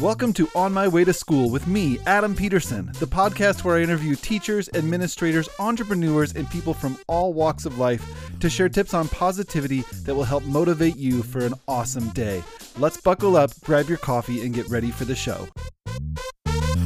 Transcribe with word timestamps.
Welcome 0.00 0.34
to 0.34 0.46
On 0.54 0.74
My 0.74 0.88
Way 0.88 1.04
to 1.04 1.14
School 1.14 1.48
with 1.48 1.66
me, 1.66 1.98
Adam 2.04 2.34
Peterson, 2.34 2.90
the 2.98 3.06
podcast 3.06 3.64
where 3.64 3.78
I 3.78 3.80
interview 3.80 4.14
teachers, 4.14 4.68
administrators, 4.74 5.48
entrepreneurs, 5.58 6.34
and 6.34 6.50
people 6.50 6.74
from 6.74 6.98
all 7.06 7.32
walks 7.32 7.64
of 7.64 7.78
life 7.78 8.04
to 8.40 8.50
share 8.50 8.68
tips 8.68 8.92
on 8.92 9.08
positivity 9.08 9.84
that 10.02 10.14
will 10.14 10.24
help 10.24 10.44
motivate 10.44 10.96
you 10.96 11.22
for 11.22 11.38
an 11.38 11.54
awesome 11.66 12.10
day. 12.10 12.44
Let's 12.76 13.00
buckle 13.00 13.38
up, 13.38 13.52
grab 13.64 13.88
your 13.88 13.96
coffee, 13.96 14.44
and 14.44 14.54
get 14.54 14.68
ready 14.68 14.90
for 14.90 15.06
the 15.06 15.16
show. 15.16 15.48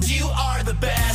You 0.02 0.26
are 0.26 0.62
the 0.62 0.76
best. 0.80 1.09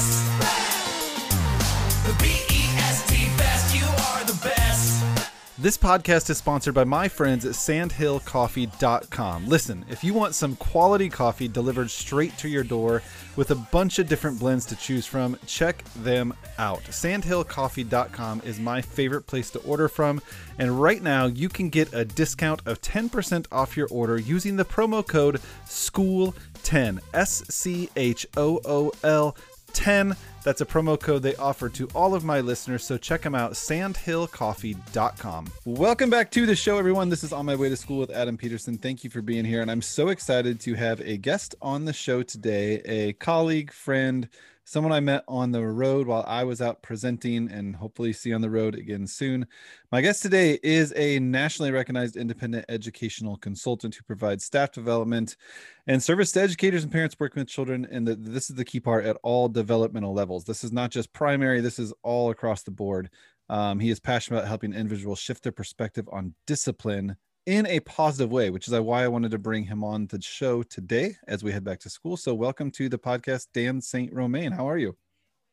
This 5.66 5.79
podcast 5.79 6.29
is 6.29 6.38
sponsored 6.38 6.75
by 6.75 6.84
my 6.84 7.07
friends 7.07 7.43
at 7.43 7.54
sandhillcoffee.com. 7.54 9.48
Listen, 9.48 9.84
if 9.89 10.04
you 10.04 10.13
want 10.13 10.36
some 10.36 10.55
quality 10.57 11.09
coffee 11.09 11.48
delivered 11.48 11.89
straight 11.89 12.38
to 12.38 12.48
your 12.48 12.63
door 12.63 13.02
with 13.36 13.49
a 13.49 13.55
bunch 13.55 13.98
of 13.98 14.07
different 14.07 14.38
blends 14.38 14.67
to 14.67 14.76
choose 14.76 15.07
from, 15.07 15.40
check 15.48 15.84
them 16.04 16.35
out. 16.59 16.84
Sandhillcoffee.com 16.84 18.43
is 18.45 18.59
my 18.59 18.80
favorite 18.80 19.26
place 19.26 19.49
to 19.49 19.59
order 19.62 19.88
from, 19.88 20.21
and 20.59 20.80
right 20.80 21.02
now 21.02 21.26
you 21.26 21.49
can 21.49 21.70
get 21.70 21.91
a 21.95 22.05
discount 22.05 22.62
of 22.68 22.79
10% 22.82 23.48
off 23.52 23.76
your 23.76 23.88
order 23.90 24.20
using 24.20 24.57
the 24.57 24.66
promo 24.66 25.04
code 25.04 25.41
SCHOOL10. 25.66 26.99
S 27.16 27.41
C 27.49 27.90
H 27.95 28.27
O 28.38 28.62
O 28.66 28.91
L 29.04 29.35
10. 29.73 30.16
That's 30.45 30.62
a 30.62 30.66
promo 30.66 30.98
code 30.99 31.23
they 31.23 31.35
offer 31.38 31.70
to 31.70 31.90
all 31.95 32.13
of 32.13 32.23
my 32.23 32.40
listeners, 32.40 32.84
so 32.84 32.99
check 32.99 33.23
them 33.23 33.34
out, 33.34 33.54
sandhillcoffee.com. 33.54 35.48
Welcome 35.66 36.12
back 36.12 36.30
to 36.31 36.45
the 36.45 36.55
show, 36.55 36.77
everyone. 36.77 37.09
This 37.09 37.23
is 37.23 37.34
On 37.34 37.48
My 37.48 37.55
Way 37.55 37.70
to 37.70 37.76
School 37.76 37.98
with 37.98 38.12
Adam 38.12 38.38
Peterson. 38.38 38.77
Thank 38.77 39.04
you 39.04 39.09
for 39.09 39.23
being 39.23 39.44
here, 39.44 39.63
and 39.63 39.71
I'm 39.71 39.81
so 39.81 40.09
excited 40.09 40.59
to 40.59 40.76
have 40.76 41.02
a 41.02 41.18
guest 41.18 41.55
on 41.63 41.85
the 41.85 41.94
show 41.94 42.21
today, 42.21 42.80
a 42.85 43.13
colleague, 43.13 43.71
friend, 43.71 44.30
someone 44.66 44.92
I 44.92 45.00
met 45.00 45.24
on 45.28 45.52
the 45.52 45.66
road 45.66 46.08
while 46.08 46.26
I 46.27 46.44
was 46.44 46.60
out 46.60 46.82
presenting 46.82 47.49
and 47.52 47.76
hopefully 47.76 48.12
see 48.12 48.34
on 48.34 48.41
the 48.41 48.49
road 48.49 48.76
again 48.76 49.05
soon. 49.05 49.46
My 49.91 50.02
guest 50.02 50.24
today 50.24 50.60
is 50.63 50.91
a 50.96 51.20
nationally 51.20 51.72
recognized 51.72 52.18
independent 52.18 52.66
educational 52.68 53.38
consultant 53.38 53.94
who 53.94 54.04
provides 54.04 54.44
staff 54.44 54.72
development 54.72 55.38
and 55.85 56.02
service 56.02 56.32
to 56.34 56.41
educators 56.41 56.84
and 56.84 56.91
parents 56.91 57.16
working 57.20 57.41
with 57.41 57.48
children. 57.48 57.88
And 57.90 58.07
this 58.07 58.49
is 58.49 58.55
the 58.55 58.66
key 58.66 58.80
part 58.80 59.05
at 59.05 59.18
all 59.22 59.48
developmental 59.48 60.13
levels. 60.13 60.44
This 60.44 60.63
is 60.63 60.72
not 60.72 60.90
just 60.90 61.13
primary, 61.13 61.62
this 61.62 61.77
is 61.77 61.94
all 62.02 62.32
across 62.32 62.63
the 62.63 62.72
board. 62.72 63.12
Um, 63.48 63.79
he 63.79 63.91
is 63.91 64.00
passionate 64.00 64.40
about 64.40 64.47
helping 64.47 64.74
individuals 64.74 65.19
shift 65.19 65.44
their 65.44 65.52
perspective 65.52 66.09
on 66.12 66.34
discipline 66.47 67.16
in 67.46 67.68
a 67.68 67.79
positive 67.81 68.31
way, 68.31 68.50
which 68.50 68.68
is 68.68 68.74
uh, 68.74 68.81
why 68.81 69.03
I 69.03 69.07
wanted 69.07 69.31
to 69.31 69.38
bring 69.38 69.63
him 69.63 69.84
on 69.84 70.07
the 70.07 70.22
show 70.22 70.63
today 70.63 71.16
as 71.28 71.44
we 71.44 71.51
head 71.51 71.63
back 71.63 71.79
to 71.81 71.90
school. 71.90 72.18
So, 72.18 72.34
welcome 72.34 72.72
to 72.72 72.90
the 72.90 72.97
podcast, 72.97 73.47
Dan 73.53 73.81
St. 73.81 74.12
Romain. 74.12 74.51
How 74.51 74.68
are 74.68 74.78
you? 74.78 74.96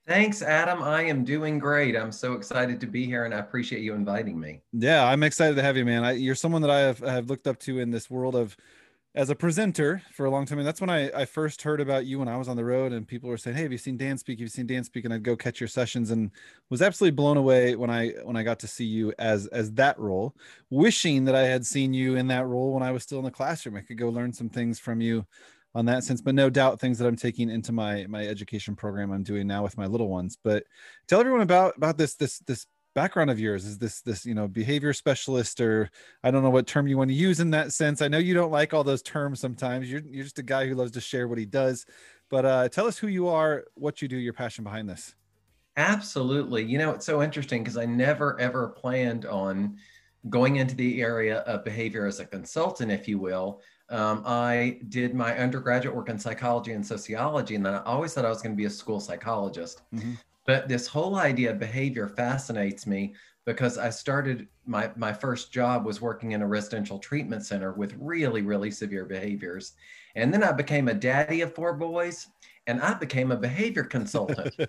Thanks, 0.07 0.43
Adam. 0.43 0.83
I 0.83 1.03
am 1.03 1.23
doing 1.23 1.61
great. 1.61 1.97
I'm 1.97 2.11
so 2.11 2.33
excited 2.33 2.81
to 2.81 2.87
be 2.87 3.07
here 3.07 3.25
and 3.25 3.33
I 3.33 3.39
appreciate 3.39 3.83
you 3.83 3.95
inviting 3.95 4.39
me. 4.39 4.61
Yeah, 4.73 5.07
I'm 5.07 5.23
excited 5.23 5.55
to 5.55 5.63
have 5.63 5.77
you, 5.77 5.85
man. 5.85 6.03
I, 6.03 6.13
you're 6.13 6.35
someone 6.35 6.61
that 6.63 6.73
I 6.73 6.81
have, 6.81 6.99
have 6.99 7.31
looked 7.31 7.47
up 7.47 7.61
to 7.61 7.79
in 7.79 7.93
this 7.93 8.11
world 8.11 8.35
of 8.35 8.57
as 9.15 9.29
a 9.29 9.35
presenter 9.35 10.03
for 10.13 10.25
a 10.25 10.31
long 10.31 10.47
time. 10.47 10.59
And 10.59 10.67
that's 10.67 10.81
when 10.81 10.89
I, 10.89 11.11
I 11.11 11.25
first 11.27 11.61
heard 11.61 11.81
about 11.81 12.07
you 12.07 12.19
when 12.19 12.29
I 12.29 12.37
was 12.39 12.49
on 12.49 12.57
the 12.57 12.65
road 12.65 12.93
and 12.93 13.07
people 13.07 13.29
were 13.29 13.37
saying, 13.37 13.57
Hey, 13.57 13.63
have 13.63 13.73
you 13.73 13.79
seen 13.79 13.99
Dan 13.99 14.17
speak? 14.17 14.39
Have 14.39 14.45
you 14.45 14.49
seen 14.49 14.67
Dan 14.67 14.85
speak? 14.85 15.05
And 15.05 15.13
I'd 15.13 15.23
go 15.23 15.37
catch 15.37 15.61
your 15.61 15.69
sessions 15.69 16.11
and 16.11 16.31
was 16.71 16.81
absolutely 16.81 17.15
blown 17.15 17.37
away 17.37 17.77
when 17.77 17.91
I 17.91 18.11
when 18.25 18.37
I 18.37 18.43
got 18.43 18.59
to 18.61 18.67
see 18.67 18.87
you 18.87 19.13
as 19.19 19.47
as 19.49 19.73
that 19.73 19.99
role, 19.99 20.35
wishing 20.71 21.27
that 21.27 21.35
I 21.35 21.43
had 21.43 21.67
seen 21.67 21.93
you 21.93 22.17
in 22.17 22.27
that 22.29 22.47
role 22.47 22.73
when 22.73 22.83
I 22.83 22.91
was 22.91 23.03
still 23.03 23.19
in 23.19 23.25
the 23.25 23.31
classroom. 23.31 23.77
I 23.77 23.83
could 23.83 23.99
go 23.99 24.09
learn 24.09 24.33
some 24.33 24.49
things 24.49 24.79
from 24.79 25.01
you 25.01 25.27
on 25.75 25.87
that 25.87 26.05
sense, 26.05 26.21
but 26.21 26.35
no 26.35 26.51
doubt 26.51 26.81
things 26.81 26.99
that 26.99 27.07
I'm 27.07 27.17
taking 27.17 27.51
into 27.51 27.73
my 27.73 28.07
my 28.09 28.27
education 28.27 28.75
program 28.75 29.13
I'm 29.13 29.23
doing 29.23 29.47
now 29.47 29.63
with 29.63 29.77
my 29.77 29.87
little 29.87 30.09
ones. 30.09 30.39
But 30.43 30.65
tell 31.07 31.21
everyone 31.21 31.43
about 31.43 31.77
about 31.77 31.99
this 31.99 32.15
this 32.15 32.39
this 32.41 32.67
background 32.95 33.31
of 33.31 33.41
yours 33.41 33.65
is 33.65 33.79
this 33.79 34.03
this 34.03 34.27
you 34.27 34.35
know 34.35 34.47
behavior 34.47 34.93
specialist 34.93 35.61
or 35.61 35.89
i 36.23 36.31
don't 36.31 36.43
know 36.43 36.51
what 36.51 36.67
term 36.67 36.87
you 36.87 36.99
want 36.99 37.09
to 37.09 37.15
use 37.15 37.41
in 37.41 37.51
that 37.51 37.73
sense 37.73 38.03
i 38.03 38.09
know 38.09 38.19
you 38.19 38.35
don't 38.35 38.51
like 38.51 38.75
all 38.75 38.85
those 38.85 39.03
terms 39.03 39.41
sometimes 39.41 39.91
you're, 39.91 40.03
you're 40.11 40.25
just 40.25 40.39
a 40.39 40.43
guy 40.43 40.67
who 40.67 40.75
loves 40.75 40.91
to 40.91 41.01
share 41.01 41.27
what 41.27 41.39
he 41.39 41.47
does 41.47 41.87
but 42.29 42.45
uh, 42.45 42.69
tell 42.69 42.87
us 42.87 42.99
who 42.99 43.09
you 43.09 43.29
are 43.29 43.65
what 43.75 44.03
you 44.03 44.09
do 44.09 44.17
your 44.17 44.33
passion 44.33 44.63
behind 44.63 44.89
this 44.89 45.15
Absolutely. 45.77 46.63
You 46.63 46.79
know, 46.79 46.91
it's 46.91 47.07
so 47.07 47.23
interesting 47.23 47.63
because 47.63 47.79
I 47.79 47.87
never 47.87 48.39
ever 48.39 48.69
planned 48.69 49.25
on 49.27 49.79
going 50.29 50.57
into 50.57 50.77
the 50.77 51.01
area 51.01 51.39
of 51.41 51.65
behavior 51.65 52.07
as 52.07 52.21
a 52.21 52.27
consultant, 52.27 52.93
if 52.93 53.09
you 53.09 53.19
will. 53.19 53.61
Um, 53.89 54.23
I 54.25 54.81
did 54.89 55.15
my 55.15 55.37
undergraduate 55.37 55.95
work 55.95 56.09
in 56.09 56.19
psychology 56.19 56.73
and 56.73 56.87
sociology, 56.87 57.55
and 57.57 57.65
then 57.65 57.75
I 57.75 57.83
always 57.83 58.15
thought 58.15 58.25
I 58.25 58.29
was 58.29 58.43
going 58.43 58.53
to 58.53 58.57
be 58.57 58.67
a 58.67 58.71
school 58.71 59.01
psychologist. 59.01 59.83
Mhm. 59.95 60.19
But 60.47 60.69
this 60.69 60.87
whole 60.87 61.17
idea 61.17 61.51
of 61.53 61.59
behavior 61.59 62.09
fascinates 62.09 62.87
me 62.87 63.15
because 63.45 63.79
I 63.79 63.91
started 63.91 64.49
my 64.67 64.91
my 64.97 65.13
first 65.13 65.53
job 65.53 65.85
was 65.85 66.01
working 66.01 66.33
in 66.33 66.43
a 66.43 66.47
residential 66.47 66.99
treatment 66.99 67.45
center 67.45 67.73
with 67.73 67.97
really 67.99 68.43
really 68.43 68.71
severe 68.71 69.05
behaviors, 69.05 69.73
and 70.15 70.33
then 70.33 70.43
I 70.43 70.53
became 70.53 70.89
a 70.89 70.95
daddy 70.95 71.41
of 71.41 71.55
four 71.55 71.75
boys, 71.75 72.29
and 72.69 72.81
I 72.81 72.95
became 72.95 73.33
a 73.33 73.37
behavior 73.37 73.85
consultant. 73.85 74.55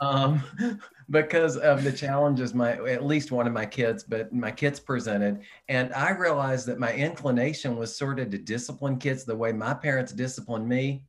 Um, 0.00 0.42
because 1.10 1.56
of 1.56 1.84
the 1.84 1.92
challenges 1.92 2.52
my 2.52 2.72
at 2.72 3.04
least 3.04 3.32
one 3.32 3.46
of 3.46 3.52
my 3.52 3.64
kids, 3.64 4.02
but 4.02 4.32
my 4.32 4.50
kids 4.50 4.80
presented, 4.80 5.40
and 5.68 5.92
I 5.94 6.10
realized 6.10 6.66
that 6.66 6.78
my 6.78 6.92
inclination 6.92 7.76
was 7.76 7.96
sort 7.96 8.18
of 8.18 8.30
to 8.30 8.38
discipline 8.38 8.98
kids 8.98 9.24
the 9.24 9.36
way 9.36 9.52
my 9.52 9.72
parents 9.72 10.12
disciplined 10.12 10.68
me, 10.68 11.04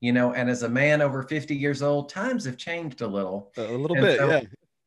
you 0.00 0.12
know. 0.12 0.32
And 0.34 0.50
as 0.50 0.62
a 0.62 0.68
man 0.68 1.00
over 1.02 1.22
fifty 1.22 1.54
years 1.56 1.82
old, 1.82 2.08
times 2.08 2.44
have 2.44 2.56
changed 2.56 3.00
a 3.00 3.06
little. 3.06 3.52
a 3.56 3.62
little 3.62 3.96
And 3.96 4.06
bit 4.06 4.18
so- 4.18 4.28
yeah 4.28 4.40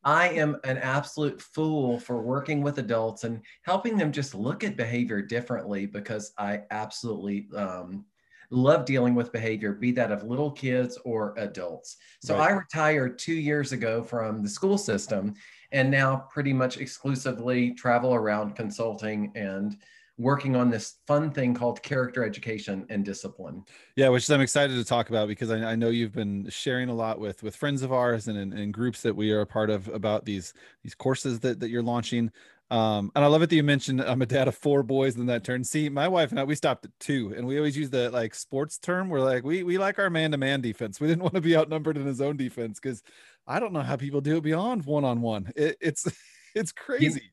I 0.05 0.27
am 0.31 0.57
an 0.65 0.77
absolute 0.79 1.41
fool 1.41 1.97
for 1.97 2.21
working 2.21 2.61
with 2.61 2.77
adults 2.77 3.23
and 3.23 3.39
helping 3.61 3.95
them 3.97 4.11
just 4.11 4.35
look 4.35 4.65
at 4.65 4.75
behavior 4.75 5.21
differently 5.21 5.85
because 5.85 6.33
I 6.37 6.63
absolutely 6.71 7.47
um, 7.55 8.03
love 8.49 8.83
dealing 8.83 9.15
with 9.15 9.31
behavior, 9.31 9.71
be 9.71 9.91
that 9.93 10.11
of 10.11 10.23
little 10.25 10.51
kids 10.51 10.99
or 11.05 11.33
adults. 11.37 11.95
So 12.21 12.37
Right. 12.37 12.49
I 12.49 12.53
retired 12.53 13.17
two 13.17 13.33
years 13.33 13.71
ago 13.71 14.03
from 14.03 14.43
the 14.43 14.49
school 14.49 14.77
system 14.77 15.35
and 15.71 15.89
now 15.89 16.27
pretty 16.29 16.51
much 16.51 16.79
exclusively 16.79 17.73
travel 17.73 18.13
around 18.13 18.57
consulting 18.57 19.31
and 19.35 19.77
working 20.17 20.55
on 20.55 20.69
this 20.69 20.97
fun 21.07 21.31
thing 21.31 21.53
called 21.53 21.81
character 21.81 22.23
education 22.23 22.85
and 22.89 23.03
discipline. 23.03 23.63
yeah 23.95 24.09
which 24.09 24.29
i'm 24.29 24.41
excited 24.41 24.75
to 24.75 24.83
talk 24.83 25.09
about 25.09 25.27
because 25.27 25.49
I, 25.49 25.71
I 25.71 25.75
know 25.75 25.89
you've 25.89 26.13
been 26.13 26.47
sharing 26.49 26.89
a 26.89 26.93
lot 26.93 27.19
with 27.19 27.41
with 27.41 27.55
friends 27.55 27.81
of 27.81 27.91
ours 27.91 28.27
and 28.27 28.37
in, 28.37 28.53
in 28.53 28.71
groups 28.71 29.01
that 29.01 29.15
we 29.15 29.31
are 29.31 29.41
a 29.41 29.45
part 29.45 29.69
of 29.69 29.87
about 29.87 30.25
these 30.25 30.53
these 30.83 30.93
courses 30.93 31.39
that, 31.39 31.59
that 31.59 31.69
you're 31.69 31.83
launching. 31.83 32.31
Um 32.69 33.11
and 33.15 33.25
i 33.25 33.27
love 33.27 33.41
it 33.41 33.49
that 33.49 33.55
you 33.55 33.63
mentioned 33.63 34.01
i'm 34.01 34.21
a 34.21 34.27
dad 34.27 34.47
of 34.47 34.55
four 34.55 34.83
boys 34.83 35.15
in 35.15 35.25
that 35.25 35.43
turn. 35.43 35.63
See 35.63 35.89
my 35.89 36.07
wife 36.07 36.29
and 36.29 36.39
i 36.39 36.43
we 36.43 36.55
stopped 36.55 36.85
at 36.85 36.91
two 36.99 37.33
and 37.35 37.47
we 37.47 37.57
always 37.57 37.75
use 37.75 37.89
the 37.89 38.11
like 38.11 38.35
sports 38.35 38.77
term. 38.77 39.09
We're 39.09 39.19
like 39.19 39.43
we 39.43 39.63
we 39.63 39.79
like 39.79 39.97
our 39.97 40.11
man-to-man 40.11 40.61
defense. 40.61 40.99
We 40.99 41.07
didn't 41.07 41.23
want 41.27 41.35
to 41.35 41.41
be 41.41 41.57
outnumbered 41.57 41.97
in 41.97 42.05
his 42.05 42.21
own 42.21 42.37
defense 42.37 42.79
because 42.79 43.01
i 43.47 43.59
don't 43.59 43.73
know 43.73 43.81
how 43.81 43.95
people 43.95 44.21
do 44.21 44.37
it 44.37 44.43
beyond 44.43 44.85
one-on-one. 44.85 45.53
It, 45.55 45.77
it's 45.81 46.07
it's 46.55 46.71
crazy 46.71 47.32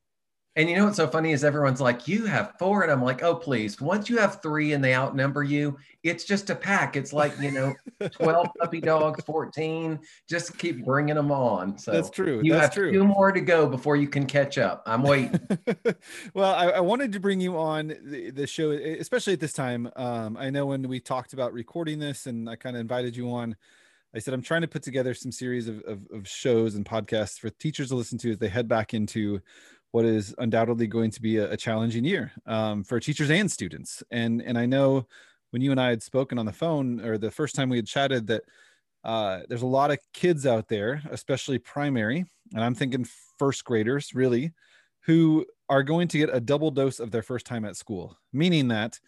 And 0.57 0.69
you 0.69 0.77
know 0.77 0.87
what's 0.87 0.97
so 0.97 1.07
funny 1.07 1.31
is 1.31 1.45
everyone's 1.45 1.81
like, 1.81 2.09
you 2.09 2.27
have 2.27 2.55
four. 2.59 2.83
And 2.83 2.91
I'm 2.91 3.03
like, 3.03 3.23
oh, 3.23 3.37
please. 3.37 3.81
Once 3.81 4.11
you 4.11 4.19
have 4.19 4.43
three 4.43 4.73
and 4.73 4.83
they 4.83 4.97
outnumber 4.97 5.45
you, 5.45 5.79
it's 6.03 6.25
just 6.25 6.51
a 6.51 6.57
pack. 6.57 6.97
It's 6.97 7.13
like, 7.13 7.39
you 7.41 7.53
know, 7.53 7.73
12 8.11 8.49
puppy 8.59 8.81
dogs, 8.81 9.23
14. 9.25 10.01
Just 10.29 10.59
keep 10.59 10.85
bringing 10.85 11.15
them 11.15 11.31
on. 11.31 11.79
So 11.79 11.93
that's 11.93 12.11
true 12.11 12.41
you 12.43 12.53
that's 12.53 12.65
have 12.65 12.75
true 12.75 12.91
two 12.91 13.05
more 13.05 13.31
to 13.31 13.41
go 13.41 13.69
before 13.69 13.95
you 13.95 14.09
can 14.09 14.27
catch 14.27 14.59
up. 14.59 14.83
I'm 14.87 15.05
waiting. 15.05 15.39
well, 16.35 16.53
I, 16.53 16.71
I 16.71 16.81
wanted 16.81 17.13
to 17.13 17.21
bring 17.21 17.41
you 17.41 17.57
on 17.57 17.95
the, 18.03 18.31
the 18.31 18.47
show, 18.49 18.73
especially 18.73 19.35
at 19.35 19.41
this 19.41 19.53
time. 19.53 19.89
Um, 19.95 20.37
I 20.37 20.51
know 20.51 20.67
when 20.67 20.89
we 20.89 20.99
talked 20.99 21.33
about 21.33 21.53
recording 21.53 22.01
this 22.01 22.27
and 22.27 22.51
I 22.51 22.57
kind 22.57 22.75
of 22.75 22.81
invited 22.81 23.17
you 23.17 23.31
on, 23.31 23.55
I 24.13 24.19
said, 24.19 24.35
I'm 24.35 24.43
trying 24.43 24.63
to 24.63 24.69
put 24.69 24.83
together 24.83 25.15
some 25.15 25.31
series 25.31 25.69
of, 25.69 25.81
of, 25.83 26.01
of 26.13 26.27
shows 26.27 26.75
and 26.75 26.85
podcasts 26.85 27.39
for 27.39 27.51
teachers 27.51 27.91
to 27.91 27.95
listen 27.95 28.19
to 28.19 28.33
as 28.33 28.39
they 28.39 28.49
head 28.49 28.67
back 28.67 28.93
into 28.93 29.41
what 29.93 30.05
is 30.05 30.35
undoubtedly 30.39 30.87
going 30.87 31.11
to 31.11 31.23
be 31.23 31.39
a, 31.39 31.53
a 31.53 31.57
challenging 31.57 32.05
year 32.05 32.33
um, 32.47 32.85
for 32.85 33.01
teachers 33.01 33.31
and 33.31 33.51
students. 33.51 34.03
And, 34.11 34.41
and 34.43 34.57
I 34.57 34.67
know 34.67 35.07
when 35.51 35.63
you 35.63 35.71
and 35.71 35.81
I 35.81 35.91
had 35.91 36.03
spoken 36.03 36.39
on 36.39 36.47
the 36.47 36.53
phone 36.53 37.01
or 37.01 37.19
the 37.19 37.31
first 37.31 37.55
time 37.55 37.69
we 37.69 37.77
had 37.77 37.87
chatted 37.87 38.27
that 38.29 38.43
uh, 39.03 39.41
there's 39.49 39.63
a 39.63 39.67
lot 39.67 39.91
of 39.91 39.99
kids 40.13 40.47
out 40.47 40.69
there, 40.69 41.03
especially 41.11 41.59
primary, 41.59 42.25
and 42.55 42.63
I'm 42.63 42.75
thinking 42.75 43.07
first 43.39 43.65
graders 43.65 44.15
really, 44.15 44.53
who 45.03 45.47
are 45.69 45.83
going 45.83 46.09
to 46.09 46.19
get 46.19 46.35
a 46.35 46.41
double 46.41 46.71
dose 46.71 47.01
of 47.01 47.11
their 47.11 47.23
first 47.23 47.47
time 47.47 47.65
at 47.65 47.77
school, 47.77 48.19
meaning 48.33 48.69
that 48.69 49.01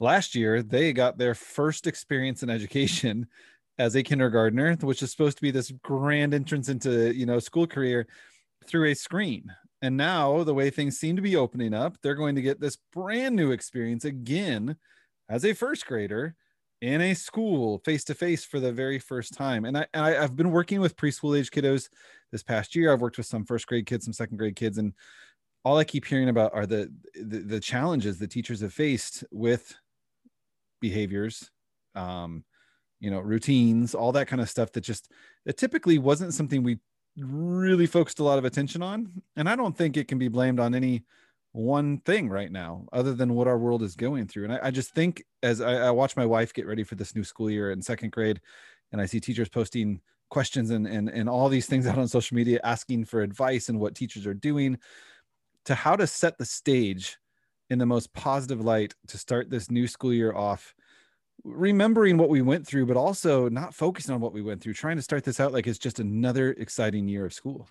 last 0.00 0.34
year 0.34 0.62
they 0.62 0.92
got 0.92 1.18
their 1.18 1.34
first 1.34 1.86
experience 1.86 2.42
in 2.42 2.50
education 2.50 3.26
as 3.78 3.96
a 3.96 4.02
kindergartner, 4.02 4.76
which 4.76 5.02
is 5.02 5.10
supposed 5.10 5.36
to 5.36 5.42
be 5.42 5.50
this 5.50 5.72
grand 5.82 6.32
entrance 6.32 6.68
into 6.68 7.14
you 7.14 7.26
know 7.26 7.38
school 7.38 7.66
career 7.66 8.06
through 8.66 8.90
a 8.90 8.94
screen. 8.94 9.52
And 9.84 9.98
now 9.98 10.42
the 10.44 10.54
way 10.54 10.70
things 10.70 10.98
seem 10.98 11.14
to 11.16 11.20
be 11.20 11.36
opening 11.36 11.74
up, 11.74 11.98
they're 12.00 12.14
going 12.14 12.36
to 12.36 12.40
get 12.40 12.58
this 12.58 12.78
brand 12.90 13.36
new 13.36 13.50
experience 13.50 14.06
again 14.06 14.76
as 15.28 15.44
a 15.44 15.52
first 15.52 15.84
grader 15.84 16.36
in 16.80 17.02
a 17.02 17.12
school 17.12 17.82
face 17.84 18.02
to 18.04 18.14
face 18.14 18.46
for 18.46 18.60
the 18.60 18.72
very 18.72 18.98
first 18.98 19.34
time. 19.34 19.66
And 19.66 19.76
I, 19.76 19.86
I 19.92 20.16
I've 20.16 20.36
been 20.36 20.52
working 20.52 20.80
with 20.80 20.96
preschool 20.96 21.38
age 21.38 21.50
kiddos 21.50 21.90
this 22.32 22.42
past 22.42 22.74
year. 22.74 22.94
I've 22.94 23.02
worked 23.02 23.18
with 23.18 23.26
some 23.26 23.44
first 23.44 23.66
grade 23.66 23.84
kids, 23.84 24.06
some 24.06 24.14
second 24.14 24.38
grade 24.38 24.56
kids, 24.56 24.78
and 24.78 24.94
all 25.66 25.76
I 25.76 25.84
keep 25.84 26.06
hearing 26.06 26.30
about 26.30 26.54
are 26.54 26.64
the 26.64 26.90
the, 27.14 27.40
the 27.40 27.60
challenges 27.60 28.18
the 28.18 28.26
teachers 28.26 28.62
have 28.62 28.72
faced 28.72 29.22
with 29.30 29.74
behaviors, 30.80 31.50
um, 31.94 32.42
you 33.00 33.10
know, 33.10 33.20
routines, 33.20 33.94
all 33.94 34.12
that 34.12 34.28
kind 34.28 34.40
of 34.40 34.48
stuff 34.48 34.72
that 34.72 34.80
just 34.80 35.12
that 35.44 35.58
typically 35.58 35.98
wasn't 35.98 36.32
something 36.32 36.62
we 36.62 36.78
really 37.16 37.86
focused 37.86 38.18
a 38.18 38.24
lot 38.24 38.38
of 38.38 38.44
attention 38.44 38.82
on. 38.82 39.22
And 39.36 39.48
I 39.48 39.56
don't 39.56 39.76
think 39.76 39.96
it 39.96 40.08
can 40.08 40.18
be 40.18 40.28
blamed 40.28 40.60
on 40.60 40.74
any 40.74 41.04
one 41.52 41.98
thing 41.98 42.28
right 42.28 42.50
now 42.50 42.84
other 42.92 43.14
than 43.14 43.34
what 43.34 43.46
our 43.46 43.58
world 43.58 43.82
is 43.82 43.94
going 43.94 44.26
through. 44.26 44.44
And 44.44 44.52
I, 44.54 44.58
I 44.64 44.70
just 44.70 44.92
think 44.94 45.22
as 45.42 45.60
I, 45.60 45.86
I, 45.86 45.90
watch 45.92 46.16
my 46.16 46.26
wife 46.26 46.52
get 46.52 46.66
ready 46.66 46.82
for 46.82 46.96
this 46.96 47.14
new 47.14 47.22
school 47.22 47.48
year 47.48 47.70
in 47.70 47.80
second 47.80 48.10
grade, 48.10 48.40
and 48.90 49.00
I 49.00 49.06
see 49.06 49.20
teachers 49.20 49.48
posting 49.48 50.00
questions 50.30 50.70
and, 50.70 50.86
and, 50.86 51.08
and 51.08 51.28
all 51.28 51.48
these 51.48 51.66
things 51.66 51.86
out 51.88 51.98
on 51.98 52.08
social 52.08 52.34
media, 52.34 52.58
asking 52.64 53.04
for 53.04 53.22
advice 53.22 53.68
and 53.68 53.78
what 53.78 53.94
teachers 53.94 54.26
are 54.26 54.34
doing 54.34 54.78
to 55.66 55.74
how 55.76 55.94
to 55.94 56.06
set 56.06 56.36
the 56.38 56.44
stage 56.44 57.18
in 57.70 57.78
the 57.78 57.86
most 57.86 58.12
positive 58.12 58.60
light 58.60 58.94
to 59.06 59.16
start 59.16 59.48
this 59.48 59.70
new 59.70 59.86
school 59.86 60.12
year 60.12 60.34
off 60.34 60.74
remembering 61.42 62.16
what 62.16 62.28
we 62.28 62.40
went 62.40 62.66
through 62.66 62.86
but 62.86 62.96
also 62.96 63.48
not 63.48 63.74
focusing 63.74 64.14
on 64.14 64.20
what 64.20 64.32
we 64.32 64.40
went 64.40 64.62
through 64.62 64.72
trying 64.72 64.96
to 64.96 65.02
start 65.02 65.24
this 65.24 65.40
out 65.40 65.52
like 65.52 65.66
it's 65.66 65.78
just 65.78 65.98
another 65.98 66.52
exciting 66.52 67.08
year 67.08 67.26
of 67.26 67.32
school 67.32 67.68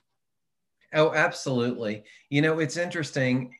Oh, 0.94 1.14
absolutely. 1.14 2.04
You 2.30 2.42
know, 2.42 2.60
it's 2.60 2.78
interesting. 2.78 3.56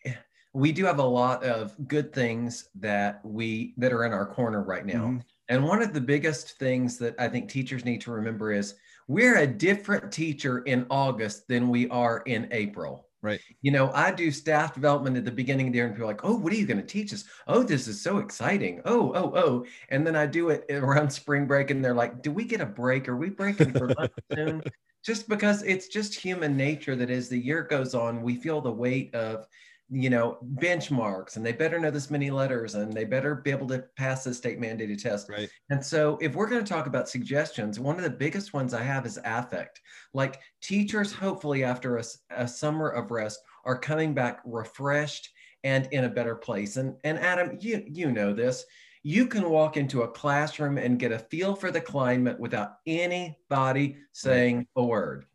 We 0.54 0.72
do 0.72 0.86
have 0.86 1.00
a 1.00 1.04
lot 1.04 1.44
of 1.44 1.76
good 1.88 2.14
things 2.14 2.70
that 2.76 3.22
we 3.24 3.74
that 3.78 3.92
are 3.92 4.06
in 4.06 4.14
our 4.14 4.28
corner 4.28 4.62
right 4.62 4.86
now. 4.86 5.06
Mm-hmm. 5.06 5.18
And 5.50 5.64
one 5.64 5.82
of 5.82 5.94
the 5.94 6.02
biggest 6.02 6.60
things 6.60 6.98
that 7.00 7.16
I 7.20 7.28
think 7.28 7.50
teachers 7.50 7.84
need 7.84 8.02
to 8.02 8.12
remember 8.12 8.52
is 8.52 8.76
we're 9.08 9.40
a 9.40 9.48
different 9.48 10.12
teacher 10.12 10.60
in 10.60 10.86
August 10.90 11.48
than 11.48 11.70
we 11.70 11.90
are 11.90 12.22
in 12.28 12.48
April. 12.52 13.08
Right. 13.24 13.40
You 13.62 13.72
know, 13.72 13.90
I 13.94 14.12
do 14.12 14.30
staff 14.32 14.74
development 14.74 15.16
at 15.16 15.24
the 15.24 15.32
beginning 15.32 15.68
of 15.68 15.74
the 15.74 15.78
year, 15.78 15.86
and 15.86 15.96
people 15.96 16.10
are 16.10 16.12
like, 16.12 16.26
"Oh, 16.26 16.36
what 16.36 16.52
are 16.52 16.58
you 16.58 16.66
going 16.68 16.82
to 16.82 16.86
teach 16.86 17.14
us? 17.14 17.24
Oh, 17.48 17.64
this 17.64 17.88
is 17.88 18.02
so 18.02 18.18
exciting! 18.18 18.82
Oh, 18.84 19.14
oh, 19.16 19.32
oh!" 19.36 19.66
And 19.90 20.06
then 20.06 20.18
I 20.18 20.26
do 20.26 20.50
it 20.50 20.66
around 20.70 21.10
spring 21.10 21.48
break, 21.48 21.72
and 21.72 21.84
they're 21.84 21.94
like, 21.94 22.22
"Do 22.22 22.32
we 22.34 22.44
get 22.44 22.60
a 22.60 22.66
break? 22.66 23.08
Are 23.08 23.16
we 23.16 23.30
breaking 23.30 23.72
for 23.76 23.88
lunch 23.98 24.12
soon?" 24.36 24.62
just 25.06 25.30
because 25.30 25.64
it's 25.64 25.88
just 25.88 26.14
human 26.14 26.58
nature 26.58 26.98
that 26.98 27.10
as 27.10 27.30
the 27.30 27.40
year 27.40 27.64
goes 27.64 27.96
on, 27.96 28.22
we 28.24 28.36
feel 28.36 28.60
the 28.60 28.72
weight 28.72 29.16
of, 29.16 29.48
you 29.94 30.10
know, 30.10 30.38
benchmarks 30.56 31.36
and 31.36 31.46
they 31.46 31.52
better 31.52 31.80
know 31.80 31.92
this 31.92 32.10
many 32.10 32.32
letters 32.32 32.76
and 32.76 32.92
they 32.92 33.06
better 33.06 33.36
be 33.36 33.52
able 33.52 33.68
to 33.68 33.86
pass 33.96 34.24
the 34.24 34.34
state 34.34 34.60
mandated 34.60 35.02
test. 35.02 35.30
Right. 35.30 35.50
And 35.70 35.86
so 35.86 36.18
if 36.22 36.36
we're 36.36 36.50
going 36.50 36.64
to 36.64 36.70
talk 36.70 36.88
about 36.88 37.08
suggestions, 37.08 37.80
one 37.80 37.98
of 37.98 38.04
the 38.04 38.10
biggest 38.10 38.54
ones 38.54 38.74
I 38.74 38.82
have 38.82 39.06
is 39.06 39.20
affect. 39.24 39.82
Like 40.14 40.40
teachers, 40.62 41.14
hopefully 41.14 41.64
after 41.64 41.98
a, 41.98 42.04
a 42.32 42.48
summer 42.48 42.90
of 42.90 43.12
rest, 43.12 43.40
are 43.66 43.78
coming 43.78 44.14
back 44.14 44.42
refreshed 44.46 45.30
and 45.64 45.88
in 45.92 46.06
a 46.06 46.10
better 46.10 46.36
place. 46.36 46.78
And 46.78 46.96
and 47.04 47.20
Adam, 47.20 47.58
you 47.62 47.84
you 47.88 48.12
know 48.12 48.34
this 48.34 48.66
you 49.04 49.28
can 49.28 49.50
walk 49.50 49.76
into 49.76 50.04
a 50.04 50.08
classroom 50.08 50.78
and 50.78 50.98
get 50.98 51.12
a 51.12 51.20
feel 51.20 51.56
for 51.56 51.72
the 51.72 51.82
climate 51.82 52.40
without 52.40 52.78
anybody 52.88 53.98
saying 54.14 54.66
a 54.78 54.84
word. 54.84 55.26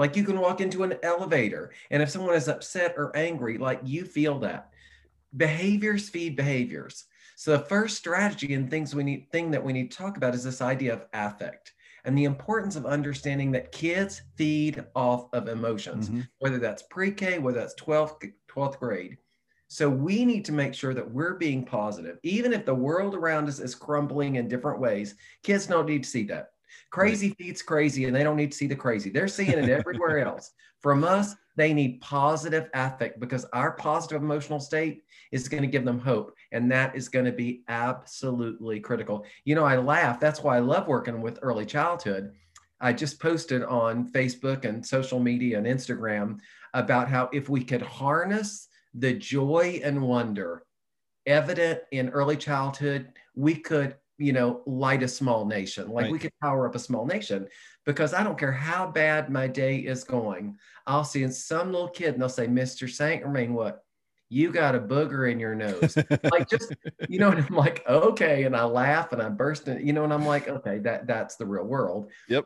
Like 0.00 0.16
you 0.16 0.24
can 0.24 0.40
walk 0.40 0.62
into 0.62 0.82
an 0.82 0.94
elevator, 1.02 1.72
and 1.90 2.02
if 2.02 2.08
someone 2.08 2.34
is 2.34 2.48
upset 2.48 2.94
or 2.96 3.14
angry, 3.14 3.58
like 3.58 3.82
you 3.84 4.06
feel 4.06 4.38
that. 4.38 4.70
Behaviors 5.36 6.08
feed 6.08 6.36
behaviors. 6.36 7.04
So 7.36 7.50
the 7.50 7.64
first 7.64 7.98
strategy 7.98 8.54
and 8.54 8.70
things 8.70 8.94
we 8.94 9.04
need 9.04 9.30
thing 9.30 9.50
that 9.50 9.62
we 9.62 9.74
need 9.74 9.90
to 9.90 9.98
talk 9.98 10.16
about 10.16 10.34
is 10.34 10.42
this 10.42 10.62
idea 10.62 10.94
of 10.94 11.04
affect 11.12 11.74
and 12.06 12.16
the 12.16 12.24
importance 12.24 12.76
of 12.76 12.86
understanding 12.86 13.52
that 13.52 13.72
kids 13.72 14.22
feed 14.36 14.82
off 14.94 15.26
of 15.34 15.48
emotions, 15.48 16.08
mm-hmm. 16.08 16.20
whether 16.38 16.58
that's 16.58 16.84
pre-K, 16.84 17.38
whether 17.38 17.60
that's 17.60 17.74
12th, 17.74 18.32
12th 18.48 18.78
grade. 18.78 19.18
So 19.68 19.90
we 19.90 20.24
need 20.24 20.46
to 20.46 20.52
make 20.52 20.72
sure 20.72 20.94
that 20.94 21.10
we're 21.10 21.34
being 21.34 21.62
positive. 21.62 22.18
Even 22.22 22.54
if 22.54 22.64
the 22.64 22.74
world 22.74 23.14
around 23.14 23.48
us 23.48 23.58
is 23.58 23.74
crumbling 23.74 24.36
in 24.36 24.48
different 24.48 24.80
ways, 24.80 25.14
kids 25.42 25.66
don't 25.66 25.86
need 25.86 26.04
to 26.04 26.08
see 26.08 26.24
that. 26.24 26.52
Crazy 26.90 27.28
right. 27.28 27.38
feeds 27.38 27.62
crazy, 27.62 28.04
and 28.06 28.14
they 28.14 28.22
don't 28.22 28.36
need 28.36 28.52
to 28.52 28.56
see 28.56 28.66
the 28.66 28.76
crazy. 28.76 29.10
They're 29.10 29.28
seeing 29.28 29.50
it 29.50 29.68
everywhere 29.68 30.18
else. 30.26 30.52
From 30.80 31.04
us, 31.04 31.34
they 31.56 31.74
need 31.74 32.00
positive 32.00 32.70
affect 32.74 33.20
because 33.20 33.44
our 33.52 33.72
positive 33.72 34.22
emotional 34.22 34.60
state 34.60 35.02
is 35.30 35.48
going 35.48 35.62
to 35.62 35.68
give 35.68 35.84
them 35.84 35.98
hope. 35.98 36.34
And 36.52 36.70
that 36.72 36.96
is 36.96 37.08
going 37.08 37.26
to 37.26 37.32
be 37.32 37.62
absolutely 37.68 38.80
critical. 38.80 39.24
You 39.44 39.54
know, 39.54 39.64
I 39.64 39.76
laugh. 39.76 40.18
That's 40.18 40.42
why 40.42 40.56
I 40.56 40.60
love 40.60 40.88
working 40.88 41.20
with 41.20 41.38
early 41.42 41.66
childhood. 41.66 42.32
I 42.80 42.94
just 42.94 43.20
posted 43.20 43.62
on 43.62 44.10
Facebook 44.10 44.64
and 44.64 44.84
social 44.84 45.20
media 45.20 45.58
and 45.58 45.66
Instagram 45.66 46.38
about 46.72 47.08
how 47.08 47.28
if 47.32 47.48
we 47.48 47.62
could 47.62 47.82
harness 47.82 48.68
the 48.94 49.12
joy 49.12 49.80
and 49.84 50.00
wonder 50.00 50.64
evident 51.26 51.80
in 51.92 52.08
early 52.10 52.36
childhood, 52.36 53.12
we 53.34 53.54
could, 53.54 53.96
you 54.20 54.34
know, 54.34 54.62
light 54.66 55.02
a 55.02 55.08
small 55.08 55.46
nation. 55.46 55.88
Like 55.88 56.04
right. 56.04 56.12
we 56.12 56.18
could 56.18 56.32
power 56.42 56.68
up 56.68 56.74
a 56.74 56.78
small 56.78 57.06
nation 57.06 57.48
because 57.86 58.12
I 58.12 58.22
don't 58.22 58.38
care 58.38 58.52
how 58.52 58.86
bad 58.86 59.30
my 59.30 59.46
day 59.46 59.78
is 59.78 60.04
going. 60.04 60.58
I'll 60.86 61.04
see 61.04 61.26
some 61.30 61.72
little 61.72 61.88
kid 61.88 62.12
and 62.12 62.20
they'll 62.20 62.28
say, 62.28 62.46
Mr. 62.46 62.88
Saint 62.88 63.24
Romain, 63.24 63.54
what? 63.54 63.82
You 64.28 64.52
got 64.52 64.74
a 64.74 64.78
booger 64.78 65.32
in 65.32 65.40
your 65.40 65.54
nose. 65.54 65.96
like 66.30 66.48
just, 66.48 66.72
you 67.08 67.18
know, 67.18 67.30
and 67.30 67.44
I'm 67.44 67.56
like, 67.56 67.82
okay. 67.88 68.44
And 68.44 68.54
I 68.54 68.64
laugh 68.64 69.12
and 69.12 69.22
I 69.22 69.30
burst 69.30 69.66
in, 69.66 69.84
you 69.84 69.94
know, 69.94 70.04
and 70.04 70.12
I'm 70.12 70.26
like, 70.26 70.48
okay, 70.48 70.78
that 70.80 71.06
that's 71.06 71.36
the 71.36 71.46
real 71.46 71.64
world. 71.64 72.10
Yep. 72.28 72.44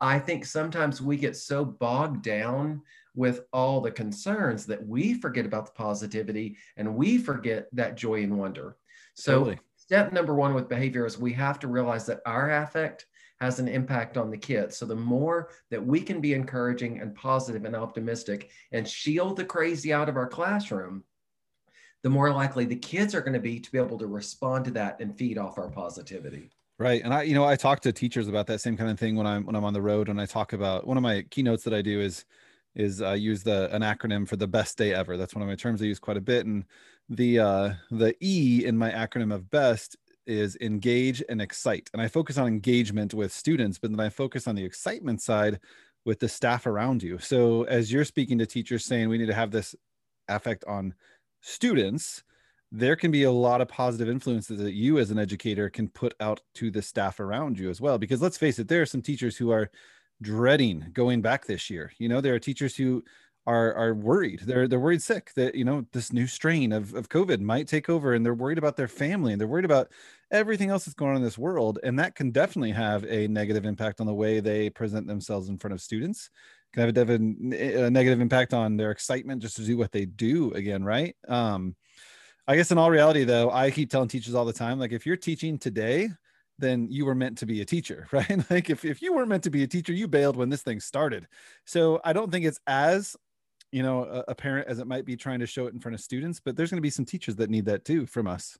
I 0.00 0.18
think 0.18 0.44
sometimes 0.44 1.00
we 1.00 1.16
get 1.16 1.36
so 1.36 1.64
bogged 1.64 2.22
down 2.22 2.82
with 3.14 3.42
all 3.52 3.80
the 3.80 3.92
concerns 3.92 4.66
that 4.66 4.84
we 4.84 5.14
forget 5.14 5.46
about 5.46 5.66
the 5.66 5.72
positivity 5.72 6.56
and 6.76 6.96
we 6.96 7.16
forget 7.16 7.68
that 7.72 7.96
joy 7.96 8.24
and 8.24 8.36
wonder. 8.36 8.76
So, 9.14 9.38
totally. 9.38 9.60
Step 9.92 10.10
number 10.10 10.34
one 10.34 10.54
with 10.54 10.70
behavior 10.70 11.04
is 11.04 11.18
we 11.18 11.34
have 11.34 11.58
to 11.58 11.68
realize 11.68 12.06
that 12.06 12.22
our 12.24 12.50
affect 12.50 13.04
has 13.42 13.58
an 13.58 13.68
impact 13.68 14.16
on 14.16 14.30
the 14.30 14.38
kids. 14.38 14.74
So, 14.74 14.86
the 14.86 14.96
more 14.96 15.50
that 15.70 15.84
we 15.84 16.00
can 16.00 16.18
be 16.18 16.32
encouraging 16.32 16.98
and 16.98 17.14
positive 17.14 17.66
and 17.66 17.76
optimistic 17.76 18.48
and 18.72 18.88
shield 18.88 19.36
the 19.36 19.44
crazy 19.44 19.92
out 19.92 20.08
of 20.08 20.16
our 20.16 20.26
classroom, 20.26 21.04
the 22.02 22.08
more 22.08 22.32
likely 22.32 22.64
the 22.64 22.74
kids 22.74 23.14
are 23.14 23.20
going 23.20 23.34
to 23.34 23.38
be 23.38 23.60
to 23.60 23.70
be 23.70 23.76
able 23.76 23.98
to 23.98 24.06
respond 24.06 24.64
to 24.64 24.70
that 24.70 24.98
and 24.98 25.14
feed 25.14 25.36
off 25.36 25.58
our 25.58 25.68
positivity. 25.68 26.48
Right. 26.78 27.02
And 27.04 27.12
I, 27.12 27.24
you 27.24 27.34
know, 27.34 27.44
I 27.44 27.56
talk 27.56 27.80
to 27.80 27.92
teachers 27.92 28.28
about 28.28 28.46
that 28.46 28.62
same 28.62 28.78
kind 28.78 28.88
of 28.88 28.98
thing 28.98 29.14
when 29.14 29.26
I'm 29.26 29.44
when 29.44 29.54
I'm 29.54 29.64
on 29.64 29.74
the 29.74 29.82
road 29.82 30.08
and 30.08 30.18
I 30.18 30.24
talk 30.24 30.54
about 30.54 30.86
one 30.86 30.96
of 30.96 31.02
my 31.02 31.20
keynotes 31.28 31.64
that 31.64 31.74
I 31.74 31.82
do 31.82 32.00
is 32.00 32.24
is 32.74 33.02
uh, 33.02 33.12
use 33.12 33.42
the 33.42 33.74
an 33.74 33.82
acronym 33.82 34.26
for 34.26 34.36
the 34.36 34.46
best 34.46 34.78
day 34.78 34.94
ever. 34.94 35.16
That's 35.16 35.34
one 35.34 35.42
of 35.42 35.48
my 35.48 35.54
terms 35.54 35.82
I 35.82 35.86
use 35.86 35.98
quite 35.98 36.16
a 36.16 36.22
bit. 36.22 36.46
And 36.46 36.64
the 37.08 37.38
uh, 37.38 37.72
the 37.90 38.14
E 38.20 38.64
in 38.64 38.76
my 38.76 38.90
acronym 38.90 39.34
of 39.34 39.50
best 39.50 39.96
is 40.26 40.56
engage 40.60 41.22
and 41.28 41.40
excite. 41.40 41.90
And 41.92 42.00
I 42.00 42.08
focus 42.08 42.38
on 42.38 42.46
engagement 42.46 43.12
with 43.12 43.32
students, 43.32 43.78
but 43.78 43.90
then 43.90 44.00
I 44.00 44.08
focus 44.08 44.46
on 44.46 44.54
the 44.54 44.64
excitement 44.64 45.20
side 45.20 45.58
with 46.04 46.20
the 46.20 46.28
staff 46.28 46.66
around 46.66 47.02
you. 47.02 47.18
So 47.18 47.64
as 47.64 47.92
you're 47.92 48.04
speaking 48.04 48.38
to 48.38 48.46
teachers 48.46 48.84
saying 48.84 49.08
we 49.08 49.18
need 49.18 49.26
to 49.26 49.34
have 49.34 49.50
this 49.50 49.74
affect 50.28 50.64
on 50.64 50.94
students, 51.40 52.22
there 52.70 52.96
can 52.96 53.10
be 53.10 53.24
a 53.24 53.30
lot 53.30 53.60
of 53.60 53.68
positive 53.68 54.08
influences 54.08 54.58
that 54.58 54.72
you 54.72 54.98
as 54.98 55.10
an 55.10 55.18
educator 55.18 55.68
can 55.68 55.88
put 55.88 56.14
out 56.20 56.40
to 56.54 56.70
the 56.70 56.82
staff 56.82 57.20
around 57.20 57.58
you 57.58 57.68
as 57.68 57.80
well. 57.80 57.98
Because 57.98 58.22
let's 58.22 58.38
face 58.38 58.58
it, 58.58 58.68
there 58.68 58.82
are 58.82 58.86
some 58.86 59.02
teachers 59.02 59.36
who 59.36 59.50
are 59.50 59.70
dreading 60.22 60.86
going 60.92 61.20
back 61.20 61.46
this 61.46 61.68
year. 61.68 61.92
You 61.98 62.08
know, 62.08 62.20
there 62.20 62.34
are 62.34 62.38
teachers 62.38 62.76
who 62.76 63.04
are 63.46 63.74
are 63.74 63.94
worried. 63.94 64.40
They're 64.40 64.68
they're 64.68 64.78
worried 64.78 65.02
sick 65.02 65.32
that 65.34 65.54
you 65.54 65.64
know 65.64 65.84
this 65.92 66.12
new 66.12 66.26
strain 66.26 66.72
of, 66.72 66.94
of 66.94 67.08
COVID 67.08 67.40
might 67.40 67.66
take 67.66 67.88
over 67.90 68.14
and 68.14 68.24
they're 68.24 68.34
worried 68.34 68.58
about 68.58 68.76
their 68.76 68.88
family 68.88 69.32
and 69.32 69.40
they're 69.40 69.48
worried 69.48 69.64
about 69.64 69.90
everything 70.30 70.70
else 70.70 70.84
that's 70.84 70.94
going 70.94 71.10
on 71.10 71.16
in 71.16 71.22
this 71.22 71.38
world. 71.38 71.78
And 71.82 71.98
that 71.98 72.14
can 72.14 72.30
definitely 72.30 72.70
have 72.72 73.04
a 73.04 73.26
negative 73.28 73.66
impact 73.66 74.00
on 74.00 74.06
the 74.06 74.14
way 74.14 74.40
they 74.40 74.70
present 74.70 75.06
themselves 75.06 75.48
in 75.48 75.58
front 75.58 75.74
of 75.74 75.80
students. 75.80 76.30
Can 76.72 76.94
have 76.94 77.10
a, 77.10 77.14
a 77.14 77.90
negative 77.90 78.22
impact 78.22 78.54
on 78.54 78.78
their 78.78 78.92
excitement 78.92 79.42
just 79.42 79.56
to 79.56 79.62
do 79.62 79.76
what 79.76 79.92
they 79.92 80.06
do 80.06 80.52
again, 80.52 80.82
right? 80.82 81.14
Um, 81.28 81.76
I 82.48 82.56
guess 82.56 82.70
in 82.70 82.78
all 82.78 82.90
reality, 82.90 83.24
though, 83.24 83.50
I 83.50 83.70
keep 83.70 83.90
telling 83.90 84.08
teachers 84.08 84.34
all 84.34 84.46
the 84.46 84.54
time, 84.54 84.78
like 84.78 84.92
if 84.92 85.04
you're 85.04 85.16
teaching 85.16 85.58
today, 85.58 86.08
then 86.58 86.86
you 86.90 87.04
were 87.04 87.14
meant 87.14 87.38
to 87.38 87.46
be 87.46 87.60
a 87.60 87.64
teacher, 87.64 88.06
right? 88.12 88.50
like 88.50 88.70
if, 88.70 88.84
if 88.84 89.02
you 89.02 89.12
weren't 89.12 89.28
meant 89.28 89.44
to 89.44 89.50
be 89.50 89.62
a 89.62 89.68
teacher, 89.68 89.92
you 89.92 90.08
bailed 90.08 90.36
when 90.36 90.50
this 90.50 90.62
thing 90.62 90.80
started. 90.80 91.26
So 91.64 92.00
I 92.04 92.12
don't 92.12 92.30
think 92.30 92.44
it's 92.44 92.60
as, 92.66 93.16
you 93.70 93.82
know, 93.82 94.24
apparent 94.28 94.68
as 94.68 94.78
it 94.78 94.86
might 94.86 95.04
be 95.04 95.16
trying 95.16 95.40
to 95.40 95.46
show 95.46 95.66
it 95.66 95.74
in 95.74 95.80
front 95.80 95.94
of 95.94 96.00
students, 96.00 96.40
but 96.40 96.56
there's 96.56 96.70
going 96.70 96.78
to 96.78 96.82
be 96.82 96.90
some 96.90 97.04
teachers 97.04 97.36
that 97.36 97.50
need 97.50 97.64
that 97.66 97.84
too 97.84 98.06
from 98.06 98.26
us. 98.26 98.58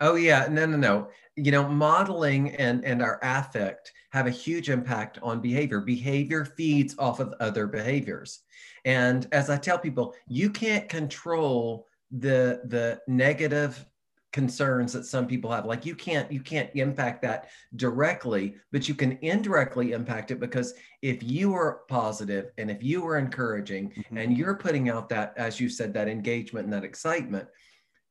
Oh 0.00 0.16
yeah, 0.16 0.48
no, 0.50 0.66
no, 0.66 0.76
no. 0.76 1.08
You 1.36 1.52
know, 1.52 1.68
modeling 1.68 2.56
and 2.56 2.84
and 2.84 3.02
our 3.02 3.20
affect 3.22 3.92
have 4.10 4.26
a 4.26 4.30
huge 4.30 4.70
impact 4.70 5.18
on 5.22 5.40
behavior. 5.40 5.80
Behavior 5.80 6.44
feeds 6.44 6.94
off 6.98 7.20
of 7.20 7.34
other 7.40 7.66
behaviors, 7.66 8.40
and 8.84 9.26
as 9.32 9.50
I 9.50 9.56
tell 9.56 9.78
people, 9.78 10.14
you 10.26 10.50
can't 10.50 10.88
control 10.88 11.86
the 12.10 12.62
the 12.64 13.00
negative 13.06 13.84
concerns 14.32 14.92
that 14.92 15.06
some 15.06 15.26
people 15.26 15.50
have 15.50 15.64
like 15.64 15.86
you 15.86 15.94
can't 15.94 16.30
you 16.30 16.40
can't 16.40 16.70
impact 16.74 17.22
that 17.22 17.48
directly 17.76 18.56
but 18.72 18.86
you 18.86 18.94
can 18.94 19.18
indirectly 19.22 19.92
impact 19.92 20.30
it 20.30 20.38
because 20.38 20.74
if 21.00 21.22
you 21.22 21.54
are 21.54 21.80
positive 21.88 22.50
and 22.58 22.70
if 22.70 22.82
you 22.82 23.06
are 23.06 23.16
encouraging 23.16 23.90
Mhm. 23.90 24.22
and 24.22 24.36
you're 24.36 24.54
putting 24.56 24.90
out 24.90 25.08
that 25.08 25.32
as 25.38 25.58
you 25.58 25.68
said 25.70 25.94
that 25.94 26.08
engagement 26.08 26.64
and 26.64 26.72
that 26.74 26.84
excitement 26.84 27.48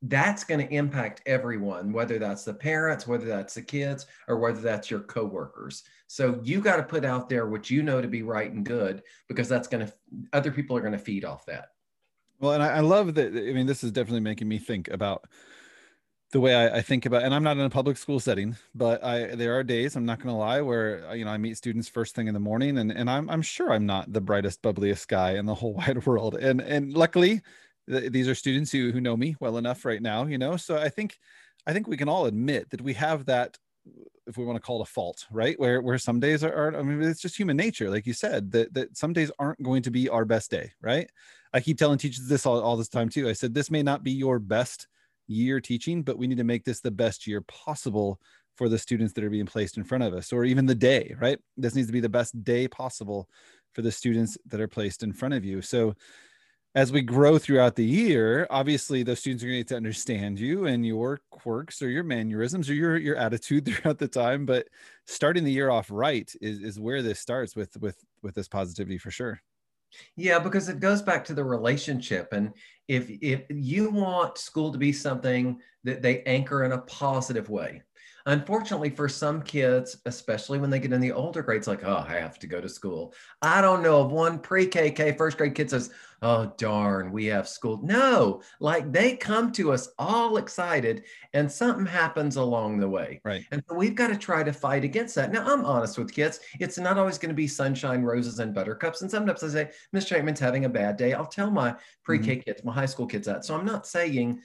that's 0.04 0.44
going 0.44 0.66
to 0.66 0.74
impact 0.74 1.22
everyone 1.28 1.94
whether 1.94 2.18
that's 2.18 2.44
the 2.44 2.54
parents 2.54 3.06
whether 3.06 3.26
that's 3.28 3.54
the 3.54 3.62
kids 3.62 4.08
or 4.28 4.40
whether 4.40 4.62
that's 4.62 4.90
your 4.90 5.02
coworkers 5.02 5.84
so 6.08 6.40
you 6.44 6.62
got 6.62 6.78
to 6.78 6.84
put 6.84 7.06
out 7.06 7.30
there 7.30 7.48
what 7.48 7.70
you 7.70 7.84
know 7.84 8.02
to 8.02 8.08
be 8.08 8.24
right 8.24 8.52
and 8.52 8.66
good 8.66 9.04
because 9.28 9.48
that's 9.48 9.68
going 9.68 9.86
to 9.86 9.94
other 10.34 10.52
people 10.52 10.76
are 10.76 10.82
going 10.82 10.92
to 10.94 10.98
feed 10.98 11.26
off 11.26 11.46
that 11.46 11.70
Well, 12.40 12.54
and 12.54 12.64
I, 12.64 12.78
I 12.78 12.80
love 12.82 13.16
that. 13.16 13.28
I 13.34 13.54
mean, 13.54 13.66
this 13.66 13.84
is 13.84 13.92
definitely 13.92 14.20
making 14.22 14.48
me 14.48 14.60
think 14.60 14.90
about 14.90 15.26
the 16.32 16.40
way 16.40 16.54
I, 16.56 16.78
I 16.78 16.82
think 16.82 17.06
about, 17.06 17.24
and 17.24 17.34
I'm 17.34 17.44
not 17.44 17.58
in 17.58 17.64
a 17.64 17.70
public 17.70 17.98
school 17.98 18.20
setting, 18.20 18.58
but 18.76 19.04
I 19.04 19.36
there 19.36 19.58
are 19.58 19.64
days 19.64 19.96
I'm 19.96 20.06
not 20.06 20.20
going 20.20 20.34
to 20.34 20.38
lie 20.38 20.62
where 20.62 21.08
uh, 21.08 21.14
you 21.14 21.26
know 21.26 21.32
I 21.32 21.38
meet 21.38 21.58
students 21.58 21.88
first 21.88 22.16
thing 22.16 22.28
in 22.28 22.34
the 22.34 22.40
morning, 22.40 22.78
and 22.78 22.92
and 22.92 23.10
I'm 23.10 23.30
I'm 23.30 23.42
sure 23.42 23.72
I'm 23.72 23.86
not 23.86 24.12
the 24.12 24.22
brightest, 24.22 24.62
bubbliest 24.62 25.08
guy 25.08 25.34
in 25.36 25.46
the 25.46 25.56
whole 25.56 25.74
wide 25.82 26.06
world, 26.06 26.36
and 26.36 26.62
and 26.62 26.94
luckily 26.94 27.42
th- 27.90 28.12
these 28.12 28.28
are 28.28 28.36
students 28.36 28.72
who 28.72 28.92
who 28.92 29.02
know 29.02 29.16
me 29.16 29.36
well 29.40 29.58
enough 29.58 29.86
right 29.86 30.02
now, 30.02 30.26
you 30.26 30.38
know. 30.38 30.58
So 30.58 30.78
I 30.78 30.90
think 30.90 31.18
I 31.66 31.74
think 31.74 31.88
we 31.88 31.98
can 31.98 32.10
all 32.10 32.26
admit 32.26 32.70
that 32.72 32.82
we 32.82 32.94
have 32.94 33.26
that 33.26 33.58
if 34.28 34.38
we 34.38 34.44
want 34.44 34.58
to 34.58 34.62
call 34.62 34.80
it 34.82 34.90
a 34.90 34.92
fault, 34.92 35.26
right? 35.32 35.58
Where 35.58 35.82
where 35.82 35.98
some 35.98 36.20
days 36.20 36.44
are, 36.44 36.54
are 36.54 36.78
I 36.78 36.84
mean, 36.84 37.02
it's 37.02 37.22
just 37.22 37.38
human 37.38 37.56
nature, 37.56 37.90
like 37.90 38.06
you 38.06 38.14
said, 38.14 38.52
that 38.52 38.74
that 38.74 38.98
some 38.98 39.14
days 39.14 39.32
aren't 39.40 39.64
going 39.64 39.84
to 39.84 39.92
be 39.92 40.10
our 40.10 40.26
best 40.26 40.52
day, 40.52 40.74
right? 40.82 41.10
I 41.54 41.62
keep 41.62 41.78
telling 41.78 41.98
teachers 41.98 42.28
this 42.28 42.46
all, 42.46 42.60
all 42.60 42.76
this 42.76 42.90
time 42.90 43.08
too. 43.08 43.30
I 43.30 43.34
said 43.34 43.54
this 43.54 43.72
may 43.72 43.82
not 43.82 44.04
be 44.04 44.12
your 44.12 44.40
best 44.40 44.88
year 45.28 45.60
teaching, 45.60 46.04
but 46.04 46.18
we 46.18 46.28
need 46.28 46.38
to 46.38 46.44
make 46.44 46.64
this 46.64 46.80
the 46.80 46.92
best 46.92 47.28
year 47.28 47.42
possible 47.42 48.20
for 48.56 48.70
the 48.70 48.80
students 48.80 49.14
that 49.14 49.24
are 49.24 49.30
being 49.30 49.46
placed 49.46 49.78
in 49.78 49.84
front 49.84 50.04
of 50.04 50.14
us, 50.14 50.34
or 50.34 50.44
even 50.44 50.66
the 50.66 50.76
day, 50.76 51.16
right? 51.20 51.38
This 51.58 51.76
needs 51.76 51.88
to 51.88 51.94
be 51.94 52.00
the 52.00 52.10
best 52.10 52.44
day 52.44 52.68
possible 52.68 53.30
for 53.74 53.82
the 53.82 53.92
students 53.92 54.38
that 54.48 54.60
are 54.60 54.68
placed 54.68 55.04
in 55.04 55.14
front 55.14 55.36
of 55.36 55.46
you. 55.46 55.62
So 55.62 55.94
as 56.78 56.92
we 56.92 57.02
grow 57.02 57.38
throughout 57.38 57.76
the 57.76 57.86
year, 57.86 58.46
obviously 58.50 59.02
those 59.04 59.20
students 59.20 59.44
are 59.44 59.48
going 59.48 59.56
to 59.56 59.60
need 59.60 59.68
to 59.70 59.76
understand 59.76 60.40
you 60.40 60.66
and 60.68 60.86
your 60.86 61.20
quirks 61.32 61.82
or 61.82 61.90
your 61.90 62.04
mannerisms 62.04 62.70
or 62.70 62.74
your 62.74 62.98
your 62.98 63.16
attitude 63.16 63.66
throughout 63.68 63.98
the 63.98 64.08
time. 64.08 64.46
But 64.46 64.68
starting 65.06 65.44
the 65.44 65.52
year 65.52 65.70
off 65.70 65.90
right 65.90 66.32
is, 66.42 66.60
is 66.60 66.80
where 66.80 67.02
this 67.02 67.20
starts 67.20 67.56
with 67.56 67.76
with 67.78 67.98
with 68.22 68.36
this 68.36 68.48
positivity 68.48 68.98
for 68.98 69.12
sure. 69.12 69.42
Yeah, 70.16 70.40
because 70.40 70.70
it 70.70 70.80
goes 70.80 71.02
back 71.02 71.26
to 71.26 71.34
the 71.34 71.44
relationship. 71.44 72.34
And 72.34 72.54
if 72.88 73.10
if 73.10 73.44
you 73.50 73.90
want 73.90 74.38
school 74.38 74.72
to 74.72 74.78
be 74.78 74.92
something 74.92 75.60
that 75.84 76.02
they 76.02 76.24
anchor 76.24 76.64
in 76.64 76.72
a 76.72 76.80
positive 76.80 77.50
way, 77.50 77.84
unfortunately 78.28 78.90
for 78.90 79.08
some 79.08 79.42
kids, 79.42 79.98
especially 80.06 80.60
when 80.60 80.70
they 80.70 80.80
get 80.80 80.92
in 80.92 81.00
the 81.02 81.14
older 81.14 81.42
grades, 81.42 81.68
like, 81.68 81.86
oh, 81.86 82.06
I 82.08 82.16
have 82.16 82.38
to 82.40 82.48
go 82.48 82.60
to 82.60 82.70
school. 82.70 83.14
I 83.42 83.62
don't 83.62 83.82
know 83.82 84.02
of 84.02 84.12
one 84.12 84.38
pre-KK 84.40 85.18
first 85.18 85.38
grade 85.38 85.56
kid 85.56 85.70
says, 85.70 85.90
oh 86.22 86.52
darn, 86.58 87.12
we 87.12 87.26
have 87.28 87.48
school. 87.48 87.80
No, 87.84 88.42
like 88.60 88.92
they 88.92 89.16
come 89.16 89.52
to 89.54 89.72
us 89.72 89.90
all 89.98 90.38
excited 90.38 91.04
and 91.34 91.50
something 91.50 91.86
happens 91.86 92.36
along 92.36 92.80
the 92.80 92.90
way. 92.90 93.22
Right. 93.24 93.46
And 93.52 93.64
so 93.70 93.76
we've 93.76 93.96
got 93.96 94.08
to 94.08 94.18
try 94.18 94.44
to 94.44 94.52
fight 94.52 94.84
against 94.84 95.16
that. 95.16 95.32
Now, 95.32 95.46
I'm 95.46 95.64
honest 95.64 95.98
with 95.98 96.14
kids. 96.14 96.42
It's 96.60 96.78
not 96.78 96.98
always 96.98 97.18
going 97.18 97.30
to 97.30 97.36
be 97.36 97.48
sunshine, 97.48 98.04
roses, 98.04 98.40
and 98.40 98.54
buttercups. 98.54 99.02
And 99.02 99.12
sometimes 99.12 99.44
I 99.44 99.48
say, 99.48 99.72
Miss 99.94 100.06
Chapman's 100.06 100.40
having 100.40 100.66
a 100.66 100.70
bad 100.70 100.98
day. 100.98 101.14
I'll 101.14 101.26
tell 101.26 101.50
my 101.50 101.76
pre 102.04 102.20
K 102.20 102.34
mm-hmm. 102.34 102.42
kids, 102.42 102.64
my 102.66 102.74
high 102.74 102.86
school 102.88 103.08
kids 103.08 103.28
that. 103.28 103.46
So 103.46 103.56
I'm 103.56 103.66
not 103.66 103.88
saying 103.88 104.42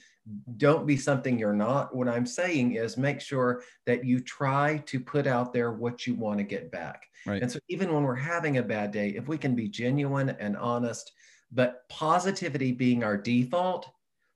don't 0.57 0.87
be 0.87 0.95
something 0.95 1.37
you're 1.37 1.53
not. 1.53 1.95
What 1.95 2.07
I'm 2.07 2.25
saying 2.25 2.75
is 2.75 2.97
make 2.97 3.19
sure 3.19 3.63
that 3.85 4.05
you 4.05 4.19
try 4.19 4.77
to 4.85 4.99
put 4.99 5.27
out 5.27 5.51
there 5.53 5.73
what 5.73 6.07
you 6.07 6.15
want 6.15 6.37
to 6.37 6.43
get 6.43 6.71
back. 6.71 7.07
Right. 7.25 7.41
And 7.41 7.51
so 7.51 7.59
even 7.69 7.93
when 7.93 8.03
we're 8.03 8.15
having 8.15 8.57
a 8.57 8.63
bad 8.63 8.91
day, 8.91 9.09
if 9.09 9.27
we 9.27 9.37
can 9.37 9.55
be 9.55 9.67
genuine 9.67 10.29
and 10.39 10.55
honest, 10.57 11.11
but 11.51 11.87
positivity 11.89 12.71
being 12.71 13.03
our 13.03 13.17
default, 13.17 13.89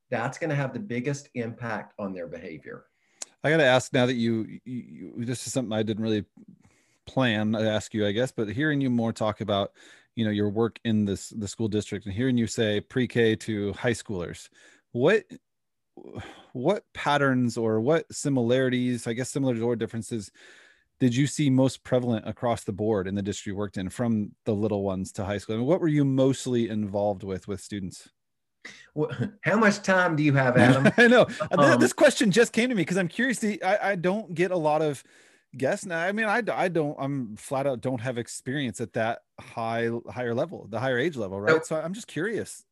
that's 0.09 0.37
going 0.37 0.49
to 0.49 0.55
have 0.55 0.73
the 0.73 0.79
biggest 0.79 1.29
impact 1.33 1.93
on 1.99 2.13
their 2.13 2.27
behavior. 2.27 2.85
I 3.43 3.49
got 3.49 3.57
to 3.57 3.65
ask 3.65 3.93
now 3.93 4.05
that 4.05 4.15
you, 4.15 4.59
you, 4.65 5.13
you, 5.17 5.25
this 5.25 5.45
is 5.47 5.53
something 5.53 5.73
I 5.73 5.83
didn't 5.83 6.03
really 6.03 6.25
plan 7.05 7.53
to 7.53 7.69
ask 7.69 7.93
you, 7.93 8.05
I 8.05 8.11
guess, 8.11 8.31
but 8.31 8.49
hearing 8.49 8.81
you 8.81 8.89
more 8.89 9.13
talk 9.13 9.41
about, 9.41 9.71
you 10.15 10.25
know, 10.25 10.31
your 10.31 10.49
work 10.49 10.79
in 10.83 11.05
this 11.05 11.29
the 11.29 11.47
school 11.47 11.67
district 11.67 12.05
and 12.05 12.13
hearing 12.13 12.37
you 12.37 12.47
say 12.47 12.81
pre-K 12.81 13.35
to 13.37 13.73
high 13.73 13.91
schoolers, 13.91 14.49
what 14.91 15.23
what 16.53 16.83
patterns 16.93 17.57
or 17.57 17.79
what 17.79 18.05
similarities, 18.13 19.07
I 19.07 19.13
guess 19.13 19.29
similarities 19.29 19.63
or 19.63 19.75
differences 19.75 20.31
did 20.99 21.15
you 21.15 21.27
see 21.27 21.49
most 21.49 21.83
prevalent 21.83 22.27
across 22.27 22.63
the 22.63 22.73
board 22.73 23.07
in 23.07 23.15
the 23.15 23.21
district 23.21 23.47
you 23.47 23.55
worked 23.55 23.77
in 23.77 23.89
from 23.89 24.31
the 24.45 24.53
little 24.53 24.83
ones 24.83 25.11
to 25.13 25.25
high 25.25 25.37
school? 25.37 25.55
I 25.55 25.59
mean, 25.59 25.67
what 25.67 25.79
were 25.79 25.87
you 25.87 26.03
mostly 26.03 26.69
involved 26.69 27.23
with 27.23 27.47
with 27.47 27.61
students? 27.61 28.09
Well, 28.95 29.11
How 29.43 29.57
much 29.57 29.83
time 29.83 30.15
do 30.15 30.23
you 30.23 30.33
have, 30.33 30.57
Adam? 30.57 30.91
I 30.97 31.07
know 31.07 31.25
Th- 31.25 31.49
Um, 31.51 31.79
this 31.79 31.93
question 31.93 32.31
just 32.31 32.51
came 32.51 32.69
to 32.69 32.75
me 32.75 32.81
because 32.81 32.97
I'm 32.97 33.07
curious. 33.07 33.39
To, 33.39 33.59
I, 33.61 33.91
I 33.91 33.95
don't 33.95 34.33
get 34.33 34.51
a 34.51 34.57
lot 34.57 34.81
of 34.81 35.03
guests 35.55 35.85
now. 35.85 35.99
I 35.99 36.11
mean, 36.11 36.25
I 36.25 36.41
don't. 36.41 36.95
I'm 36.99 37.35
flat 37.37 37.67
out 37.67 37.81
don't 37.81 38.01
have 38.01 38.17
experience 38.17 38.81
at 38.81 38.93
that 38.93 39.19
high 39.39 39.89
higher 40.09 40.33
level, 40.33 40.67
the 40.69 40.79
higher 40.79 40.97
age 40.97 41.15
level, 41.15 41.39
right? 41.39 41.63
So 41.65 41.75
I'm 41.75 41.93
just 41.93 42.07
curious. 42.07 42.65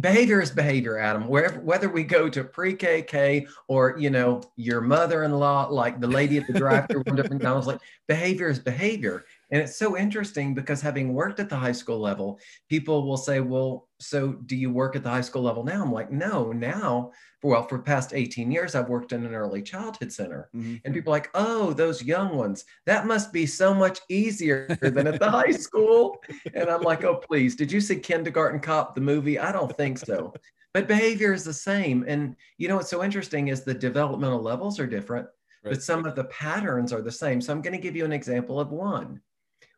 Behavior 0.00 0.40
is 0.40 0.50
behavior 0.50 0.98
adam. 0.98 1.28
Wherever 1.28 1.60
whether 1.60 1.88
we 1.88 2.04
go 2.04 2.28
to 2.28 2.44
pre-kk 2.44 3.46
or 3.68 3.96
you 3.98 4.10
know 4.10 4.42
your 4.56 4.80
mother-in-law 4.80 5.68
like 5.68 6.00
the 6.00 6.06
lady 6.06 6.38
at 6.38 6.46
the 6.46 6.52
drive-thru 6.58 7.02
one 7.06 7.16
different 7.16 7.42
McDonald's 7.42 7.66
like 7.66 7.80
behavior 8.06 8.48
is 8.48 8.58
behavior 8.58 9.24
and 9.50 9.62
it's 9.62 9.76
so 9.78 9.96
interesting 9.96 10.54
because 10.54 10.80
having 10.80 11.14
worked 11.14 11.40
at 11.40 11.48
the 11.48 11.56
high 11.56 11.72
school 11.72 11.98
level 11.98 12.38
people 12.68 13.06
will 13.06 13.16
say 13.16 13.40
well 13.40 13.88
so 14.00 14.32
do 14.46 14.54
you 14.56 14.70
work 14.70 14.94
at 14.96 15.02
the 15.02 15.08
high 15.10 15.20
school 15.22 15.42
level 15.42 15.64
now 15.64 15.82
i'm 15.82 15.92
like 15.92 16.10
no 16.12 16.52
now 16.52 17.10
well 17.42 17.66
for 17.66 17.78
the 17.78 17.84
past 17.84 18.12
18 18.14 18.50
years 18.50 18.74
i've 18.74 18.88
worked 18.88 19.12
in 19.12 19.24
an 19.24 19.34
early 19.34 19.62
childhood 19.62 20.12
center 20.12 20.48
Mhm. 20.54 20.80
and 20.84 20.94
people 20.94 21.12
are 21.12 21.16
like 21.16 21.30
oh 21.34 21.72
those 21.72 22.02
young 22.02 22.36
ones 22.36 22.64
that 22.86 23.06
must 23.06 23.32
be 23.32 23.46
so 23.46 23.72
much 23.72 23.98
easier 24.08 24.66
than 24.82 25.06
at 25.06 25.18
the 25.18 25.30
high 25.30 25.50
school 25.52 26.18
and 26.54 26.68
I'm 26.68 26.82
like, 26.82 27.04
oh, 27.04 27.16
please, 27.16 27.54
did 27.56 27.70
you 27.70 27.80
see 27.80 27.96
Kindergarten 27.96 28.60
Cop, 28.60 28.94
the 28.94 29.00
movie? 29.00 29.38
I 29.38 29.52
don't 29.52 29.74
think 29.76 29.98
so. 29.98 30.32
But 30.74 30.88
behavior 30.88 31.32
is 31.32 31.44
the 31.44 31.52
same. 31.52 32.04
And 32.08 32.36
you 32.58 32.68
know 32.68 32.76
what's 32.76 32.90
so 32.90 33.02
interesting 33.04 33.48
is 33.48 33.62
the 33.62 33.74
developmental 33.74 34.40
levels 34.42 34.78
are 34.80 34.86
different, 34.86 35.26
Right. 35.64 35.72
but 35.74 35.82
some 35.82 36.04
of 36.04 36.14
the 36.14 36.24
patterns 36.24 36.92
are 36.92 37.02
the 37.02 37.12
same. 37.12 37.40
So 37.40 37.52
I'm 37.52 37.62
going 37.62 37.74
to 37.76 37.82
give 37.82 37.96
you 37.96 38.04
an 38.04 38.12
example 38.12 38.58
of 38.60 38.70
one. 38.70 39.20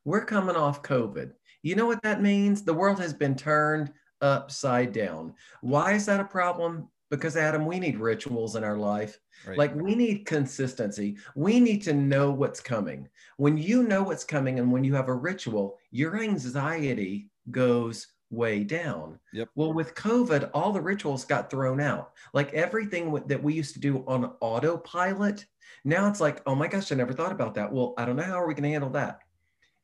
We're 0.04 0.24
coming 0.24 0.56
off 0.56 0.82
COVID. 0.82 1.32
You 1.62 1.76
know 1.76 1.86
what 1.86 2.02
that 2.02 2.22
means? 2.22 2.62
The 2.62 2.74
world 2.74 2.98
has 3.00 3.12
been 3.12 3.36
turned 3.36 3.92
upside 4.20 4.92
down. 4.92 5.34
Why 5.60 5.92
is 5.92 6.06
that 6.06 6.20
a 6.20 6.24
problem? 6.24 6.88
Because, 7.10 7.36
Adam, 7.36 7.66
we 7.66 7.80
need 7.80 7.98
rituals 7.98 8.56
in 8.56 8.64
our 8.64 8.76
life. 8.76 9.18
Right. 9.46 9.58
Like 9.58 9.74
we 9.74 9.94
need 9.94 10.26
consistency. 10.26 11.16
We 11.34 11.60
need 11.60 11.82
to 11.82 11.92
know 11.92 12.30
what's 12.30 12.60
coming. 12.60 13.08
When 13.36 13.58
you 13.58 13.82
know 13.82 14.02
what's 14.02 14.24
coming 14.24 14.58
and 14.58 14.70
when 14.70 14.84
you 14.84 14.94
have 14.94 15.08
a 15.08 15.14
ritual, 15.14 15.78
your 15.90 16.22
anxiety 16.22 17.30
goes 17.50 18.06
way 18.30 18.62
down. 18.62 19.18
Yep. 19.32 19.48
Well, 19.54 19.72
with 19.72 19.94
COVID, 19.94 20.50
all 20.54 20.72
the 20.72 20.80
rituals 20.80 21.24
got 21.24 21.50
thrown 21.50 21.80
out. 21.80 22.12
Like 22.32 22.54
everything 22.54 23.12
that 23.26 23.42
we 23.42 23.54
used 23.54 23.74
to 23.74 23.80
do 23.80 24.04
on 24.06 24.32
autopilot, 24.40 25.44
now 25.84 26.08
it's 26.08 26.20
like, 26.20 26.42
oh 26.46 26.54
my 26.54 26.68
gosh, 26.68 26.92
I 26.92 26.94
never 26.94 27.12
thought 27.12 27.32
about 27.32 27.54
that. 27.54 27.72
Well, 27.72 27.94
I 27.98 28.04
don't 28.04 28.16
know 28.16 28.22
how 28.22 28.40
are 28.40 28.46
we 28.46 28.54
going 28.54 28.64
to 28.64 28.70
handle 28.70 28.90
that. 28.90 29.20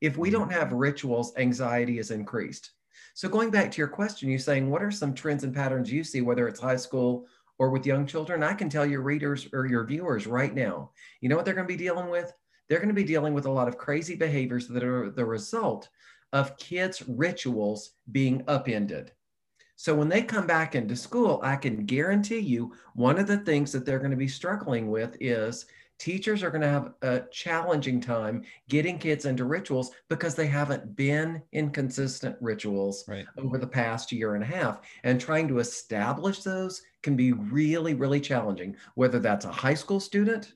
If 0.00 0.16
we 0.16 0.28
mm-hmm. 0.28 0.38
don't 0.38 0.52
have 0.52 0.72
rituals, 0.72 1.32
anxiety 1.36 1.98
is 1.98 2.10
increased. 2.10 2.72
So 3.14 3.28
going 3.28 3.50
back 3.50 3.70
to 3.70 3.78
your 3.78 3.88
question, 3.88 4.28
you 4.28 4.38
saying 4.38 4.68
what 4.68 4.82
are 4.82 4.90
some 4.90 5.14
trends 5.14 5.42
and 5.42 5.54
patterns 5.54 5.90
you 5.90 6.04
see, 6.04 6.20
whether 6.20 6.46
it's 6.48 6.60
high 6.60 6.76
school 6.76 7.26
or 7.58 7.70
with 7.70 7.86
young 7.86 8.06
children? 8.06 8.42
I 8.42 8.52
can 8.52 8.68
tell 8.68 8.84
your 8.84 9.00
readers 9.00 9.48
or 9.52 9.66
your 9.66 9.84
viewers 9.84 10.26
right 10.26 10.54
now, 10.54 10.90
you 11.20 11.28
know 11.28 11.36
what 11.36 11.44
they're 11.44 11.54
going 11.54 11.66
to 11.66 11.72
be 11.72 11.82
dealing 11.82 12.10
with? 12.10 12.32
They're 12.68 12.78
going 12.78 12.88
to 12.88 12.94
be 12.94 13.04
dealing 13.04 13.32
with 13.32 13.46
a 13.46 13.50
lot 13.50 13.68
of 13.68 13.78
crazy 13.78 14.16
behaviors 14.16 14.68
that 14.68 14.84
are 14.84 15.10
the 15.10 15.24
result 15.24 15.88
of 16.32 16.58
kids' 16.58 17.02
rituals 17.08 17.92
being 18.12 18.44
upended. 18.48 19.12
So 19.76 19.94
when 19.94 20.08
they 20.08 20.22
come 20.22 20.46
back 20.46 20.74
into 20.74 20.96
school, 20.96 21.40
I 21.42 21.56
can 21.56 21.84
guarantee 21.84 22.40
you 22.40 22.74
one 22.94 23.18
of 23.18 23.26
the 23.26 23.38
things 23.38 23.72
that 23.72 23.84
they're 23.84 23.98
going 23.98 24.10
to 24.10 24.16
be 24.16 24.28
struggling 24.28 24.90
with 24.90 25.16
is 25.20 25.66
teachers 25.98 26.42
are 26.42 26.50
going 26.50 26.62
to 26.62 26.68
have 26.68 26.92
a 27.02 27.22
challenging 27.30 28.00
time 28.00 28.42
getting 28.68 28.98
kids 28.98 29.24
into 29.24 29.44
rituals 29.44 29.90
because 30.08 30.34
they 30.34 30.46
haven't 30.46 30.94
been 30.96 31.42
in 31.52 31.70
consistent 31.70 32.36
rituals 32.40 33.04
Right. 33.08 33.26
over 33.38 33.58
the 33.58 33.66
past 33.66 34.12
year 34.12 34.34
and 34.34 34.44
a 34.44 34.46
half. 34.46 34.80
And 35.04 35.20
trying 35.20 35.48
to 35.48 35.58
establish 35.58 36.42
those 36.42 36.82
can 37.02 37.16
be 37.16 37.32
really, 37.32 37.94
really 37.94 38.20
challenging, 38.20 38.76
whether 38.94 39.18
that's 39.18 39.44
a 39.44 39.52
high 39.52 39.74
school 39.74 40.00
student 40.00 40.52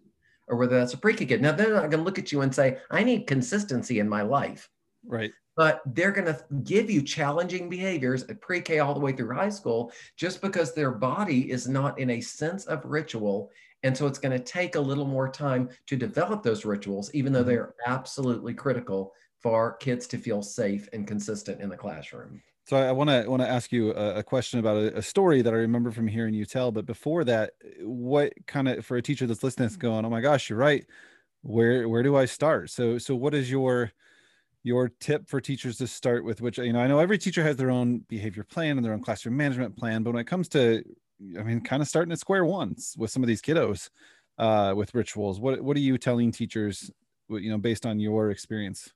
or 0.49 0.57
whether 0.57 0.79
that's 0.79 0.95
a 0.95 0.99
pre-K 0.99 1.27
kid. 1.27 1.41
Now, 1.43 1.53
they're 1.53 1.71
not 1.73 1.91
going 1.91 1.93
to 1.93 1.99
look 2.03 2.19
at 2.19 2.33
you 2.33 2.41
and 2.43 2.55
say, 2.55 2.79
I 2.91 3.05
need 3.05 3.27
consistency 3.27 4.01
in 4.01 4.09
my 4.09 4.23
life 4.23 4.69
Right. 5.07 5.33
but 5.57 5.81
they're 5.87 6.11
going 6.13 6.27
to 6.27 6.45
give 6.65 6.91
you 6.91 7.03
challenging 7.03 7.69
behaviors 7.71 8.25
at 8.25 8.41
pre-K 8.41 8.81
all 8.81 8.93
the 8.95 9.01
way 9.01 9.13
through 9.13 9.35
high 9.35 9.49
school 9.49 9.93
just 10.17 10.41
because 10.43 10.75
their 10.75 10.91
body 10.91 11.51
is 11.51 11.69
not 11.69 11.99
in 11.99 12.11
a 12.11 12.21
sense 12.21 12.67
of 12.67 12.85
ritual 12.85 13.51
And 13.83 13.97
so 13.97 14.07
it's 14.07 14.19
going 14.19 14.37
to 14.37 14.45
take 14.45 14.75
a 14.75 14.81
little 14.81 15.07
more 15.07 15.31
time 15.31 15.71
to 15.87 15.97
develop 15.97 16.43
those 16.43 16.65
rituals, 16.65 17.13
even 17.15 17.33
though 17.33 17.43
Mhm. 17.43 17.45
they're 17.45 17.75
absolutely 17.87 18.55
critical 18.55 19.13
for 19.39 19.77
kids 19.77 20.07
to 20.09 20.19
feel 20.19 20.43
safe 20.43 20.89
and 20.93 21.07
consistent 21.07 21.61
in 21.61 21.71
the 21.71 21.77
classroom. 21.77 22.43
So 22.67 22.77
I 22.77 22.93
want 22.93 23.11
to 23.11 23.29
want 23.29 23.43
to 23.43 23.49
ask 23.49 23.73
you 23.73 23.93
a, 23.95 24.19
a 24.19 24.23
question 24.23 24.61
about 24.61 24.77
a, 24.77 24.99
a 24.99 25.03
story 25.03 25.43
that 25.43 25.53
I 25.53 25.57
remember 25.57 25.91
from 25.91 26.07
hearing 26.07 26.35
you 26.35 26.45
tell. 26.45 26.71
But 26.71 26.87
before 26.87 27.25
that, 27.25 27.55
what 27.81 28.33
kind 28.47 28.69
of 28.69 28.85
for 28.87 28.97
a 28.97 29.03
teacher 29.03 29.27
that's 29.27 29.43
listening, 29.43 29.67
that's 29.67 29.77
going, 29.77 30.05
"Oh 30.05 30.11
my 30.11 30.21
gosh, 30.21 30.49
you're 30.51 30.59
right. 30.59 30.87
Where 31.43 31.89
where 31.89 32.03
do 32.03 32.17
I 32.17 32.27
start?" 32.27 32.71
So 32.71 32.99
so 32.99 33.17
what 33.17 33.35
is 33.35 33.51
your 33.51 33.93
your 34.65 34.89
tip 34.91 35.29
for 35.29 35.41
teachers 35.41 35.79
to 35.79 35.89
start 35.89 36.25
with? 36.25 36.41
Which 36.43 36.59
you 36.59 36.73
know 36.73 36.81
I 36.81 36.89
know 36.89 37.01
every 37.01 37.19
teacher 37.19 37.43
has 37.45 37.57
their 37.57 37.71
own 37.71 38.01
behavior 38.01 38.45
plan 38.45 38.79
and 38.79 38.85
their 38.87 38.95
own 38.95 39.03
classroom 39.03 39.37
management 39.37 39.77
plan, 39.77 40.03
but 40.05 40.13
when 40.15 40.21
it 40.23 40.27
comes 40.29 40.49
to 40.51 40.85
I 41.39 41.43
mean, 41.43 41.61
kind 41.61 41.83
of 41.83 41.89
starting 41.89 42.13
at 42.13 42.19
square 42.19 42.45
one 42.45 42.77
with 42.97 43.11
some 43.11 43.23
of 43.23 43.27
these 43.27 43.43
kiddos 43.43 43.91
uh, 44.39 44.73
with 44.75 44.95
rituals, 44.95 45.39
what 45.39 45.61
what 45.61 45.77
are 45.77 45.81
you 45.81 45.99
telling 45.99 46.33
teachers? 46.33 46.91
You 47.29 47.51
know, 47.51 47.59
based 47.59 47.87
on 47.87 48.01
your 48.01 48.31
experience. 48.31 48.93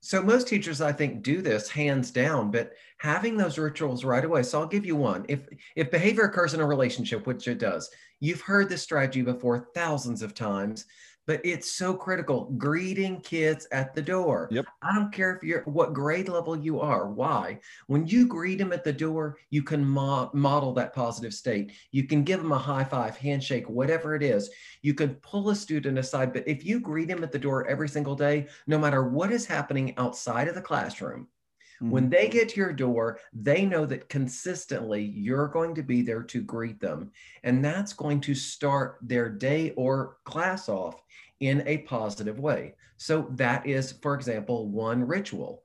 So 0.00 0.22
most 0.22 0.46
teachers, 0.46 0.80
I 0.80 0.92
think, 0.92 1.22
do 1.22 1.40
this 1.42 1.68
hands 1.68 2.10
down, 2.10 2.50
but 2.50 2.72
having 2.98 3.36
those 3.36 3.58
rituals 3.58 4.04
right 4.04 4.24
away. 4.24 4.42
So 4.42 4.60
I'll 4.60 4.66
give 4.66 4.86
you 4.86 4.96
one. 4.96 5.24
If 5.28 5.40
if 5.74 5.90
behavior 5.90 6.24
occurs 6.24 6.54
in 6.54 6.60
a 6.60 6.66
relationship, 6.66 7.26
which 7.26 7.48
it 7.48 7.58
does, 7.58 7.90
you've 8.20 8.40
heard 8.40 8.68
this 8.68 8.82
strategy 8.82 9.22
before 9.22 9.68
thousands 9.74 10.22
of 10.22 10.34
times, 10.34 10.86
but 11.26 11.40
it's 11.44 11.72
so 11.72 11.94
critical. 11.94 12.52
Greeting 12.56 13.20
kids 13.20 13.66
at 13.72 13.94
the 13.94 14.02
door. 14.02 14.48
Yep. 14.50 14.66
I 14.82 14.94
don't 14.94 15.12
care 15.12 15.34
if 15.34 15.42
you're 15.42 15.62
what 15.64 15.92
grade 15.92 16.28
level 16.28 16.56
you 16.56 16.80
are. 16.80 17.10
Why? 17.10 17.60
When 17.86 18.06
you 18.06 18.26
greet 18.26 18.58
them 18.58 18.72
at 18.72 18.84
the 18.84 18.92
door, 18.92 19.38
you 19.50 19.62
can 19.62 19.84
mo- 19.84 20.30
model 20.32 20.72
that 20.74 20.94
positive 20.94 21.34
state. 21.34 21.72
You 21.90 22.04
can 22.04 22.22
give 22.22 22.40
them 22.40 22.52
a 22.52 22.58
high 22.58 22.84
five, 22.84 23.16
handshake, 23.16 23.68
whatever 23.68 24.14
it 24.14 24.22
is. 24.22 24.50
You 24.82 24.94
can 24.94 25.14
pull 25.16 25.50
a 25.50 25.56
student 25.56 25.98
aside, 25.98 26.32
but 26.32 26.46
if 26.46 26.64
you 26.64 26.80
greet 26.80 27.08
them 27.08 27.24
at 27.24 27.32
the 27.32 27.38
door 27.38 27.66
every 27.66 27.88
single 27.88 28.14
day, 28.14 28.46
no 28.66 28.78
matter 28.78 29.08
what 29.08 29.32
is 29.32 29.46
happening 29.46 29.94
outside 29.96 30.48
of 30.48 30.54
the 30.54 30.62
classroom, 30.62 31.28
Mm-hmm. 31.76 31.90
when 31.90 32.08
they 32.08 32.28
get 32.28 32.48
to 32.50 32.56
your 32.56 32.72
door, 32.72 33.18
they 33.32 33.66
know 33.66 33.84
that 33.86 34.08
consistently 34.08 35.02
you're 35.02 35.48
going 35.48 35.74
to 35.74 35.82
be 35.82 36.02
there 36.02 36.22
to 36.22 36.40
greet 36.40 36.80
them. 36.80 37.10
And 37.44 37.64
that's 37.64 37.92
going 37.92 38.20
to 38.22 38.34
start 38.34 38.98
their 39.02 39.28
day 39.28 39.72
or 39.76 40.16
class 40.24 40.68
off 40.68 41.02
in 41.40 41.62
a 41.66 41.78
positive 41.78 42.40
way. 42.40 42.74
So, 42.96 43.28
that 43.32 43.66
is, 43.66 43.92
for 43.92 44.14
example, 44.14 44.68
one 44.68 45.06
ritual. 45.06 45.62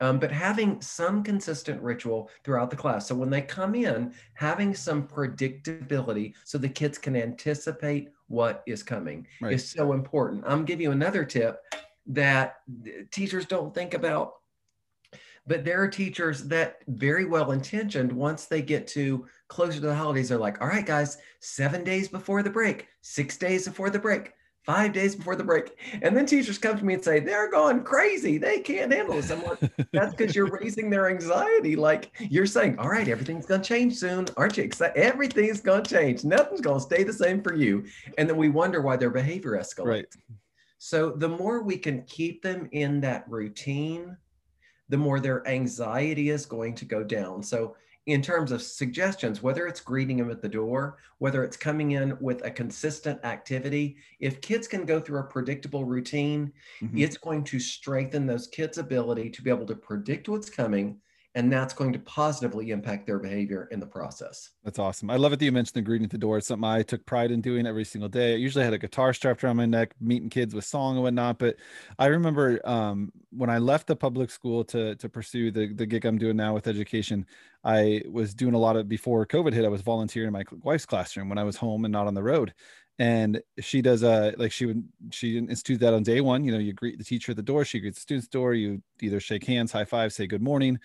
Um, 0.00 0.20
but 0.20 0.30
having 0.30 0.80
some 0.80 1.24
consistent 1.24 1.82
ritual 1.82 2.30
throughout 2.44 2.70
the 2.70 2.76
class. 2.76 3.08
So, 3.08 3.16
when 3.16 3.30
they 3.30 3.42
come 3.42 3.74
in, 3.74 4.14
having 4.34 4.74
some 4.74 5.08
predictability 5.08 6.34
so 6.44 6.56
the 6.56 6.68
kids 6.68 6.98
can 6.98 7.16
anticipate 7.16 8.10
what 8.28 8.62
is 8.66 8.82
coming 8.84 9.26
Right. 9.40 9.54
is 9.54 9.68
so 9.68 9.92
important. 9.92 10.44
I'm 10.46 10.64
giving 10.64 10.84
you 10.84 10.92
another 10.92 11.24
tip 11.24 11.60
that 12.06 12.56
teachers 13.10 13.44
don't 13.46 13.74
think 13.74 13.94
about 13.94 14.34
but 15.48 15.64
there 15.64 15.82
are 15.82 15.88
teachers 15.88 16.44
that 16.44 16.82
very 16.86 17.24
well 17.24 17.50
intentioned 17.50 18.12
once 18.12 18.44
they 18.44 18.62
get 18.62 18.86
to 18.86 19.26
closer 19.48 19.80
to 19.80 19.86
the 19.86 19.94
holidays 19.94 20.30
are 20.30 20.38
like 20.38 20.60
all 20.60 20.68
right 20.68 20.86
guys 20.86 21.18
seven 21.40 21.82
days 21.82 22.06
before 22.06 22.42
the 22.42 22.50
break 22.50 22.86
six 23.00 23.36
days 23.36 23.66
before 23.66 23.90
the 23.90 23.98
break 23.98 24.32
five 24.68 24.92
days 24.92 25.16
before 25.16 25.34
the 25.34 25.42
break. 25.42 25.78
And 26.02 26.14
then 26.14 26.26
teachers 26.26 26.58
come 26.58 26.76
to 26.76 26.84
me 26.84 26.92
and 26.92 27.02
say 27.02 27.20
they're 27.20 27.50
going 27.50 27.84
crazy. 27.84 28.36
They 28.36 28.60
can't 28.60 28.92
handle 28.92 29.14
this. 29.14 29.30
I'm 29.30 29.42
like 29.42 29.60
that's 29.92 30.14
because 30.14 30.36
you're 30.36 30.50
raising 30.60 30.90
their 30.90 31.08
anxiety. 31.08 31.74
Like 31.74 32.10
you're 32.20 32.44
saying 32.44 32.78
all 32.78 32.90
right 32.90 33.08
everything's 33.08 33.46
going 33.46 33.62
to 33.62 33.66
change 33.66 33.96
soon. 33.96 34.26
Aren't 34.36 34.58
you 34.58 34.64
excited 34.64 35.02
everything's 35.02 35.62
going 35.62 35.84
to 35.84 35.90
change. 35.90 36.22
Nothing's 36.22 36.60
going 36.60 36.76
to 36.76 36.82
stay 36.84 37.02
the 37.02 37.14
same 37.14 37.42
for 37.42 37.54
you 37.54 37.86
and 38.18 38.28
then 38.28 38.36
we 38.36 38.50
wonder 38.50 38.82
why 38.82 38.96
their 38.96 39.08
behavior 39.08 39.52
escalates. 39.52 39.86
Right. 39.86 40.06
so 40.76 41.12
the 41.12 41.30
more 41.30 41.62
we 41.62 41.78
can 41.78 42.02
keep 42.02 42.42
them 42.42 42.68
in 42.72 43.00
that 43.00 43.24
routine, 43.26 44.18
the 44.88 44.96
more 44.98 45.20
their 45.20 45.46
anxiety 45.48 46.30
is 46.30 46.46
going 46.46 46.74
to 46.76 46.84
go 46.84 47.04
down. 47.04 47.42
So 47.42 47.76
in 48.06 48.22
terms 48.22 48.52
of 48.52 48.62
suggestions, 48.62 49.42
whether 49.42 49.66
it's 49.66 49.80
greeting 49.80 50.16
them 50.16 50.30
at 50.30 50.40
the 50.40 50.48
door, 50.48 50.98
whether 51.18 51.44
it's 51.44 51.56
coming 51.58 51.90
in 51.92 52.18
with 52.20 52.42
a 52.44 52.50
consistent 52.50 53.22
activity, 53.24 53.98
if 54.18 54.40
kids 54.40 54.66
can 54.66 54.86
go 54.86 54.98
through 55.00 55.20
a 55.20 55.24
predictable 55.24 55.84
routine, 55.84 56.52
Mhm. 56.80 57.04
it's 57.04 57.18
going 57.18 57.44
to 57.44 57.60
strengthen 57.60 58.26
those 58.26 58.46
kids' 58.46 58.78
ability 58.78 59.30
to 59.30 59.42
be 59.42 59.50
able 59.50 59.66
to 59.66 59.76
predict 59.76 60.28
what's 60.28 60.50
coming. 60.50 61.00
And 61.38 61.52
that's 61.52 61.72
going 61.72 61.92
to 61.92 62.00
positively 62.00 62.72
impact 62.72 63.06
their 63.06 63.20
behavior 63.20 63.68
in 63.70 63.78
the 63.78 63.86
process. 63.86 64.50
That's 64.64 64.80
awesome. 64.80 65.08
I 65.08 65.14
love 65.14 65.32
it 65.32 65.38
that 65.38 65.44
you 65.44 65.52
mentioned 65.52 65.76
the 65.76 65.82
greeting 65.82 66.06
at 66.06 66.10
the 66.10 66.18
door. 66.18 66.36
It's 66.36 66.48
something 66.48 66.68
I 66.68 66.82
took 66.82 67.06
pride 67.06 67.30
in 67.30 67.40
doing 67.40 67.64
every 67.64 67.84
single 67.84 68.08
day. 68.08 68.32
I 68.32 68.38
usually 68.38 68.64
had 68.64 68.74
a 68.74 68.78
guitar 68.78 69.12
strapped 69.12 69.44
around 69.44 69.56
my 69.56 69.64
neck, 69.64 69.94
meeting 70.00 70.30
kids 70.30 70.52
with 70.52 70.64
song 70.64 70.96
and 70.96 71.04
whatnot. 71.04 71.38
But 71.38 71.54
I 71.96 72.06
remember 72.06 72.60
um, 72.68 73.12
when 73.30 73.50
I 73.50 73.58
left 73.58 73.86
the 73.86 73.94
public 73.94 74.30
school 74.30 74.64
to 74.64 74.96
to 74.96 75.08
pursue 75.08 75.52
the 75.52 75.72
the 75.72 75.86
gig 75.86 76.04
I'm 76.04 76.18
doing 76.18 76.36
now 76.36 76.54
with 76.54 76.66
education, 76.66 77.24
I 77.62 78.02
was 78.10 78.34
doing 78.34 78.54
a 78.54 78.58
lot 78.58 78.74
of 78.74 78.88
before 78.88 79.24
COVID 79.24 79.52
hit. 79.52 79.64
I 79.64 79.68
was 79.68 79.82
volunteering 79.82 80.26
in 80.26 80.32
my 80.32 80.42
wife's 80.64 80.86
classroom 80.86 81.28
when 81.28 81.38
I 81.38 81.44
was 81.44 81.56
home 81.56 81.84
and 81.84 81.92
not 81.92 82.08
on 82.08 82.14
the 82.14 82.22
road. 82.24 82.52
And 83.00 83.40
she 83.60 83.80
does 83.80 84.02
a 84.02 84.34
like 84.38 84.50
she 84.50 84.66
would 84.66 84.82
she 85.12 85.38
instituted 85.38 85.78
that 85.86 85.94
on 85.94 86.02
day 86.02 86.20
one. 86.20 86.42
You 86.42 86.50
know, 86.50 86.58
you 86.58 86.72
greet 86.72 86.98
the 86.98 87.04
teacher 87.04 87.30
at 87.30 87.36
the 87.36 87.44
door, 87.44 87.64
she 87.64 87.78
greets 87.78 87.98
the 87.98 88.02
student's 88.02 88.26
door. 88.26 88.54
You 88.54 88.82
either 89.00 89.20
shake 89.20 89.44
hands, 89.44 89.70
high 89.70 89.84
five, 89.84 90.12
say 90.12 90.26
good 90.26 90.42
morning. 90.42 90.80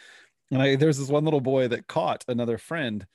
And 0.53 0.61
I 0.61 0.75
there's 0.75 0.99
this 0.99 1.09
one 1.09 1.25
little 1.25 1.41
boy 1.41 1.67
that 1.69 1.87
caught 1.87 2.23
another 2.27 2.57
friend 2.57 3.05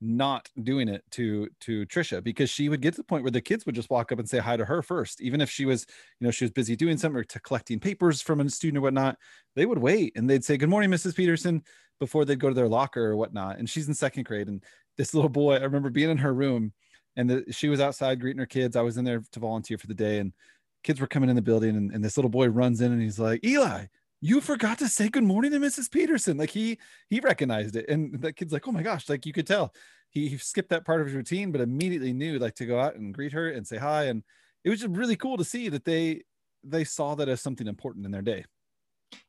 not 0.00 0.48
doing 0.62 0.88
it 0.88 1.02
to 1.10 1.48
to 1.60 1.86
Trisha 1.86 2.22
because 2.22 2.50
she 2.50 2.68
would 2.68 2.80
get 2.80 2.94
to 2.94 2.98
the 2.98 3.04
point 3.04 3.22
where 3.22 3.30
the 3.30 3.40
kids 3.40 3.66
would 3.66 3.74
just 3.74 3.90
walk 3.90 4.12
up 4.12 4.18
and 4.18 4.28
say 4.28 4.38
hi 4.38 4.56
to 4.56 4.64
her 4.64 4.82
first, 4.82 5.20
even 5.20 5.40
if 5.40 5.50
she 5.50 5.66
was, 5.66 5.86
you 6.20 6.26
know, 6.26 6.30
she 6.30 6.44
was 6.44 6.50
busy 6.50 6.74
doing 6.74 6.96
something 6.96 7.20
or 7.20 7.24
to 7.24 7.40
collecting 7.40 7.80
papers 7.80 8.22
from 8.22 8.40
a 8.40 8.48
student 8.48 8.78
or 8.78 8.82
whatnot. 8.82 9.18
They 9.54 9.66
would 9.66 9.78
wait 9.78 10.12
and 10.16 10.28
they'd 10.28 10.44
say, 10.44 10.56
Good 10.56 10.70
morning, 10.70 10.90
Mrs. 10.90 11.14
Peterson, 11.14 11.62
before 11.98 12.24
they'd 12.24 12.40
go 12.40 12.48
to 12.48 12.54
their 12.54 12.68
locker 12.68 13.04
or 13.04 13.16
whatnot. 13.16 13.58
And 13.58 13.68
she's 13.68 13.88
in 13.88 13.94
second 13.94 14.24
grade. 14.24 14.48
And 14.48 14.62
this 14.96 15.14
little 15.14 15.30
boy, 15.30 15.56
I 15.56 15.64
remember 15.64 15.90
being 15.90 16.10
in 16.10 16.18
her 16.18 16.32
room 16.32 16.72
and 17.16 17.28
the, 17.28 17.44
she 17.50 17.68
was 17.68 17.80
outside 17.80 18.20
greeting 18.20 18.40
her 18.40 18.46
kids. 18.46 18.76
I 18.76 18.82
was 18.82 18.96
in 18.96 19.04
there 19.04 19.22
to 19.32 19.40
volunteer 19.40 19.78
for 19.78 19.86
the 19.86 19.94
day 19.94 20.18
and 20.18 20.32
kids 20.82 21.00
were 21.00 21.06
coming 21.06 21.28
in 21.28 21.36
the 21.36 21.42
building 21.42 21.76
and, 21.76 21.90
and 21.92 22.02
this 22.02 22.16
little 22.16 22.30
boy 22.30 22.48
runs 22.48 22.80
in 22.80 22.92
and 22.92 23.02
he's 23.02 23.18
like, 23.18 23.44
Eli, 23.44 23.86
you 24.20 24.40
forgot 24.40 24.78
to 24.78 24.88
say 24.88 25.08
good 25.08 25.24
morning 25.24 25.52
to 25.52 25.58
Mrs. 25.58 25.90
Peterson. 25.90 26.36
Like 26.36 26.50
he 26.50 26.78
he 27.10 27.20
recognized 27.20 27.76
it. 27.76 27.88
And 27.88 28.20
the 28.20 28.32
kid's 28.32 28.52
like, 28.52 28.66
oh 28.66 28.72
my 28.72 28.82
gosh, 28.82 29.08
like 29.08 29.26
you 29.26 29.32
could 29.32 29.46
tell 29.46 29.74
he, 30.10 30.28
he 30.28 30.38
skipped 30.38 30.70
that 30.70 30.84
part 30.84 31.00
of 31.00 31.06
his 31.06 31.16
routine, 31.16 31.52
but 31.52 31.60
immediately 31.60 32.12
knew 32.12 32.38
like 32.38 32.54
to 32.56 32.66
go 32.66 32.80
out 32.80 32.96
and 32.96 33.14
greet 33.14 33.32
her 33.32 33.50
and 33.50 33.66
say 33.66 33.76
hi. 33.76 34.04
And 34.04 34.22
it 34.64 34.70
was 34.70 34.80
just 34.80 34.96
really 34.96 35.16
cool 35.16 35.36
to 35.36 35.44
see 35.44 35.68
that 35.68 35.84
they 35.84 36.22
they 36.64 36.84
saw 36.84 37.14
that 37.14 37.28
as 37.28 37.40
something 37.40 37.66
important 37.66 38.06
in 38.06 38.12
their 38.12 38.22
day. 38.22 38.44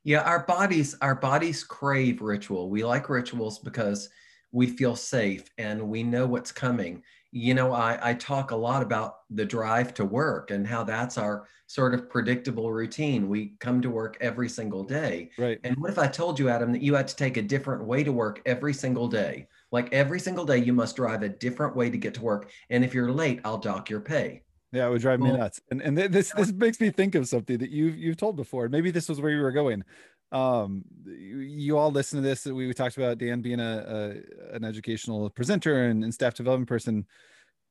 Yeah, 0.04 0.22
our 0.22 0.44
bodies 0.44 0.96
our 1.00 1.14
bodies 1.14 1.62
crave 1.64 2.22
ritual. 2.22 2.70
We 2.70 2.84
like 2.84 3.08
rituals 3.08 3.58
because 3.58 4.08
we 4.50 4.66
feel 4.66 4.96
safe 4.96 5.44
and 5.58 5.88
we 5.88 6.02
know 6.02 6.26
what's 6.26 6.52
coming. 6.52 7.02
You 7.30 7.54
know, 7.54 7.72
I, 7.72 7.98
I 8.02 8.14
talk 8.14 8.50
a 8.50 8.56
lot 8.56 8.82
about 8.82 9.18
the 9.30 9.44
drive 9.44 9.92
to 9.94 10.04
work 10.04 10.50
and 10.50 10.66
how 10.66 10.84
that's 10.84 11.18
our 11.18 11.46
sort 11.66 11.92
of 11.92 12.08
predictable 12.08 12.72
routine. 12.72 13.28
We 13.28 13.54
come 13.60 13.82
to 13.82 13.90
work 13.90 14.16
every 14.20 14.48
single 14.48 14.82
day. 14.82 15.30
Right. 15.36 15.60
And 15.64 15.76
what 15.76 15.90
if 15.90 15.98
I 15.98 16.06
told 16.06 16.38
you, 16.38 16.48
Adam, 16.48 16.72
that 16.72 16.80
you 16.80 16.94
had 16.94 17.06
to 17.08 17.16
take 17.16 17.36
a 17.36 17.42
different 17.42 17.84
way 17.84 18.02
to 18.02 18.12
work 18.12 18.40
every 18.46 18.72
single 18.72 19.08
day? 19.08 19.46
Like 19.70 19.92
every 19.92 20.18
single 20.18 20.46
day, 20.46 20.58
you 20.58 20.72
must 20.72 20.96
drive 20.96 21.22
a 21.22 21.28
different 21.28 21.76
way 21.76 21.90
to 21.90 21.98
get 21.98 22.14
to 22.14 22.22
work. 22.22 22.50
And 22.70 22.82
if 22.84 22.94
you're 22.94 23.12
late, 23.12 23.40
I'll 23.44 23.58
dock 23.58 23.90
your 23.90 24.00
pay. 24.00 24.42
Yeah, 24.72 24.86
it 24.86 24.90
would 24.90 25.00
drive 25.00 25.20
me 25.20 25.32
nuts. 25.32 25.60
And 25.70 25.80
and 25.80 25.96
this 25.96 26.30
this 26.32 26.52
makes 26.52 26.78
me 26.80 26.90
think 26.90 27.14
of 27.14 27.26
something 27.26 27.56
that 27.58 27.70
you've 27.70 27.96
you've 27.96 28.18
told 28.18 28.36
before. 28.36 28.68
Maybe 28.68 28.90
this 28.90 29.08
was 29.08 29.20
where 29.20 29.30
you 29.30 29.40
were 29.40 29.52
going. 29.52 29.82
Um, 30.30 30.84
you, 31.06 31.78
all 31.78 31.90
listen 31.90 32.22
to 32.22 32.28
this. 32.28 32.44
We, 32.44 32.72
talked 32.74 32.96
about 32.96 33.18
Dan 33.18 33.40
being 33.40 33.60
a, 33.60 34.22
a 34.52 34.56
an 34.56 34.64
educational 34.64 35.30
presenter 35.30 35.84
and, 35.84 36.04
and 36.04 36.12
staff 36.12 36.34
development 36.34 36.68
person. 36.68 37.06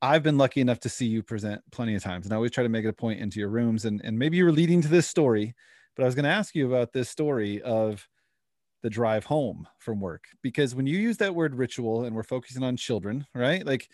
I've 0.01 0.23
been 0.23 0.37
lucky 0.37 0.61
enough 0.61 0.79
to 0.81 0.89
see 0.89 1.05
you 1.07 1.23
present 1.23 1.61
plenty 1.71 1.95
of 1.95 2.03
times, 2.03 2.25
and 2.25 2.33
I 2.33 2.35
always 2.35 2.51
try 2.51 2.63
to 2.63 2.69
make 2.69 2.85
it 2.85 2.89
a 2.89 2.93
point 2.93 3.19
into 3.19 3.39
your 3.39 3.49
rooms. 3.49 3.85
And 3.85 4.01
and 4.03 4.17
maybe 4.17 4.37
you 4.37 4.45
were 4.45 4.51
leading 4.51 4.81
to 4.81 4.87
this 4.87 5.07
story, 5.07 5.55
but 5.95 6.03
I 6.03 6.05
was 6.05 6.15
going 6.15 6.25
to 6.25 6.31
ask 6.31 6.55
you 6.55 6.67
about 6.67 6.93
this 6.93 7.09
story 7.09 7.61
of 7.61 8.07
the 8.83 8.89
drive 8.89 9.25
home 9.25 9.67
from 9.79 9.99
work 9.99 10.25
because 10.41 10.75
when 10.75 10.85
you 10.85 10.97
use 10.97 11.17
that 11.17 11.33
word 11.33 11.55
ritual 11.55 12.05
and 12.05 12.15
we're 12.15 12.23
focusing 12.23 12.63
on 12.63 12.77
children, 12.77 13.25
right? 13.33 13.65
Like 13.65 13.89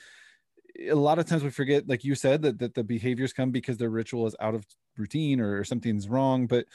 a 0.89 0.95
lot 0.95 1.19
of 1.19 1.26
times 1.26 1.43
we 1.43 1.49
forget, 1.49 1.88
like 1.88 2.04
you 2.04 2.15
said, 2.15 2.41
that, 2.41 2.60
that 2.60 2.73
the 2.73 2.84
behaviors 2.84 3.34
come 3.34 3.52
because 3.52 3.78
their 3.78 3.89
ritual 3.89 4.28
is 4.28 4.36
out 4.39 4.56
of 4.56 4.65
routine 4.97 5.39
or, 5.39 5.63
something's 5.63 6.08
wrong. 6.08 6.47
But 6.47 6.65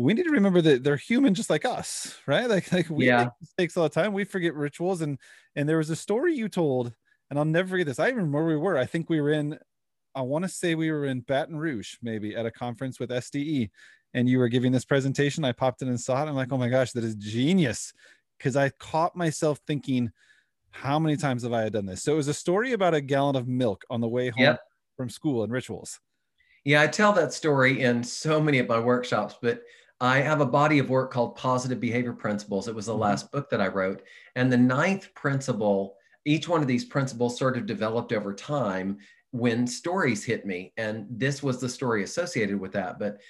we 0.00 0.14
need 0.14 0.24
to 0.24 0.30
remember 0.30 0.60
that 0.62 0.82
they're 0.84 0.96
human 0.96 1.34
just 1.34 1.50
like 1.50 1.64
us, 1.64 2.18
right? 2.26 2.48
Like 2.48 2.70
like 2.72 2.88
we 2.90 3.06
Yeah. 3.06 3.24
make 3.24 3.28
mistakes 3.40 3.76
all 3.76 3.84
the 3.84 3.88
time. 3.88 4.12
We 4.12 4.24
forget 4.24 4.54
rituals. 4.54 5.00
And 5.00 5.18
and 5.56 5.68
there 5.68 5.78
was 5.78 5.90
a 5.90 5.96
story 5.96 6.34
you 6.34 6.48
told, 6.48 6.92
and 7.28 7.38
I'll 7.38 7.44
never 7.44 7.68
forget 7.68 7.86
this. 7.86 7.98
I 7.98 8.06
even 8.08 8.16
remember 8.18 8.46
where 8.46 8.56
we 8.56 8.62
were. 8.62 8.78
I 8.78 8.86
think 8.86 9.10
we 9.10 9.20
were 9.20 9.30
in, 9.32 9.58
I 10.14 10.22
want 10.22 10.44
to 10.44 10.48
say 10.48 10.74
we 10.74 10.90
were 10.90 11.06
in 11.06 11.20
Baton 11.20 11.56
Rouge, 11.56 11.94
maybe 12.02 12.34
at 12.36 12.46
a 12.46 12.50
conference 12.50 12.98
with 13.00 13.10
SDE. 13.10 13.70
And 14.12 14.28
you 14.28 14.38
were 14.38 14.48
giving 14.48 14.72
this 14.72 14.84
presentation. 14.84 15.44
I 15.44 15.52
popped 15.52 15.82
in 15.82 15.88
and 15.88 16.00
saw 16.00 16.24
it. 16.24 16.28
I'm 16.28 16.34
like, 16.34 16.52
oh 16.52 16.58
my 16.58 16.68
gosh, 16.68 16.90
that 16.92 17.04
is 17.04 17.14
genius. 17.14 17.92
Because 18.38 18.56
I 18.56 18.70
caught 18.70 19.14
myself 19.14 19.60
thinking, 19.66 20.10
how 20.70 20.98
many 20.98 21.16
times 21.16 21.44
have 21.44 21.52
I 21.52 21.68
done 21.68 21.86
this? 21.86 22.02
So 22.02 22.12
it 22.12 22.16
was 22.16 22.26
a 22.28 22.34
story 22.34 22.72
about 22.72 22.94
a 22.94 23.00
gallon 23.00 23.36
of 23.36 23.46
milk 23.46 23.84
on 23.90 24.00
the 24.00 24.08
way 24.08 24.30
home 24.30 24.42
Yep. 24.42 24.60
from 24.96 25.10
school 25.10 25.44
and 25.44 25.52
rituals. 25.52 26.00
Yeah, 26.64 26.82
I 26.82 26.88
tell 26.88 27.12
that 27.12 27.32
story 27.32 27.82
in 27.82 28.02
so 28.02 28.40
many 28.40 28.58
of 28.58 28.68
my 28.68 28.80
workshops, 28.80 29.36
but 29.40 29.62
I 30.00 30.18
have 30.20 30.40
a 30.40 30.46
body 30.46 30.78
of 30.78 30.88
work 30.88 31.12
called 31.12 31.36
Positive 31.36 31.78
Behavior 31.80 32.12
Principles. 32.14 32.68
It 32.68 32.74
was 32.74 32.86
the 32.86 32.94
Mhm. 32.94 33.00
last 33.00 33.30
book 33.32 33.50
that 33.50 33.60
I 33.60 33.68
wrote. 33.68 34.02
And 34.34 34.50
the 34.50 34.56
ninth 34.56 35.14
principle, 35.14 35.96
each 36.24 36.48
one 36.48 36.62
of 36.62 36.66
these 36.66 36.84
principles 36.84 37.38
sort 37.38 37.56
of 37.56 37.66
developed 37.66 38.12
over 38.12 38.32
time 38.34 38.98
when 39.32 39.66
stories 39.66 40.24
hit 40.24 40.46
me. 40.46 40.72
And 40.76 41.06
this 41.10 41.42
was 41.42 41.60
the 41.60 41.68
story 41.68 42.02
associated 42.02 42.58
with 42.58 42.72
that. 42.72 42.98
But 42.98 43.20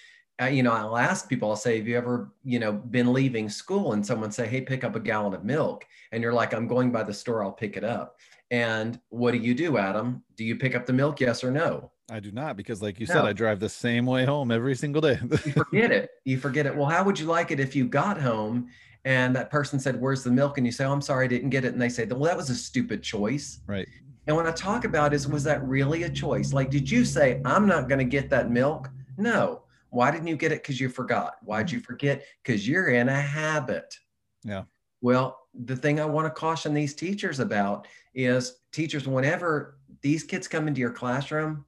uh, 0.40 0.46
you 0.46 0.62
know, 0.62 0.72
I'll 0.72 0.96
ask 0.96 1.28
people, 1.28 1.50
I'll 1.50 1.56
say, 1.56 1.76
have 1.76 1.86
you 1.86 1.98
ever, 1.98 2.32
you 2.44 2.58
know, 2.58 2.72
been 2.72 3.12
leaving 3.12 3.50
school 3.50 3.92
and 3.92 4.04
someone 4.04 4.32
say, 4.32 4.46
hey, 4.46 4.62
pick 4.62 4.84
up 4.84 4.96
a 4.96 5.00
gallon 5.00 5.34
of 5.34 5.44
milk? 5.44 5.84
And 6.12 6.22
you're 6.22 6.32
like, 6.32 6.54
I'm 6.54 6.66
going 6.66 6.90
by 6.90 7.02
the 7.02 7.12
store, 7.12 7.44
I'll 7.44 7.52
pick 7.52 7.76
it 7.76 7.84
up. 7.84 8.16
And 8.50 8.98
what 9.10 9.32
do 9.32 9.38
you 9.38 9.54
do, 9.54 9.76
Adam? 9.76 10.24
Do 10.36 10.44
you 10.44 10.56
pick 10.56 10.74
up 10.74 10.86
the 10.86 10.94
milk? 10.94 11.20
Yes 11.20 11.44
or 11.44 11.50
no? 11.50 11.92
I 12.10 12.20
do 12.20 12.32
not 12.32 12.56
because, 12.56 12.82
like 12.82 12.98
you 12.98 13.06
No. 13.06 13.14
said, 13.14 13.24
I 13.24 13.32
drive 13.32 13.60
the 13.60 13.68
same 13.68 14.04
way 14.06 14.24
home 14.24 14.50
every 14.50 14.74
single 14.74 15.00
day. 15.00 15.18
you 15.22 15.52
forget 15.52 15.92
it. 15.92 16.10
You 16.24 16.38
forget 16.38 16.66
it. 16.66 16.74
Well, 16.76 16.86
how 16.88 17.04
would 17.04 17.18
you 17.18 17.26
like 17.26 17.50
it 17.50 17.60
if 17.60 17.76
you 17.76 17.86
got 17.86 18.20
home 18.20 18.68
and 19.04 19.34
that 19.36 19.50
person 19.50 19.78
said, 19.78 20.00
Where's 20.00 20.24
the 20.24 20.30
milk? 20.30 20.58
And 20.58 20.66
you 20.66 20.72
say, 20.72 20.84
Oh, 20.84 20.92
I'm 20.92 21.00
sorry, 21.00 21.26
I 21.26 21.28
didn't 21.28 21.50
get 21.50 21.64
it. 21.64 21.72
And 21.72 21.80
they 21.80 21.88
say, 21.88 22.04
Well, 22.06 22.20
that 22.24 22.36
was 22.36 22.50
a 22.50 22.54
stupid 22.54 23.02
choice. 23.02 23.60
right. 23.66 23.86
And 24.26 24.36
what 24.36 24.46
I 24.46 24.52
talk 24.52 24.84
about 24.84 25.14
is, 25.14 25.26
was 25.26 25.42
that 25.44 25.66
really 25.66 26.02
a 26.04 26.10
choice? 26.10 26.52
Like, 26.52 26.70
did 26.70 26.88
you 26.88 27.04
say, 27.04 27.40
I'm 27.44 27.66
not 27.66 27.88
going 27.88 27.98
to 27.98 28.04
get 28.04 28.28
that 28.30 28.50
milk? 28.50 28.88
No. 29.16 29.62
Why 29.88 30.10
didn't 30.10 30.26
you 30.28 30.36
get 30.36 30.52
it? 30.52 30.62
Because 30.62 30.78
you 30.78 30.88
forgot. 30.88 31.36
Why'd 31.42 31.70
you 31.70 31.80
forget? 31.80 32.22
Because 32.44 32.68
you're 32.68 32.88
in 32.90 33.08
a 33.08 33.20
habit. 33.20 33.96
Yeah. 34.44 34.64
Well, 35.00 35.38
the 35.64 35.74
thing 35.74 35.98
I 35.98 36.04
want 36.04 36.26
to 36.26 36.30
caution 36.30 36.74
these 36.74 36.94
teachers 36.94 37.40
about 37.40 37.88
is 38.14 38.58
teachers, 38.72 39.08
whenever 39.08 39.78
these 40.02 40.22
kids 40.22 40.46
come 40.46 40.68
into 40.68 40.80
your 40.80 40.92
classroom, 40.92 41.64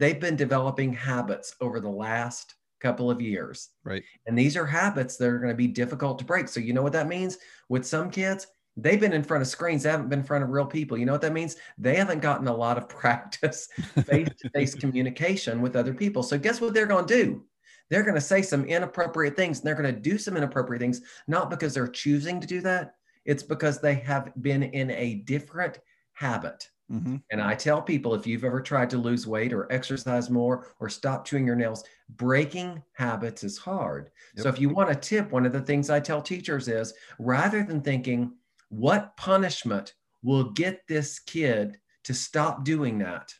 they've 0.00 0.18
been 0.18 0.34
developing 0.34 0.92
habits 0.92 1.54
over 1.60 1.78
the 1.78 1.88
last 1.88 2.54
couple 2.80 3.10
of 3.10 3.20
years. 3.20 3.68
Right. 3.84 4.02
And 4.26 4.36
these 4.36 4.56
are 4.56 4.66
habits 4.66 5.16
that 5.18 5.28
are 5.28 5.38
going 5.38 5.52
to 5.52 5.56
be 5.56 5.68
difficult 5.68 6.18
to 6.18 6.24
break. 6.24 6.48
So, 6.48 6.58
you 6.58 6.72
know 6.72 6.82
what 6.82 6.94
that 6.94 7.06
means? 7.06 7.38
With 7.68 7.86
some 7.86 8.10
kids, 8.10 8.46
they've 8.76 8.98
been 8.98 9.12
in 9.12 9.22
front 9.22 9.42
of 9.42 9.48
screens, 9.48 9.82
they 9.82 9.90
haven't 9.90 10.08
been 10.08 10.20
in 10.20 10.24
front 10.24 10.42
of 10.42 10.50
real 10.50 10.66
people. 10.66 10.96
You 10.96 11.04
know 11.04 11.12
what 11.12 11.20
that 11.20 11.34
means? 11.34 11.56
They 11.76 11.96
haven't 11.96 12.22
gotten 12.22 12.48
a 12.48 12.56
lot 12.56 12.78
of 12.78 12.88
practice 13.00 13.68
face 14.06 14.30
to 14.40 14.50
face 14.50 14.74
communication 14.74 15.60
with 15.60 15.76
other 15.76 15.94
people. 15.94 16.22
So, 16.22 16.38
guess 16.38 16.60
what 16.60 16.74
they're 16.74 16.86
going 16.86 17.06
to 17.06 17.22
do? 17.22 17.44
They're 17.90 18.02
going 18.02 18.14
to 18.14 18.20
say 18.20 18.40
some 18.40 18.64
inappropriate 18.64 19.36
things 19.36 19.58
and 19.58 19.66
they're 19.66 19.74
going 19.74 19.94
to 19.94 20.00
do 20.00 20.16
some 20.16 20.36
inappropriate 20.36 20.80
things, 20.80 21.02
not 21.28 21.50
because 21.50 21.74
they're 21.74 21.88
choosing 21.88 22.40
to 22.40 22.46
do 22.46 22.60
that. 22.62 22.94
It's 23.26 23.42
because 23.42 23.80
they 23.80 23.96
have 23.96 24.32
been 24.40 24.62
in 24.62 24.90
a 24.92 25.16
different 25.26 25.78
habit. 26.12 26.70
Hmm 26.90 27.16
And 27.30 27.40
I 27.40 27.54
tell 27.54 27.80
people 27.80 28.14
if 28.14 28.26
you've 28.26 28.44
ever 28.44 28.60
tried 28.60 28.90
to 28.90 28.98
lose 28.98 29.26
weight 29.26 29.52
or 29.52 29.70
exercise 29.72 30.28
more 30.28 30.74
or 30.80 30.88
stop 30.88 31.24
chewing 31.24 31.46
your 31.46 31.56
nails, 31.56 31.84
breaking 32.08 32.82
habits 32.94 33.44
is 33.44 33.56
hard. 33.56 34.10
So 34.36 34.48
if 34.48 34.58
you 34.58 34.68
want 34.68 34.90
a 34.90 34.96
tip, 34.96 35.30
one 35.30 35.46
of 35.46 35.52
the 35.52 35.60
things 35.60 35.90
I 35.90 36.00
tell 36.00 36.20
teachers 36.20 36.66
is 36.66 36.92
rather 37.18 37.62
than 37.62 37.80
thinking, 37.80 38.36
what 38.68 39.16
punishment 39.16 39.94
will 40.22 40.50
get 40.50 40.86
this 40.88 41.18
kid 41.20 41.78
to 42.04 42.14
stop 42.14 42.64
doing 42.64 42.98
that? 42.98 43.32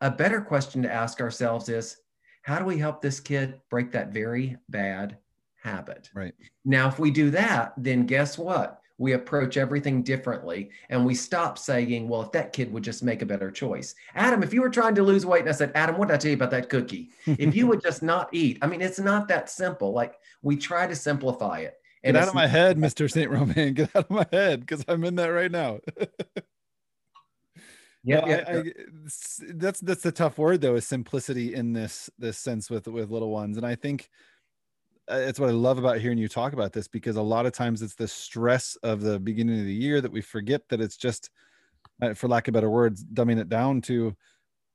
A 0.00 0.10
better 0.10 0.40
question 0.40 0.82
to 0.82 0.92
ask 0.92 1.20
ourselves 1.20 1.68
is, 1.68 1.96
how 2.42 2.58
do 2.58 2.64
we 2.64 2.78
help 2.78 3.00
this 3.00 3.20
kid 3.20 3.60
break 3.70 3.92
that 3.92 4.12
very 4.12 4.56
bad 4.68 5.18
habit? 5.56 6.10
Right. 6.14 6.34
Now, 6.64 6.88
if 6.88 6.98
we 6.98 7.10
do 7.10 7.30
that, 7.30 7.74
then 7.76 8.06
guess 8.06 8.36
what? 8.38 8.80
We 8.98 9.12
approach 9.12 9.56
everything 9.56 10.02
differently 10.02 10.70
and 10.88 11.04
we 11.04 11.14
stop 11.14 11.58
saying, 11.58 12.08
well, 12.08 12.22
if 12.22 12.32
that 12.32 12.52
kid 12.52 12.72
would 12.72 12.84
just 12.84 13.02
make 13.02 13.22
a 13.22 13.26
better 13.26 13.50
choice. 13.50 13.94
Adam, 14.14 14.42
if 14.42 14.54
you 14.54 14.62
were 14.62 14.70
trying 14.70 14.94
to 14.94 15.02
lose 15.02 15.26
weight 15.26 15.40
and 15.40 15.48
I 15.48 15.52
said, 15.52 15.72
Adam, 15.74 15.98
what 15.98 16.08
did 16.08 16.14
I 16.14 16.18
tell 16.18 16.30
you 16.30 16.36
about 16.36 16.52
that 16.52 16.68
cookie? 16.68 17.10
If 17.26 17.56
you 17.56 17.66
would 17.66 17.82
just 17.82 18.02
not 18.02 18.28
eat, 18.32 18.58
I 18.62 18.66
mean, 18.66 18.80
it's 18.80 19.00
not 19.00 19.26
that 19.28 19.50
simple. 19.50 19.92
Like 19.92 20.14
we 20.42 20.56
try 20.56 20.86
to 20.86 20.94
simplify 20.94 21.58
it. 21.60 21.74
Get 22.04 22.16
out 22.16 22.28
of 22.28 22.34
my 22.34 22.46
head, 22.46 22.76
Mr. 22.76 23.10
St. 23.10 23.30
Romain. 23.30 23.72
Get 23.74 23.96
out 23.96 24.04
of 24.04 24.10
my 24.10 24.26
head 24.30 24.60
because 24.60 24.84
I'm 24.86 25.04
in 25.04 25.14
that 25.16 25.28
right 25.28 25.50
now. 25.50 25.80
Yeah, 28.06 28.20
No, 28.20 28.26
yeah, 28.26 28.44
I, 28.46 28.56
I, 28.58 28.72
that's 29.54 29.78
that's 29.78 30.02
the 30.02 30.12
tough 30.12 30.36
word 30.36 30.60
though 30.60 30.74
is 30.74 30.86
simplicity 30.86 31.54
in 31.54 31.72
this 31.72 32.10
this 32.18 32.36
sense 32.36 32.68
with 32.68 32.86
with 32.86 33.10
little 33.10 33.30
ones 33.30 33.56
and 33.56 33.66
i 33.66 33.74
think 33.74 34.10
uh, 35.10 35.16
it's 35.16 35.38
what 35.38 35.48
i 35.48 35.52
love 35.52 35.78
about 35.78 35.98
hearing 35.98 36.18
you 36.18 36.28
talk 36.28 36.52
about 36.52 36.72
this 36.72 36.88
because 36.88 37.16
a 37.16 37.22
lot 37.22 37.46
of 37.46 37.52
times 37.52 37.82
it's 37.82 37.94
the 37.94 38.08
stress 38.08 38.76
of 38.82 39.00
the 39.00 39.18
beginning 39.18 39.60
of 39.60 39.66
the 39.66 39.72
year 39.72 40.00
that 40.00 40.12
we 40.12 40.20
forget 40.20 40.62
that 40.68 40.80
it's 40.80 40.96
just 40.96 41.30
uh, 42.02 42.14
for 42.14 42.28
lack 42.28 42.48
of 42.48 42.54
better 42.54 42.70
words 42.70 43.04
dumbing 43.04 43.38
it 43.38 43.48
down 43.48 43.80
to 43.80 44.14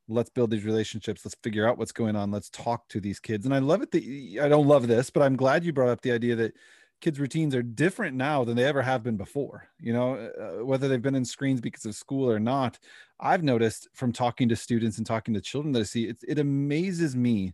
let's 0.10 0.30
build 0.30 0.50
these 0.50 0.66
relationships. 0.66 1.24
Let's 1.24 1.38
figure 1.44 1.68
out 1.68 1.78
what's 1.78 1.92
going 1.92 2.16
on. 2.16 2.32
Let's 2.32 2.50
talk 2.50 2.88
to 2.90 3.00
these 3.00 3.20
kids. 3.20 3.46
And 3.46 3.54
i 3.54 3.60
love 3.60 3.82
it 3.82 3.92
that 3.92 4.40
I 4.42 4.50
don't 4.50 4.68
love 4.68 4.88
this 4.88 5.10
but 5.10 5.24
i'm 5.24 5.36
glad 5.36 5.64
you 5.64 5.72
brought 5.74 5.90
up 5.90 6.02
the 6.02 6.12
idea 6.12 6.36
that 6.36 6.56
kids 7.02 7.20
routines 7.20 7.56
are 7.56 7.64
different 7.64 8.18
now 8.18 8.44
than 8.44 8.58
they 8.58 8.66
ever 8.66 8.82
have 8.82 9.04
been 9.04 9.16
before 9.16 9.70
you 9.80 9.94
know 9.94 10.16
uh, 10.16 10.66
whether 10.66 10.88
they've 10.88 11.02
been 11.02 11.16
in 11.16 11.24
screens 11.24 11.62
because 11.62 11.86
of 11.86 11.96
school 11.96 12.30
or 12.30 12.40
not. 12.40 12.78
I've 13.20 13.44
noticed 13.44 13.88
from 13.94 14.12
talking 14.12 14.50
to 14.50 14.56
students 14.56 14.98
and 14.98 15.06
talking 15.06 15.34
to 15.34 15.42
children 15.42 15.74
that 15.74 15.82
i 15.82 15.84
see 15.84 16.08
it, 16.08 16.18
it 16.28 16.40
amazes 16.40 17.16
me 17.16 17.54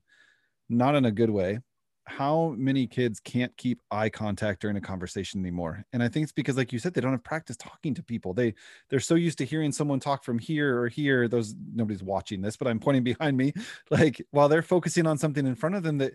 not 0.70 0.96
in 0.96 1.06
a 1.06 1.12
good 1.12 1.30
way 1.30 1.60
how 2.08 2.54
many 2.58 2.88
kids 2.88 3.20
can't 3.20 3.56
keep 3.58 3.82
eye 3.92 4.10
contact 4.10 4.62
during 4.62 4.78
a 4.78 4.82
conversation 4.82 5.40
anymore? 5.40 5.84
And 5.94 6.04
i 6.04 6.08
think 6.08 6.24
it's 6.24 6.32
because 6.32 6.58
like 6.58 6.72
you 6.72 6.80
said 6.80 6.94
they 6.94 7.02
don't 7.02 7.12
have 7.12 7.24
practice 7.24 7.58
talking 7.58 7.94
to 7.96 8.04
people. 8.04 8.34
They 8.34 8.54
they're 8.90 9.00
so 9.00 9.16
used 9.16 9.38
to 9.40 9.46
hearing 9.46 9.72
someone 9.72 10.00
talk 10.00 10.24
from 10.24 10.40
here 10.40 10.80
or 10.80 10.88
here 10.88 11.28
those 11.28 11.56
nobody's 11.74 12.04
watching 12.04 12.42
this 12.42 12.58
but 12.58 12.68
i'm 12.68 12.80
pointing 12.80 13.04
behind 13.16 13.38
me 13.38 13.54
like 13.90 14.22
while 14.32 14.50
they're 14.50 14.62
focusing 14.62 15.08
on 15.08 15.18
something 15.18 15.46
in 15.46 15.56
front 15.56 15.76
of 15.76 15.84
them 15.84 15.98
that 15.98 16.14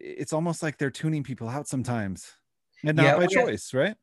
it's 0.00 0.32
almost 0.32 0.62
like 0.62 0.78
they're 0.78 0.90
tuning 0.90 1.22
people 1.22 1.48
out 1.48 1.68
sometimes. 1.68 2.32
And 2.84 2.96
not 2.96 3.04
Yeah, 3.04 3.16
by 3.16 3.26
choice 3.26 3.74
right 3.74 3.96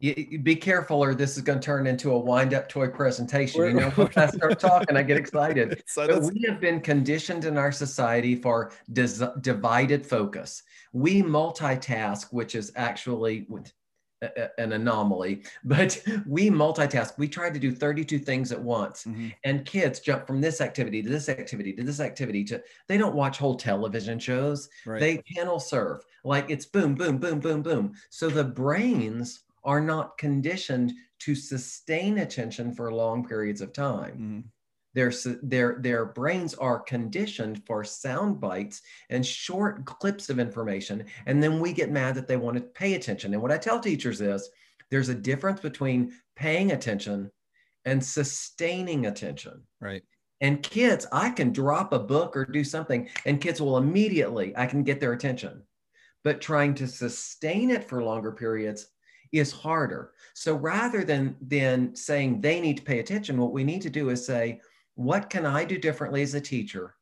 You, 0.00 0.38
be 0.38 0.56
careful, 0.56 1.02
or 1.02 1.14
this 1.14 1.36
is 1.36 1.42
going 1.42 1.60
to 1.60 1.64
turn 1.64 1.86
into 1.86 2.12
a 2.12 2.18
wind-up 2.18 2.68
toy 2.68 2.88
presentation. 2.88 3.60
You 3.62 3.72
know, 3.74 3.90
when 3.90 4.08
I 4.16 4.26
start 4.28 4.58
talking, 4.58 4.96
I 4.96 5.02
get 5.02 5.16
excited. 5.16 5.82
So 5.90 6.06
But 6.06 6.22
we 6.32 6.44
have 6.48 6.60
been 6.60 6.80
conditioned 6.80 7.44
in 7.44 7.56
our 7.58 7.72
society 7.72 8.36
for 8.36 8.72
dis- 8.92 9.22
divided 9.40 10.06
focus. 10.06 10.62
We 10.92 11.22
multitask, 11.22 12.32
which 12.32 12.54
is 12.54 12.72
actually 12.76 13.46
with- 13.48 13.72
a- 14.22 14.42
a- 14.42 14.50
an 14.62 14.72
anomaly, 14.72 15.42
but 15.64 16.00
we 16.26 16.50
multitask. 16.50 17.16
We 17.18 17.26
try 17.28 17.48
to 17.50 17.58
do 17.58 17.72
32 17.72 18.18
things 18.18 18.52
at 18.52 18.60
once. 18.62 19.04
Mhm. 19.04 19.32
And 19.44 19.64
kids 19.64 20.00
jump 20.00 20.26
from 20.26 20.40
this 20.42 20.60
activity 20.60 21.02
to 21.02 21.08
this 21.08 21.28
activity 21.30 21.72
to 21.72 21.82
this 21.82 22.00
activity 22.00 22.44
to, 22.44 22.62
they 22.86 22.98
don't 22.98 23.14
watch 23.14 23.38
whole 23.38 23.56
television 23.56 24.18
shows. 24.18 24.68
right 24.86 25.00
They 25.00 25.22
channel 25.34 25.58
surf. 25.58 26.02
Like 26.22 26.50
it's 26.50 26.66
boom, 26.66 26.94
boom, 26.94 27.16
boom, 27.18 27.40
boom, 27.40 27.62
boom. 27.62 27.94
So 28.10 28.28
the 28.28 28.44
brains 28.44 29.40
are 29.64 29.80
not 29.80 30.16
conditioned 30.18 30.92
to 31.20 31.34
sustain 31.34 32.18
attention 32.18 32.72
for 32.74 32.92
long 32.92 33.26
periods 33.26 33.60
of 33.60 33.72
time. 33.72 34.18
Mhm. 34.18 34.50
their 34.92 35.12
their 35.42 35.78
their 35.80 36.04
brains 36.04 36.52
are 36.54 36.80
conditioned 36.80 37.64
for 37.64 37.84
sound 37.84 38.40
bites 38.40 38.82
and 39.08 39.24
short 39.24 39.84
clips 39.84 40.28
of 40.28 40.40
information 40.40 41.04
and 41.26 41.40
then 41.40 41.60
we 41.60 41.72
get 41.72 41.92
mad 41.92 42.14
that 42.16 42.26
they 42.26 42.36
want 42.36 42.56
to 42.56 42.62
pay 42.62 42.94
attention. 42.94 43.32
And 43.32 43.40
what 43.42 43.52
i 43.52 43.58
tell 43.58 43.78
teachers 43.78 44.20
is 44.20 44.50
there's 44.90 45.08
a 45.08 45.14
difference 45.14 45.60
between 45.60 46.12
paying 46.34 46.72
attention 46.72 47.30
and 47.84 48.04
sustaining 48.04 49.06
attention. 49.06 49.62
Right. 49.80 50.02
And 50.40 50.60
kids 50.62 51.06
i 51.12 51.30
can 51.30 51.52
drop 51.52 51.92
a 51.92 51.98
book 52.00 52.36
or 52.36 52.44
do 52.44 52.64
something 52.64 53.08
and 53.26 53.40
kids 53.40 53.60
will 53.60 53.78
immediately 53.78 54.56
i 54.56 54.66
can 54.66 54.82
get 54.82 54.98
their 55.00 55.12
attention. 55.12 55.62
But 56.24 56.40
trying 56.40 56.74
to 56.74 56.88
sustain 56.88 57.70
it 57.70 57.84
for 57.88 58.02
longer 58.02 58.32
periods 58.32 58.88
is 59.32 59.52
harder. 59.52 60.12
So 60.34 60.54
rather 60.54 61.04
than 61.04 61.36
than 61.40 61.94
saying 61.94 62.40
they 62.40 62.60
need 62.60 62.76
to 62.78 62.82
pay 62.82 62.98
attention 62.98 63.38
what 63.38 63.52
we 63.52 63.64
need 63.64 63.82
to 63.82 63.90
do 63.90 64.10
is 64.10 64.24
say 64.24 64.60
what 64.94 65.30
can 65.30 65.46
i 65.46 65.64
do 65.64 65.78
differently 65.78 66.22
as 66.22 66.34
a 66.34 66.40
teacher 66.40 66.94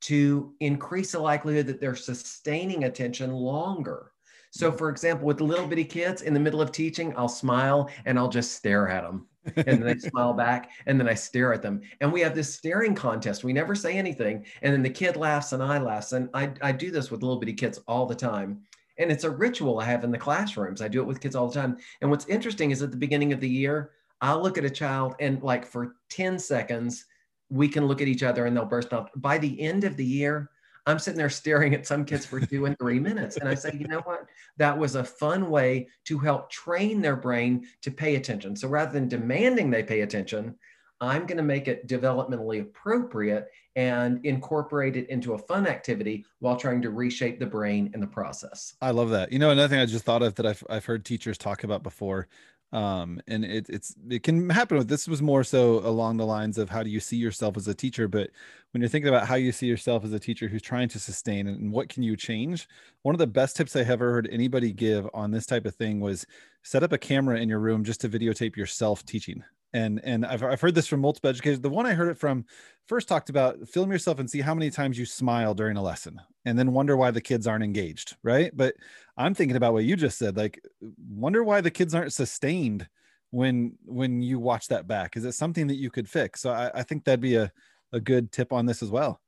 to 0.00 0.54
increase 0.60 1.12
the 1.12 1.18
likelihood 1.18 1.66
that 1.66 1.80
they're 1.80 1.96
sustaining 1.96 2.84
attention 2.84 3.32
longer? 3.32 4.12
So 4.52 4.68
mm-hmm. 4.68 4.78
for 4.78 4.88
example 4.88 5.26
with 5.26 5.38
the 5.38 5.44
little 5.44 5.66
bitty 5.66 5.84
kids 5.84 6.22
in 6.22 6.34
the 6.34 6.40
middle 6.40 6.62
of 6.62 6.72
teaching 6.72 7.14
i'll 7.16 7.28
smile 7.28 7.90
and 8.04 8.18
i'll 8.18 8.28
just 8.28 8.54
stare 8.54 8.88
at 8.88 9.02
them. 9.02 9.26
And 9.56 9.82
they 9.82 9.98
smile 10.10 10.32
back 10.32 10.70
and 10.86 10.98
then 10.98 11.08
i 11.08 11.14
stare 11.14 11.52
at 11.52 11.62
them. 11.62 11.82
And 12.00 12.12
we 12.12 12.20
have 12.20 12.34
this 12.34 12.54
staring 12.54 12.94
contest. 12.94 13.44
We 13.44 13.52
never 13.52 13.74
say 13.74 13.96
anything. 13.96 14.44
And 14.62 14.72
then 14.72 14.82
the 14.82 14.90
kid 14.90 15.16
laughs 15.16 15.52
and 15.52 15.62
i 15.62 15.78
laugh. 15.78 16.12
and 16.12 16.30
i, 16.34 16.50
I 16.62 16.72
do 16.72 16.90
this 16.90 17.10
with 17.10 17.22
little 17.22 17.38
bitty 17.38 17.54
kids 17.54 17.80
all 17.86 18.06
the 18.06 18.14
time 18.14 18.62
and 19.00 19.10
it's 19.10 19.24
a 19.24 19.30
ritual 19.30 19.80
i 19.80 19.84
have 19.84 20.04
in 20.04 20.10
the 20.10 20.18
classrooms. 20.18 20.80
I 20.80 20.88
do 20.88 21.00
it 21.00 21.06
with 21.06 21.20
kids 21.20 21.34
all 21.34 21.48
the 21.48 21.60
time. 21.60 21.78
And 22.00 22.10
what's 22.10 22.26
interesting 22.26 22.70
is 22.70 22.82
at 22.82 22.90
the 22.90 22.96
beginning 22.96 23.32
of 23.32 23.40
the 23.40 23.48
year 23.48 23.90
i'll 24.20 24.42
look 24.42 24.58
at 24.58 24.64
a 24.64 24.70
child 24.70 25.14
and 25.18 25.42
like 25.42 25.66
for 25.66 25.96
10 26.10 26.38
seconds 26.38 27.06
we 27.48 27.68
can 27.68 27.86
look 27.86 28.00
at 28.00 28.06
each 28.06 28.22
other 28.22 28.46
and 28.46 28.56
they'll 28.56 28.64
burst 28.64 28.92
out. 28.92 29.10
By 29.20 29.38
the 29.38 29.60
end 29.60 29.84
of 29.84 29.96
the 29.96 30.04
year 30.04 30.50
i'm 30.86 30.98
sitting 30.98 31.18
there 31.18 31.30
staring 31.30 31.74
at 31.74 31.86
some 31.86 32.04
kids 32.04 32.24
for 32.24 32.40
two 32.46 32.66
and 32.66 32.78
three 32.78 33.00
minutes. 33.00 33.36
And 33.38 33.48
i 33.48 33.54
say 33.54 33.76
you 33.78 33.88
know 33.88 34.00
what? 34.00 34.26
That 34.58 34.78
was 34.78 34.94
a 34.94 35.04
fun 35.04 35.50
way 35.50 35.88
to 36.04 36.18
help 36.18 36.50
train 36.50 37.00
their 37.00 37.16
brain 37.16 37.66
to 37.82 37.90
pay 37.90 38.16
attention. 38.16 38.54
So 38.54 38.68
rather 38.68 38.92
than 38.92 39.08
demanding 39.08 39.70
they 39.70 39.82
pay 39.82 40.02
attention, 40.02 40.56
I'm 41.00 41.24
going 41.24 41.38
to 41.38 41.42
make 41.42 41.66
it 41.66 41.88
developmentally 41.88 42.60
appropriate 42.60 43.48
and 43.76 44.24
incorporate 44.24 44.96
it 44.96 45.08
into 45.08 45.34
a 45.34 45.38
fun 45.38 45.66
activity 45.66 46.24
while 46.40 46.56
trying 46.56 46.82
to 46.82 46.90
reshape 46.90 47.38
the 47.38 47.46
brain 47.46 47.90
in 47.94 48.00
the 48.00 48.06
process. 48.06 48.74
I 48.80 48.90
love 48.90 49.10
that. 49.10 49.32
You 49.32 49.38
know, 49.38 49.50
another 49.50 49.68
thing 49.68 49.80
I 49.80 49.86
just 49.86 50.04
thought 50.04 50.22
of 50.22 50.34
that 50.36 50.46
I've, 50.46 50.64
I've 50.68 50.84
heard 50.84 51.04
teachers 51.04 51.38
talk 51.38 51.64
about 51.64 51.82
before 51.82 52.28
um 52.72 53.20
and 53.26 53.44
it, 53.44 53.66
it's 53.68 53.96
it 54.08 54.22
can 54.22 54.48
happen 54.48 54.78
with 54.78 54.88
this 54.88 55.08
was 55.08 55.20
more 55.20 55.42
so 55.42 55.78
along 55.80 56.16
the 56.16 56.26
lines 56.26 56.56
of 56.56 56.70
how 56.70 56.82
do 56.84 56.90
you 56.90 57.00
see 57.00 57.16
yourself 57.16 57.56
as 57.56 57.66
a 57.66 57.74
teacher 57.74 58.06
but 58.06 58.30
when 58.70 58.80
you're 58.80 58.88
thinking 58.88 59.08
about 59.08 59.26
how 59.26 59.34
you 59.34 59.50
see 59.50 59.66
yourself 59.66 60.04
as 60.04 60.12
a 60.12 60.20
teacher 60.20 60.46
who's 60.46 60.62
trying 60.62 60.88
to 60.88 61.00
sustain 61.00 61.48
and 61.48 61.72
what 61.72 61.88
can 61.88 62.04
you 62.04 62.16
change 62.16 62.68
one 63.02 63.14
of 63.14 63.18
the 63.18 63.26
best 63.26 63.56
tips 63.56 63.74
i 63.74 63.80
ever 63.80 64.12
heard 64.12 64.28
anybody 64.30 64.72
give 64.72 65.08
on 65.12 65.32
this 65.32 65.46
type 65.46 65.66
of 65.66 65.74
thing 65.74 65.98
was 65.98 66.24
set 66.62 66.84
up 66.84 66.92
a 66.92 66.98
camera 66.98 67.40
in 67.40 67.48
your 67.48 67.58
room 67.58 67.82
just 67.82 68.00
to 68.00 68.08
videotape 68.08 68.54
yourself 68.54 69.04
teaching 69.04 69.42
and 69.72 70.00
and 70.04 70.26
I've, 70.26 70.42
I've 70.42 70.60
heard 70.60 70.74
this 70.74 70.86
from 70.86 71.00
multiple 71.00 71.30
educators. 71.30 71.60
The 71.60 71.68
one 71.68 71.86
i 71.86 71.92
heard 71.92 72.08
it 72.08 72.18
from 72.18 72.44
first 72.86 73.08
talked 73.08 73.30
about 73.30 73.68
film 73.68 73.90
yourself 73.90 74.18
and 74.18 74.28
see 74.28 74.40
how 74.40 74.54
many 74.54 74.70
times 74.70 74.98
you 74.98 75.06
smile 75.06 75.54
during 75.54 75.76
a 75.76 75.82
lesson 75.82 76.20
and 76.44 76.58
then 76.58 76.72
wonder 76.72 76.96
why 76.96 77.10
the 77.10 77.20
kids 77.20 77.46
aren't 77.46 77.64
engaged 77.64 78.16
right? 78.22 78.50
But 78.56 78.74
i'm 79.16 79.34
thinking 79.34 79.56
about 79.56 79.72
what 79.72 79.84
you 79.84 79.96
just 79.96 80.18
said 80.18 80.36
like 80.36 80.64
wonder 81.08 81.44
why 81.44 81.60
the 81.60 81.70
kids 81.70 81.94
aren't 81.94 82.12
sustained 82.12 82.88
when 83.30 83.72
when 83.84 84.22
you 84.22 84.38
watch 84.38 84.68
that 84.68 84.86
back. 84.86 85.16
Is 85.16 85.24
it 85.24 85.32
something 85.32 85.66
that 85.68 85.76
you 85.76 85.90
could 85.90 86.08
fix? 86.08 86.40
So 86.40 86.50
i, 86.50 86.70
I 86.74 86.82
think 86.82 87.04
that'd 87.04 87.20
be 87.20 87.36
a, 87.36 87.52
a 87.92 88.00
good 88.00 88.32
tip 88.32 88.52
on 88.52 88.66
this 88.66 88.82
as 88.82 88.90
well 88.90 89.20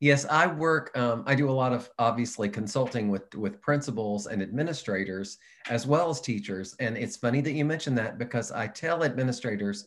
Yes, 0.00 0.26
I 0.26 0.46
work. 0.46 0.96
Um, 0.96 1.22
I 1.26 1.34
do 1.34 1.48
a 1.48 1.52
lot 1.52 1.72
of 1.72 1.88
obviously 1.98 2.48
consulting 2.48 3.08
with 3.08 3.34
with 3.34 3.60
principals 3.60 4.26
and 4.26 4.42
administrators 4.42 5.38
as 5.70 5.86
well 5.86 6.10
as 6.10 6.20
teachers. 6.20 6.74
And 6.80 6.96
it's 6.96 7.16
funny 7.16 7.40
that 7.40 7.52
you 7.52 7.64
mentioned 7.64 7.96
that 7.98 8.18
because 8.18 8.52
I 8.52 8.66
tell 8.66 9.04
administrators, 9.04 9.86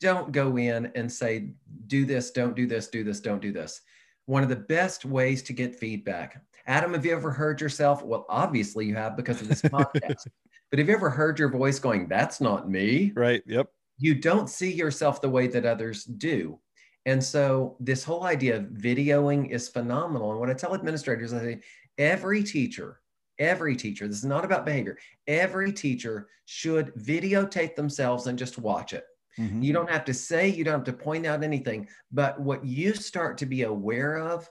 don't 0.00 0.32
go 0.32 0.58
in 0.58 0.90
and 0.94 1.10
say, 1.10 1.50
do 1.86 2.04
this, 2.04 2.30
don't 2.30 2.56
do 2.56 2.66
this, 2.66 2.88
do 2.88 3.04
this, 3.04 3.20
don't 3.20 3.40
do 3.40 3.52
this. 3.52 3.80
One 4.26 4.42
of 4.42 4.48
the 4.48 4.56
best 4.56 5.04
ways 5.04 5.42
to 5.44 5.52
get 5.52 5.74
feedback. 5.74 6.42
Adam, 6.66 6.94
have 6.94 7.04
you 7.04 7.12
ever 7.12 7.30
heard 7.30 7.60
yourself? 7.60 8.02
Well, 8.02 8.26
obviously 8.28 8.86
you 8.86 8.94
have 8.94 9.16
because 9.16 9.40
of 9.40 9.48
this 9.48 9.62
podcast. 9.62 10.26
but 10.70 10.78
have 10.78 10.88
you 10.88 10.94
ever 10.94 11.10
heard 11.10 11.38
your 11.38 11.50
voice 11.50 11.78
going, 11.78 12.08
"That's 12.08 12.40
not 12.40 12.70
me"? 12.70 13.12
Right. 13.14 13.42
Yep. 13.46 13.68
You 13.98 14.14
don't 14.14 14.48
see 14.48 14.72
yourself 14.72 15.20
the 15.20 15.28
way 15.28 15.46
that 15.48 15.66
others 15.66 16.04
do. 16.04 16.58
And 17.06 17.22
so 17.22 17.76
this 17.80 18.02
whole 18.02 18.24
idea 18.24 18.56
of 18.56 18.64
videoing 18.64 19.50
is 19.50 19.68
phenomenal. 19.68 20.30
And 20.30 20.40
what 20.40 20.50
I 20.50 20.54
tell 20.54 20.74
administrators, 20.74 21.32
I 21.32 21.38
say, 21.40 21.60
every 21.98 22.42
teacher, 22.42 23.00
every 23.38 23.76
teacher, 23.76 24.08
this 24.08 24.18
is 24.18 24.24
not 24.24 24.44
about 24.44 24.64
behavior, 24.64 24.98
every 25.26 25.72
teacher 25.72 26.28
should 26.46 26.94
videotape 26.94 27.76
themselves 27.76 28.26
and 28.26 28.38
just 28.38 28.58
watch 28.58 28.92
it. 28.92 29.04
Mm-hmm. 29.38 29.62
You 29.62 29.72
don't 29.72 29.90
have 29.90 30.04
to 30.06 30.14
say, 30.14 30.48
you 30.48 30.64
don't 30.64 30.74
have 30.74 30.84
to 30.84 30.92
point 30.92 31.26
out 31.26 31.42
anything, 31.42 31.88
but 32.12 32.40
what 32.40 32.64
you 32.64 32.94
start 32.94 33.36
to 33.38 33.46
be 33.46 33.62
aware 33.62 34.18
of 34.18 34.48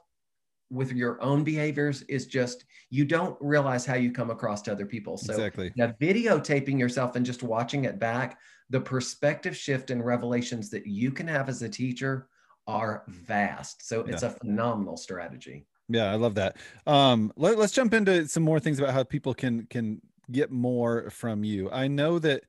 with 0.69 0.91
your 0.91 1.21
own 1.21 1.43
behaviors 1.43 2.01
is 2.03 2.25
just 2.25 2.65
you 2.89 3.05
don't 3.05 3.37
realize 3.39 3.85
how 3.85 3.95
you 3.95 4.11
come 4.11 4.31
across 4.31 4.61
to 4.63 4.71
other 4.71 4.85
people. 4.85 5.17
So 5.17 5.33
exactly. 5.33 5.71
now 5.75 5.93
videotaping 6.01 6.79
yourself 6.79 7.15
and 7.15 7.25
just 7.25 7.43
watching 7.43 7.85
it 7.85 7.99
back, 7.99 8.39
the 8.69 8.81
perspective 8.81 9.55
shift 9.55 9.91
and 9.91 10.03
revelations 10.03 10.69
that 10.71 10.85
you 10.85 11.11
can 11.11 11.27
have 11.27 11.47
as 11.47 11.61
a 11.61 11.69
teacher 11.69 12.27
are 12.67 13.03
vast. 13.07 13.87
So 13.87 14.01
it's 14.01 14.23
yeah. 14.23 14.29
a 14.29 14.31
phenomenal 14.31 14.97
strategy. 14.97 15.65
Yeah, 15.89 16.11
I 16.11 16.15
love 16.15 16.35
that. 16.35 16.57
Um, 16.87 17.31
let, 17.35 17.57
us 17.59 17.71
jump 17.71 17.93
into 17.93 18.27
some 18.27 18.43
more 18.43 18.59
things 18.59 18.79
about 18.79 18.93
how 18.93 19.03
people 19.03 19.33
can 19.33 19.67
can 19.67 20.01
get 20.31 20.51
more 20.51 21.09
from 21.09 21.43
you. 21.43 21.69
I 21.71 21.87
know 21.87 22.19
that 22.19 22.43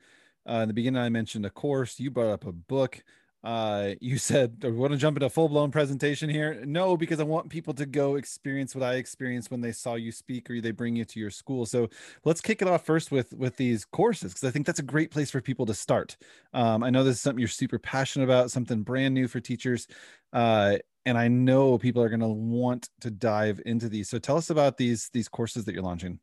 uh, 0.48 0.60
in 0.60 0.68
the 0.68 0.74
beginning 0.74 1.02
I 1.02 1.08
mentioned 1.08 1.46
a 1.46 1.50
course. 1.50 1.98
You 1.98 2.10
brought 2.10 2.32
up 2.32 2.46
a 2.46 2.52
book 2.52 3.02
uh, 3.44 3.90
you 4.00 4.16
said, 4.16 4.58
do 4.58 4.70
we 4.70 4.76
want 4.76 4.92
to 4.92 4.98
jump 4.98 5.18
into 5.18 5.26
a 5.26 5.30
full 5.30 5.50
blown 5.50 5.70
presentation 5.70 6.30
here? 6.30 6.62
No, 6.64 6.96
because 6.96 7.20
I 7.20 7.24
want 7.24 7.50
people 7.50 7.74
to 7.74 7.84
go 7.84 8.16
experience 8.16 8.74
what 8.74 8.82
I 8.82 8.94
experienced 8.94 9.50
when 9.50 9.60
they 9.60 9.70
saw 9.70 9.96
you 9.96 10.12
speak 10.12 10.50
or 10.50 10.62
they 10.62 10.70
bring 10.70 10.96
you 10.96 11.04
to 11.04 11.20
your 11.20 11.30
school. 11.30 11.66
So 11.66 11.90
let's 12.24 12.40
kick 12.40 12.62
it 12.62 12.68
off 12.68 12.86
first 12.86 13.12
with 13.12 13.34
with 13.34 13.56
these 13.58 13.84
courses 13.84 14.32
because 14.32 14.48
I 14.48 14.50
think 14.50 14.64
that's 14.64 14.78
a 14.78 14.82
great 14.84 15.10
place 15.10 15.30
for 15.30 15.42
people 15.42 15.66
to 15.66 15.74
start. 15.74 16.16
Um, 16.54 16.82
I 16.82 16.88
know 16.88 17.04
this 17.04 17.16
is 17.16 17.20
something 17.20 17.38
you're 17.38 17.48
super 17.48 17.78
passionate 17.78 18.24
about, 18.24 18.50
something 18.50 18.82
brand 18.82 19.12
new 19.12 19.28
for 19.28 19.40
teachers. 19.40 19.88
Uh, 20.32 20.78
and 21.04 21.18
I 21.18 21.28
know 21.28 21.76
people 21.76 22.02
are 22.02 22.08
going 22.08 22.20
to 22.20 22.28
want 22.28 22.88
to 23.02 23.10
dive 23.10 23.60
into 23.66 23.90
these. 23.90 24.08
So 24.08 24.18
tell 24.18 24.38
us 24.38 24.48
about 24.48 24.78
these 24.78 25.10
these 25.12 25.28
courses 25.28 25.66
that 25.66 25.74
you're 25.74 25.82
launching. 25.82 26.18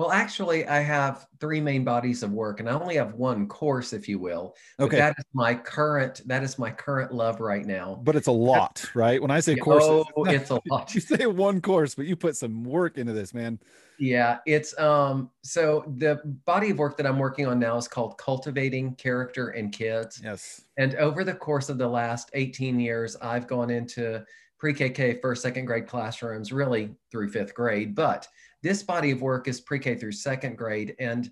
Well, 0.00 0.12
actually, 0.12 0.66
I 0.66 0.78
have 0.80 1.26
three 1.40 1.60
main 1.60 1.84
bodies 1.84 2.22
of 2.22 2.32
work, 2.32 2.58
and 2.58 2.70
I 2.70 2.72
only 2.72 2.94
have 2.94 3.12
one 3.12 3.46
course, 3.46 3.92
if 3.92 4.08
you 4.08 4.18
will. 4.18 4.56
Okay. 4.78 4.96
that 4.96 5.14
is 5.18 5.26
my 5.34 5.54
current. 5.54 6.22
That 6.24 6.42
is 6.42 6.58
my 6.58 6.70
current 6.70 7.12
love 7.12 7.38
right 7.38 7.66
now. 7.66 8.00
But 8.02 8.16
it's 8.16 8.26
a 8.26 8.32
lot, 8.32 8.82
right? 8.94 9.20
When 9.20 9.30
I 9.30 9.40
say 9.40 9.56
course, 9.56 9.84
oh, 9.84 10.06
it's 10.24 10.48
a 10.48 10.58
lot. 10.70 10.94
you 10.94 11.02
say 11.02 11.26
one 11.26 11.60
course, 11.60 11.94
but 11.94 12.06
you 12.06 12.16
put 12.16 12.34
some 12.34 12.64
work 12.64 12.96
into 12.96 13.12
this, 13.12 13.34
man. 13.34 13.58
Yeah, 13.98 14.38
it's 14.46 14.72
um. 14.78 15.28
So 15.42 15.84
the 15.98 16.22
body 16.46 16.70
of 16.70 16.78
work 16.78 16.96
that 16.96 17.06
I'm 17.06 17.18
working 17.18 17.46
on 17.46 17.58
now 17.58 17.76
is 17.76 17.86
called 17.86 18.16
Cultivating 18.16 18.94
Character 18.94 19.50
in 19.50 19.68
Kids. 19.68 20.22
Yes. 20.24 20.62
And 20.78 20.94
over 20.94 21.24
the 21.24 21.34
course 21.34 21.68
of 21.68 21.76
the 21.76 21.88
last 21.88 22.30
18 22.32 22.80
years, 22.80 23.16
I've 23.20 23.46
gone 23.46 23.68
into 23.68 24.24
pre-KK, 24.56 25.20
first, 25.20 25.42
second 25.42 25.66
grade 25.66 25.86
classrooms, 25.86 26.52
really 26.52 26.94
through 27.10 27.28
fifth 27.28 27.54
grade, 27.54 27.94
but 27.94 28.26
this 28.62 28.82
body 28.82 29.10
of 29.10 29.22
work 29.22 29.48
is 29.48 29.60
pre-K 29.60 29.96
through 29.96 30.12
second 30.12 30.56
grade. 30.56 30.94
And 30.98 31.30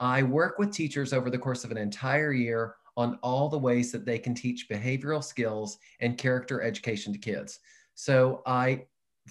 I 0.00 0.22
work 0.22 0.58
with 0.58 0.72
teachers 0.72 1.12
over 1.12 1.30
the 1.30 1.38
course 1.38 1.64
of 1.64 1.70
an 1.70 1.78
entire 1.78 2.32
year 2.32 2.76
on 2.96 3.18
all 3.22 3.48
the 3.48 3.58
ways 3.58 3.92
that 3.92 4.04
they 4.04 4.18
can 4.18 4.34
teach 4.34 4.68
behavioral 4.68 5.22
skills 5.22 5.78
and 6.00 6.16
character 6.16 6.62
education 6.62 7.12
to 7.12 7.18
kids. 7.18 7.60
So 7.94 8.42
I 8.46 8.84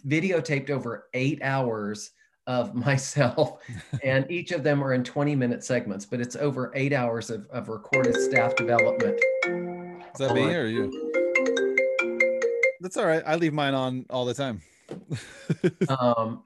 videotaped 0.08 0.70
over 0.70 1.08
eight 1.14 1.40
hours 1.42 2.12
of 2.48 2.76
myself, 2.86 3.60
and 4.04 4.30
each 4.30 4.52
of 4.52 4.64
them 4.64 4.84
are 4.84 4.94
in 4.94 5.04
20 5.04 5.36
minute 5.36 5.64
segments, 5.64 6.06
but 6.06 6.20
it's 6.20 6.36
over 6.36 6.72
eight 6.76 6.94
hours 6.94 7.30
of, 7.30 7.48
of 7.48 7.70
recorded 7.70 8.16
staff 8.16 8.56
development. 8.56 9.20
Is 9.46 10.20
that 10.20 10.34
me 10.34 10.54
or 10.56 10.66
you? 10.66 10.92
That's 12.82 12.98
all 12.98 13.06
right. 13.06 13.24
I 13.26 13.36
leave 13.36 13.54
mine 13.54 13.74
on 13.74 14.06
all 14.10 14.26
the 14.26 14.34
time. 14.34 14.62
um, 15.90 16.44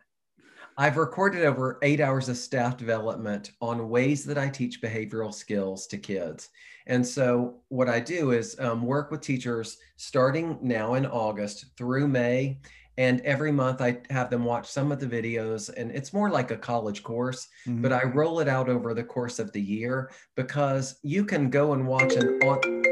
I've 0.79 0.95
recorded 0.95 1.43
over 1.43 1.77
eight 1.81 1.99
hours 1.99 2.29
of 2.29 2.37
staff 2.37 2.77
development 2.77 3.51
on 3.59 3.89
ways 3.89 4.23
that 4.23 4.37
I 4.37 4.47
teach 4.47 4.81
behavioral 4.81 5.33
skills 5.33 5.85
to 5.87 5.97
kids. 5.97 6.51
And 6.87 7.05
so, 7.05 7.57
what 7.67 7.89
I 7.89 7.99
do 7.99 8.31
is 8.31 8.57
um, 8.61 8.83
work 8.83 9.11
with 9.11 9.19
teachers 9.19 9.77
starting 9.97 10.57
now 10.61 10.93
in 10.93 11.05
August 11.05 11.65
through 11.75 12.07
May. 12.07 12.61
And 12.97 13.19
every 13.21 13.51
month 13.51 13.81
I 13.81 13.99
have 14.09 14.29
them 14.29 14.45
watch 14.45 14.69
some 14.69 14.93
of 14.93 15.01
the 15.01 15.05
videos, 15.05 15.69
and 15.75 15.91
it's 15.91 16.13
more 16.13 16.29
like 16.29 16.51
a 16.51 16.57
college 16.57 17.03
course, 17.03 17.49
mm-hmm. 17.67 17.81
but 17.81 17.91
I 17.91 18.03
roll 18.03 18.39
it 18.39 18.47
out 18.47 18.69
over 18.69 18.93
the 18.93 19.03
course 19.03 19.37
of 19.37 19.51
the 19.51 19.61
year 19.61 20.11
because 20.35 20.97
you 21.03 21.25
can 21.25 21.49
go 21.49 21.73
and 21.73 21.85
watch 21.85 22.13
an 22.13 22.39
on. 22.43 22.61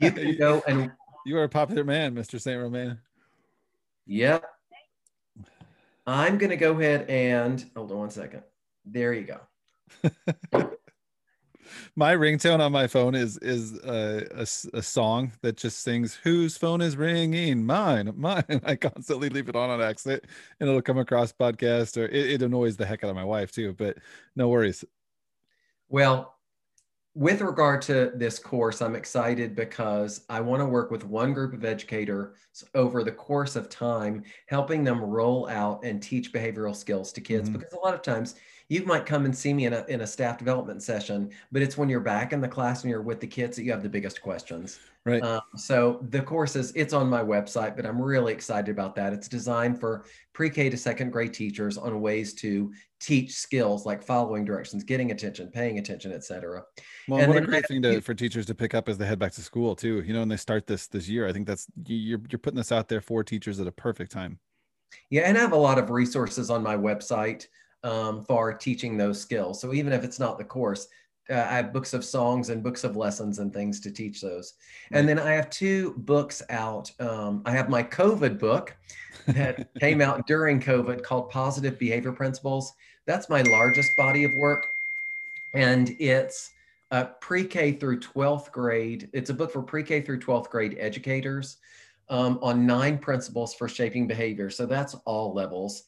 You 0.00 0.10
can 0.10 0.36
go 0.36 0.62
and. 0.66 0.90
You 1.26 1.36
are 1.38 1.44
a 1.44 1.48
popular 1.48 1.84
man, 1.84 2.14
Mr. 2.14 2.40
Saint 2.40 2.60
Romain. 2.60 2.98
Yep. 4.06 4.44
I'm 6.06 6.38
going 6.38 6.50
to 6.50 6.56
go 6.56 6.72
ahead 6.78 7.08
and 7.08 7.64
hold 7.76 7.92
on 7.92 7.98
one 7.98 8.10
second. 8.10 8.42
There 8.84 9.12
you 9.12 9.24
go. 9.24 9.40
my 11.96 12.14
ringtone 12.14 12.60
on 12.60 12.72
my 12.72 12.86
phone 12.86 13.14
is 13.14 13.38
is 13.38 13.78
a, 13.84 14.26
a, 14.34 14.76
a, 14.78 14.82
song 14.82 15.32
that 15.42 15.56
just 15.56 15.82
sings 15.82 16.14
whose 16.14 16.56
phone 16.56 16.80
is 16.80 16.96
ringing 16.96 17.64
mine 17.64 18.12
mine 18.16 18.44
i 18.64 18.74
constantly 18.74 19.28
leave 19.28 19.48
it 19.48 19.56
on 19.56 19.70
on 19.70 19.82
accident 19.82 20.24
and 20.60 20.68
it'll 20.68 20.82
come 20.82 20.98
across 20.98 21.32
podcast 21.32 21.96
or 21.96 22.06
it, 22.06 22.32
it 22.32 22.42
annoys 22.42 22.76
the 22.76 22.86
heck 22.86 23.04
out 23.04 23.10
of 23.10 23.16
my 23.16 23.24
wife 23.24 23.52
too 23.52 23.74
but 23.74 23.98
no 24.36 24.48
worries 24.48 24.84
well 25.88 26.34
with 27.14 27.42
regard 27.42 27.82
to 27.82 28.12
this 28.14 28.38
course, 28.38 28.80
I'm 28.80 28.96
excited 28.96 29.54
because 29.54 30.24
I 30.30 30.40
want 30.40 30.60
to 30.60 30.66
work 30.66 30.90
with 30.90 31.04
one 31.04 31.34
group 31.34 31.52
of 31.52 31.64
educators 31.64 32.34
over 32.74 33.04
the 33.04 33.12
course 33.12 33.54
of 33.54 33.68
time, 33.68 34.22
helping 34.46 34.82
them 34.82 35.00
roll 35.00 35.48
out 35.48 35.84
and 35.84 36.02
teach 36.02 36.32
behavioral 36.32 36.74
skills 36.74 37.12
to 37.12 37.20
kids. 37.20 37.50
Mm-hmm. 37.50 37.58
Because 37.58 37.74
a 37.74 37.80
lot 37.80 37.94
of 37.94 38.02
times 38.02 38.36
you 38.68 38.84
might 38.84 39.06
come 39.06 39.24
and 39.24 39.36
see 39.36 39.52
me 39.52 39.66
in 39.66 39.72
a, 39.72 39.84
in 39.88 40.02
a 40.02 40.06
staff 40.06 40.38
development 40.38 40.82
session, 40.82 41.30
but 41.50 41.62
it's 41.62 41.76
when 41.76 41.88
you're 41.88 42.00
back 42.00 42.32
in 42.32 42.40
the 42.40 42.48
class 42.48 42.82
and 42.82 42.90
you're 42.90 43.02
with 43.02 43.20
the 43.20 43.26
kids 43.26 43.56
that 43.56 43.64
you 43.64 43.70
have 43.70 43.82
the 43.82 43.88
biggest 43.88 44.22
questions. 44.22 44.78
Right. 45.04 45.22
Um, 45.22 45.40
so 45.56 46.04
the 46.10 46.22
course 46.22 46.54
is 46.54 46.72
it's 46.76 46.92
on 46.92 47.08
my 47.08 47.22
website, 47.22 47.74
but 47.74 47.84
I'm 47.84 48.00
really 48.00 48.32
excited 48.32 48.70
about 48.70 48.94
that. 48.94 49.12
It's 49.12 49.26
designed 49.26 49.80
for 49.80 50.04
pre-K 50.32 50.70
to 50.70 50.76
second 50.76 51.10
grade 51.10 51.34
teachers 51.34 51.76
on 51.76 52.00
ways 52.00 52.34
to 52.34 52.72
teach 53.00 53.32
skills 53.32 53.84
like 53.84 54.00
following 54.00 54.44
directions, 54.44 54.84
getting 54.84 55.10
attention, 55.10 55.48
paying 55.48 55.78
attention, 55.78 56.12
etc. 56.12 56.62
Well, 57.08 57.20
and 57.20 57.28
what 57.28 57.42
a 57.42 57.46
great 57.46 57.66
thing 57.66 57.82
to, 57.82 58.00
for 58.00 58.14
teachers 58.14 58.46
to 58.46 58.54
pick 58.54 58.74
up 58.74 58.88
as 58.88 58.96
they 58.96 59.06
head 59.06 59.18
back 59.18 59.32
to 59.32 59.42
school 59.42 59.74
too. 59.74 60.02
You 60.06 60.12
know, 60.12 60.20
when 60.20 60.28
they 60.28 60.36
start 60.36 60.68
this 60.68 60.86
this 60.86 61.08
year, 61.08 61.26
I 61.26 61.32
think 61.32 61.48
that's 61.48 61.66
you're 61.84 62.20
you're 62.30 62.38
putting 62.38 62.58
this 62.58 62.70
out 62.70 62.88
there 62.88 63.00
for 63.00 63.24
teachers 63.24 63.58
at 63.58 63.66
a 63.66 63.72
perfect 63.72 64.12
time. 64.12 64.38
Yeah, 65.10 65.22
and 65.22 65.36
I 65.36 65.40
have 65.40 65.52
a 65.52 65.56
lot 65.56 65.78
of 65.78 65.90
resources 65.90 66.48
on 66.48 66.62
my 66.62 66.76
website 66.76 67.46
um, 67.84 68.22
for 68.22 68.52
teaching 68.52 68.96
those 68.96 69.20
skills. 69.20 69.60
So 69.60 69.72
even 69.72 69.92
if 69.92 70.04
it's 70.04 70.18
not 70.18 70.38
the 70.38 70.44
course, 70.44 70.88
uh, 71.30 71.34
I 71.34 71.56
have 71.56 71.72
books 71.72 71.94
of 71.94 72.04
songs 72.04 72.48
and 72.48 72.62
books 72.62 72.84
of 72.84 72.96
lessons 72.96 73.38
and 73.38 73.52
things 73.52 73.80
to 73.80 73.90
teach 73.90 74.20
those. 74.20 74.54
And 74.90 75.08
then 75.08 75.18
I 75.18 75.32
have 75.32 75.50
two 75.50 75.94
books 75.98 76.42
out. 76.50 76.90
Um, 77.00 77.42
I 77.44 77.52
have 77.52 77.68
my 77.68 77.82
COVID 77.82 78.38
book 78.38 78.76
that 79.28 79.68
came 79.80 80.00
out 80.00 80.26
during 80.26 80.60
COVID 80.60 81.02
called 81.02 81.30
Positive 81.30 81.78
Behavior 81.78 82.12
Principles. 82.12 82.72
That's 83.06 83.28
my 83.28 83.42
largest 83.42 83.96
body 83.96 84.24
of 84.24 84.32
work. 84.34 84.66
And 85.54 85.94
it's 85.98 86.50
uh, 86.90 87.04
pre 87.20 87.44
K 87.44 87.72
through 87.72 88.00
12th 88.00 88.50
grade. 88.50 89.08
It's 89.12 89.30
a 89.30 89.34
book 89.34 89.52
for 89.52 89.62
pre 89.62 89.82
K 89.82 90.00
through 90.02 90.20
12th 90.20 90.50
grade 90.50 90.76
educators 90.78 91.58
um, 92.08 92.38
on 92.42 92.66
nine 92.66 92.98
principles 92.98 93.54
for 93.54 93.68
shaping 93.68 94.06
behavior. 94.06 94.50
So 94.50 94.66
that's 94.66 94.94
all 95.06 95.32
levels. 95.32 95.84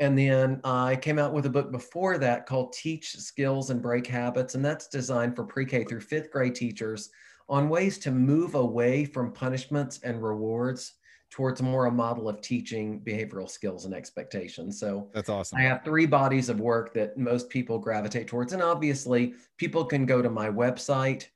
And 0.00 0.18
then 0.18 0.62
I 0.64 0.96
came 0.96 1.18
out 1.18 1.34
with 1.34 1.44
a 1.44 1.50
book 1.50 1.70
before 1.70 2.16
that 2.18 2.46
called 2.46 2.72
Teach 2.72 3.16
Skills 3.16 3.68
and 3.68 3.82
Break 3.82 4.06
Habits. 4.06 4.54
And 4.54 4.64
that's 4.64 4.88
designed 4.88 5.36
for 5.36 5.44
pre 5.44 5.66
K 5.66 5.84
through 5.84 6.00
fifth 6.00 6.30
grade 6.30 6.54
teachers 6.54 7.10
on 7.50 7.68
ways 7.68 7.98
to 7.98 8.10
move 8.10 8.54
away 8.54 9.04
from 9.04 9.30
punishments 9.30 10.00
and 10.02 10.22
rewards 10.22 10.94
towards 11.30 11.60
more 11.60 11.86
a 11.86 11.90
model 11.90 12.28
of 12.28 12.40
teaching 12.40 13.00
behavioral 13.00 13.48
skills 13.48 13.84
and 13.84 13.94
expectations. 13.94 14.80
So 14.80 15.10
That's 15.12 15.28
awesome. 15.28 15.58
I 15.58 15.62
have 15.62 15.84
three 15.84 16.06
bodies 16.06 16.48
of 16.48 16.60
work 16.60 16.94
that 16.94 17.16
most 17.18 17.50
people 17.50 17.78
gravitate 17.78 18.26
towards. 18.26 18.52
And 18.52 18.62
obviously, 18.62 19.34
people 19.58 19.84
can 19.84 20.06
go 20.06 20.22
to 20.22 20.30
my 20.30 20.48
website, 20.48 21.26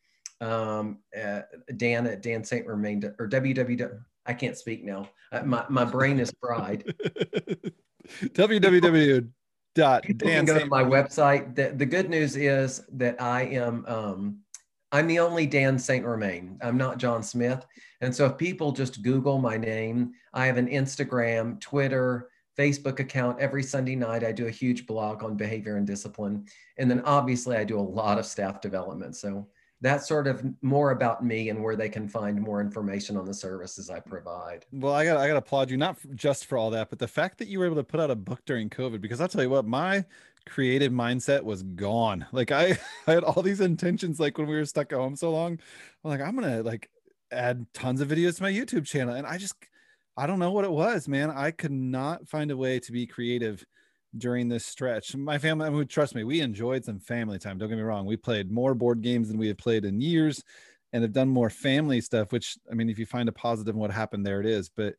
um, 0.40 0.98
uh, 1.22 1.42
Dan 1.77 2.07
at 2.07 2.22
Dan 2.22 2.42
St. 2.42 2.66
Romain 2.66 3.05
or 3.18 3.29
www. 3.29 4.00
I 4.27 4.33
can't 4.33 4.57
speak 4.57 4.85
now. 4.85 5.11
Uh, 5.31 5.42
my, 5.42 5.66
my 5.68 5.85
brain 5.85 6.18
is 6.18 6.33
fried. 6.40 6.83
www. 8.23 9.29
Dot 9.75 10.05
People 10.05 10.29
can 10.29 10.45
go 10.45 10.57
to 10.57 10.67
my 10.67 10.85
website. 10.85 11.57
The, 11.57 11.73
the 11.75 11.85
good 11.85 12.09
news 12.09 12.37
is 12.37 12.85
that 12.93 13.21
I 13.21 13.43
am 13.43 13.85
um, 13.88 14.38
I'm 14.93 15.09
the 15.09 15.19
only 15.19 15.47
Dan 15.47 15.77
Saint 15.77 16.05
Romain. 16.05 16.57
I'm 16.62 16.77
not 16.77 16.99
John 16.99 17.25
Smith. 17.25 17.67
And 18.01 18.14
so 18.14 18.27
if 18.27 18.38
people 18.38 18.71
just 18.71 19.03
Google 19.03 19.38
my 19.38 19.57
name, 19.57 20.12
I 20.33 20.47
have 20.47 20.57
an 20.57 20.69
Instagram, 20.69 21.61
Twitter, 21.61 22.29
Facebook 22.57 23.01
account. 23.01 23.40
Every 23.40 23.64
Sunday 23.64 23.97
night, 23.97 24.23
I 24.23 24.31
do 24.31 24.47
a 24.47 24.53
huge 24.53 24.87
blog 24.87 25.25
on 25.25 25.37
behavior 25.37 25.77
and 25.77 25.87
discipline. 25.87 26.47
And 26.79 26.88
then 26.88 27.01
obviously, 27.01 27.57
I 27.57 27.64
do 27.64 27.77
a 27.77 27.81
lot 27.81 28.21
of 28.21 28.27
staff 28.27 28.61
development. 28.61 29.17
So 29.17 29.49
that's 29.85 30.09
sort 30.09 30.27
of 30.27 30.42
more 30.62 30.92
about 30.92 31.23
me 31.23 31.51
and 31.51 31.62
where 31.62 31.77
they 31.77 31.90
can 31.90 32.09
find 32.09 32.40
more 32.40 32.62
information 32.62 33.18
on 33.18 33.27
the 33.27 33.35
services 33.35 33.90
I 33.90 34.01
provide. 34.01 34.64
Well, 34.73 34.94
I 34.94 35.05
got 35.05 35.18
I 35.18 35.27
got 35.27 35.35
to 35.35 35.38
applaud 35.40 35.70
you 35.70 35.77
not 35.77 35.99
just 36.14 36.47
for 36.47 36.57
all 36.57 36.70
that, 36.70 36.88
but 36.88 36.99
the 36.99 37.07
fact 37.07 37.37
that 37.38 37.49
you 37.49 37.59
were 37.59 37.66
able 37.66 37.77
to 37.77 37.85
put 37.85 38.01
out 38.01 38.11
a 38.11 38.16
book 38.16 38.40
during 38.47 38.70
COVID. 38.70 39.03
Because 39.03 39.20
I'll 39.20 39.29
tell 39.29 39.42
you 39.42 39.51
what, 39.51 39.66
my 39.66 40.05
creative 40.47 40.90
mindset 40.90 41.42
was 41.42 41.62
gone. 41.62 42.25
Like 42.33 42.51
I, 42.51 42.79
I 43.07 43.12
had 43.12 43.25
all 43.25 43.42
these 43.42 43.61
intentions. 43.61 44.18
Like 44.18 44.38
when 44.38 44.47
we 44.47 44.57
were 44.57 44.64
stuck 44.64 44.90
at 44.92 44.99
home 44.99 45.16
so 45.16 45.31
long, 45.31 45.59
I'm 46.03 46.11
like 46.11 46.23
I'm 46.23 46.35
gonna 46.35 46.62
like 46.62 46.88
add 47.31 47.66
tons 47.75 48.01
of 48.01 48.09
videos 48.09 48.37
to 48.37 48.42
my 48.42 48.53
YouTube 48.53 48.87
channel, 48.87 49.14
and 49.14 49.27
I 49.27 49.37
just 49.37 49.55
I 50.16 50.27
don't 50.27 50.38
know 50.38 50.53
what 50.53 50.64
it 50.64 50.73
was, 50.73 51.09
man. 51.09 51.31
I 51.31 51.51
could 51.51 51.73
not 51.73 52.27
find 52.27 52.51
a 52.51 52.57
way 52.57 52.81
to 52.81 52.92
be 52.92 53.07
creative 53.07 53.62
during 54.18 54.48
this 54.48 54.64
stretch. 54.64 55.14
My 55.16 55.38
family, 55.38 55.66
I 55.66 55.70
mean, 55.70 55.87
trust 55.87 56.14
me, 56.14 56.24
we 56.24 56.40
enjoyed 56.40 56.85
some 56.85 56.98
family 56.98 57.38
time. 57.38 57.59
Don't 57.59 57.68
get 57.68 57.77
me 57.77 57.83
wrong. 57.83 58.07
We 58.07 58.16
played 58.16 58.50
more 58.50 58.74
board 58.74 59.03
games 59.03 59.29
than 59.29 59.38
we 59.38 59.48
had 59.48 59.59
played 59.59 59.85
in 59.85 60.00
years 60.00 60.42
and 60.92 61.03
have 61.03 61.12
done 61.12 61.29
more 61.29 61.50
family 61.50 62.00
stuff, 62.00 62.33
which 62.33 62.57
I 62.70 62.74
mean, 62.74 62.88
if 62.88 62.98
you 62.98 63.07
find 63.07 63.29
a 63.29 63.33
positive 63.33 63.74
in 63.74 63.81
what 63.81 63.90
happened, 63.90 64.24
there 64.24 64.40
it 64.40 64.46
is. 64.46 64.68
But 64.68 64.94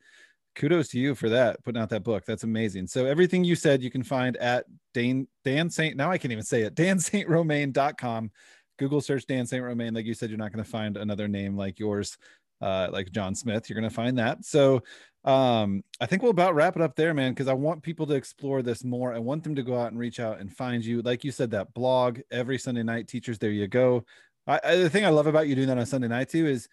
kudos 0.56 0.89
to 0.89 0.99
you 0.99 1.15
for 1.15 1.30
that, 1.30 1.63
putting 1.63 1.82
out 1.82 1.89
that 1.89 2.04
book. 2.04 2.25
That's 2.25 2.43
amazing. 2.43 2.88
So 2.88 3.06
everything 3.06 3.43
you 3.43 3.56
said 3.56 3.82
you 3.82 3.91
can 3.91 4.04
find 4.04 4.36
at 4.38 4.65
Dan 4.93 5.28
Dan 5.43 5.69
Saint. 5.69 5.95
Now 5.95 6.12
I 6.12 6.17
can't 6.17 6.32
even 6.32 6.43
say 6.43 6.63
it. 6.63 6.75
DanSaintRomain.com. 6.75 8.32
Google 8.78 9.01
search 9.01 9.25
Dan 9.25 9.45
Saint 9.45 9.63
Romain. 9.63 9.93
Like 9.93 10.06
you 10.06 10.13
said, 10.13 10.30
you're 10.30 10.38
not 10.38 10.51
going 10.51 10.63
to 10.63 10.69
find 10.69 10.97
another 10.97 11.30
name 11.30 11.56
like 11.56 11.80
yours, 11.80 12.17
uh, 12.62 12.89
like 12.91 13.12
John 13.12 13.34
Smith. 13.34 13.69
You're 13.69 13.80
going 13.80 13.89
to 13.89 13.95
find 13.95 14.17
that. 14.17 14.43
So 14.43 14.84
um 15.25 15.83
i 15.99 16.05
think 16.05 16.21
we'll 16.21 16.29
about 16.29 16.53
wrap 16.53 16.75
it 16.75 16.81
up 16.83 16.95
there 16.95 17.13
man 17.13 17.33
because 17.33 17.47
i 17.47 17.53
want 17.53 17.81
people 17.81 18.05
to 18.05 18.13
explore 18.13 18.61
this 18.61 18.83
more. 18.83 19.11
I 19.13 19.17
want 19.17 19.43
them 19.43 19.55
to 19.55 19.63
go 19.63 19.75
out 19.75 19.91
and 19.91 19.99
reach 19.99 20.19
out 20.19 20.39
and 20.39 20.55
find 20.55 20.85
you. 20.85 21.01
Like 21.01 21.23
you 21.23 21.31
said 21.31 21.49
that 21.51 21.73
blog 21.73 22.19
every 22.31 22.59
sunday 22.59 22.83
night 22.83 23.07
teachers 23.07 23.39
there 23.39 23.49
you 23.49 23.67
go. 23.67 24.05
I, 24.45 24.59
I 24.63 24.75
the 24.75 24.89
thing 24.89 25.05
i 25.05 25.09
love 25.09 25.27
about 25.27 25.47
you 25.47 25.55
doing 25.55 25.67
that 25.67 25.79
on 25.79 25.85
sunday 25.85 26.07
night 26.07 26.29
too 26.29 26.45
is 26.45 26.69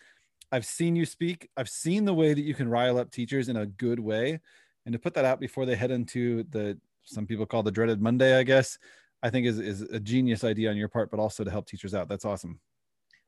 i've 0.53 0.67
seen 0.67 0.95
you 0.95 1.07
speak. 1.07 1.49
I've 1.57 1.71
seen 1.71 2.05
the 2.05 2.15
way 2.15 2.35
that 2.35 2.43
you 2.43 2.55
can 2.55 2.69
rile 2.69 2.99
up 2.99 3.11
teachers 3.11 3.49
in 3.49 3.57
a 3.57 3.67
good 3.67 3.99
way. 3.99 4.39
And 4.85 4.93
to 4.93 4.99
put 4.99 5.15
that 5.15 5.25
out 5.25 5.41
before 5.41 5.65
they 5.65 5.77
head 5.77 5.91
into 5.91 6.45
the 6.51 6.79
some 7.05 7.27
people 7.27 7.47
call 7.47 7.63
the 7.63 7.71
dreaded 7.71 8.01
monday 8.01 8.39
i 8.39 8.43
guess 8.45 8.79
i 9.23 9.31
think 9.31 9.47
is 9.47 9.59
is 9.59 9.83
a 9.83 9.99
genius 9.99 10.45
idea 10.45 10.71
on 10.71 10.77
your 10.77 10.89
part 10.89 11.11
but 11.11 11.19
also 11.19 11.43
to 11.43 11.51
help 11.51 11.67
teachers 11.67 11.95
out. 11.95 12.09
That's 12.09 12.25
awesome 12.25 12.61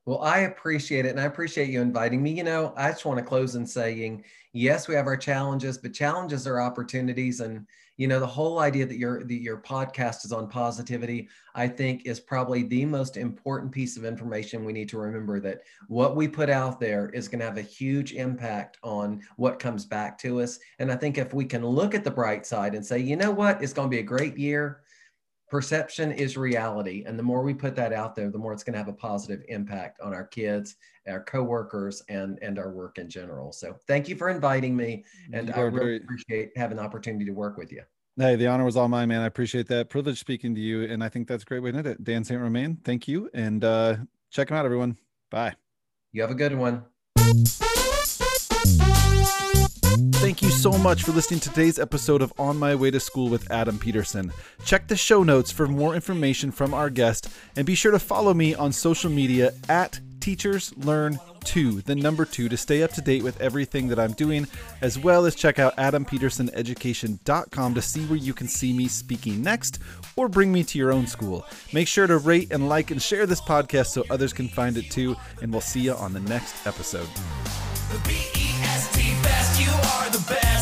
Well, 0.05 0.21
I 0.21 0.39
appreciate 0.41 1.05
it. 1.05 1.09
And 1.09 1.19
I 1.19 1.23
appreciate 1.23 1.69
you 1.69 1.81
inviting 1.81 2.21
me. 2.21 2.31
You 2.31 2.43
know, 2.43 2.73
I 2.77 2.91
just 2.91 3.05
want 3.05 3.17
to 3.17 3.25
close 3.25 3.55
in 3.55 3.65
saying, 3.65 4.23
yes, 4.53 4.87
we 4.87 4.93
have 4.93 5.07
our 5.07 5.17
challenges, 5.17 5.79
but 5.79 5.93
challenges 5.95 6.45
are 6.45 6.61
opportunities. 6.61 7.39
And, 7.39 7.65
you 7.97 8.07
know, 8.07 8.19
the 8.19 8.27
whole 8.27 8.59
idea 8.59 8.85
that 8.85 8.97
your, 8.99 9.23
that 9.23 9.41
your 9.41 9.57
podcast 9.57 10.23
is 10.23 10.31
on 10.31 10.47
positivity, 10.47 11.27
I 11.55 11.67
think 11.67 12.05
is 12.05 12.19
probably 12.19 12.61
the 12.61 12.85
most 12.85 13.17
important 13.17 13.71
piece 13.71 13.97
of 13.97 14.05
information 14.05 14.63
we 14.63 14.73
need 14.73 14.89
to 14.89 14.99
remember 14.99 15.39
that 15.39 15.61
what 15.87 16.15
we 16.15 16.27
put 16.27 16.51
out 16.51 16.79
there 16.79 17.09
is 17.09 17.27
going 17.27 17.39
to 17.39 17.45
have 17.45 17.57
a 17.57 17.61
huge 17.63 18.13
impact 18.13 18.77
on 18.83 19.21
what 19.37 19.57
comes 19.57 19.85
back 19.85 20.19
to 20.19 20.39
us. 20.41 20.59
And 20.77 20.91
I 20.91 20.97
think 20.97 21.17
if 21.17 21.33
we 21.33 21.45
can 21.45 21.65
look 21.65 21.95
at 21.95 22.03
the 22.03 22.11
bright 22.11 22.45
side 22.45 22.75
and 22.75 22.85
say, 22.85 22.99
you 22.99 23.15
know 23.15 23.31
what, 23.31 23.63
it's 23.63 23.73
going 23.73 23.89
to 23.89 23.95
be 23.95 24.01
a 24.01 24.03
great 24.03 24.37
year 24.37 24.81
perception 25.49 26.11
is 26.11 26.37
reality 26.37 27.03
and 27.05 27.17
the 27.19 27.23
more 27.23 27.43
we 27.43 27.53
put 27.53 27.75
that 27.75 27.93
out 27.93 28.15
there 28.15 28.29
the 28.29 28.37
more 28.37 28.51
it's 28.51 28.63
going 28.63 28.73
to 28.73 28.79
have 28.79 28.87
a 28.87 28.93
positive 28.93 29.43
impact 29.47 30.01
on 30.01 30.13
our 30.13 30.25
kids 30.25 30.75
our 31.07 31.23
coworkers 31.23 32.01
and 32.09 32.39
and 32.41 32.57
our 32.57 32.71
work 32.71 32.97
in 32.97 33.07
general 33.07 33.51
so 33.51 33.75
thank 33.87 34.09
you 34.09 34.15
for 34.15 34.29
inviting 34.29 34.75
me 34.75 35.03
and 35.33 35.53
i 35.53 35.59
really 35.59 35.77
very- 35.77 35.97
appreciate 35.97 36.51
having 36.57 36.77
the 36.77 36.83
opportunity 36.83 37.25
to 37.25 37.31
work 37.33 37.57
with 37.57 37.71
you 37.71 37.81
Hey, 38.17 38.37
the 38.37 38.47
honor 38.47 38.63
was 38.63 38.77
all 38.77 38.87
mine, 38.87 39.09
man. 39.09 39.19
I 39.19 39.25
appreciate 39.25 39.67
that. 39.67 39.89
Privilege 39.89 40.17
speaking 40.21 40.55
to 40.55 40.61
you. 40.61 40.83
And 40.83 41.03
I 41.03 41.09
think 41.09 41.27
that's 41.27 41.43
a 41.43 41.45
great 41.45 41.59
way 41.59 41.73
to 41.73 41.79
end 41.79 41.87
it. 41.87 42.01
Dan 42.01 42.23
St. 42.23 42.39
Romain, 42.39 42.77
thank 42.85 43.09
you. 43.09 43.29
And 43.33 43.61
uh, 43.61 43.97
check 44.31 44.49
him 44.49 44.55
out, 44.55 44.63
everyone. 44.63 44.97
Bye. 45.29 45.53
you 46.13 46.21
have 46.21 46.31
a 46.31 46.35
good 46.35 46.55
one 46.55 46.85
Thank 50.19 50.41
you 50.41 50.49
so 50.49 50.71
much 50.71 51.03
for 51.03 51.11
listening 51.11 51.39
to 51.41 51.49
today's 51.49 51.77
episode 51.77 52.21
of 52.21 52.33
On 52.39 52.57
My 52.57 52.73
Way 52.73 52.89
to 52.89 52.99
School 52.99 53.29
with 53.29 53.51
Adam 53.51 53.77
Peterson. 53.77 54.31
Check 54.63 54.87
the 54.87 54.95
show 54.95 55.21
notes 55.23 55.51
for 55.51 55.67
more 55.67 55.93
information 55.93 56.51
from 56.51 56.73
our 56.73 56.89
guest 56.89 57.29
and 57.55 57.65
be 57.65 57.75
sure 57.75 57.91
to 57.91 57.99
follow 57.99 58.33
me 58.33 58.55
on 58.55 58.71
social 58.71 59.11
media 59.11 59.53
at 59.69 59.99
Teachers 60.19 60.75
Learn 60.77 61.19
2, 61.43 61.81
the 61.81 61.93
number 61.93 62.25
2, 62.25 62.49
to 62.49 62.57
stay 62.57 62.81
up 62.81 62.91
to 62.93 63.01
date 63.01 63.21
with 63.21 63.39
everything 63.39 63.87
that 63.89 63.99
I'm 63.99 64.13
doing, 64.13 64.47
as 64.81 64.97
well 64.97 65.25
as 65.25 65.35
check 65.35 65.59
out 65.59 65.77
adampetersoneducation.com 65.77 67.73
to 67.75 67.81
see 67.81 68.05
where 68.05 68.17
you 68.17 68.33
can 68.33 68.47
see 68.47 68.73
me 68.73 68.87
speaking 68.87 69.43
next 69.43 69.77
or 70.15 70.27
bring 70.27 70.51
me 70.51 70.63
to 70.63 70.79
your 70.79 70.91
own 70.91 71.05
school. 71.05 71.45
Make 71.73 71.87
sure 71.87 72.07
to 72.07 72.17
rate 72.17 72.51
and 72.51 72.67
like 72.67 72.89
and 72.89 72.99
share 72.99 73.27
this 73.27 73.41
podcast 73.41 73.87
so 73.87 74.03
others 74.09 74.33
can 74.33 74.47
find 74.47 74.77
it 74.77 74.89
too, 74.89 75.15
and 75.43 75.51
we'll 75.51 75.61
see 75.61 75.81
you 75.81 75.93
on 75.93 76.13
the 76.13 76.21
next 76.21 76.65
episode. 76.65 77.07
The 77.91 77.99
are 79.95 80.09
the 80.09 80.19
best. 80.27 80.54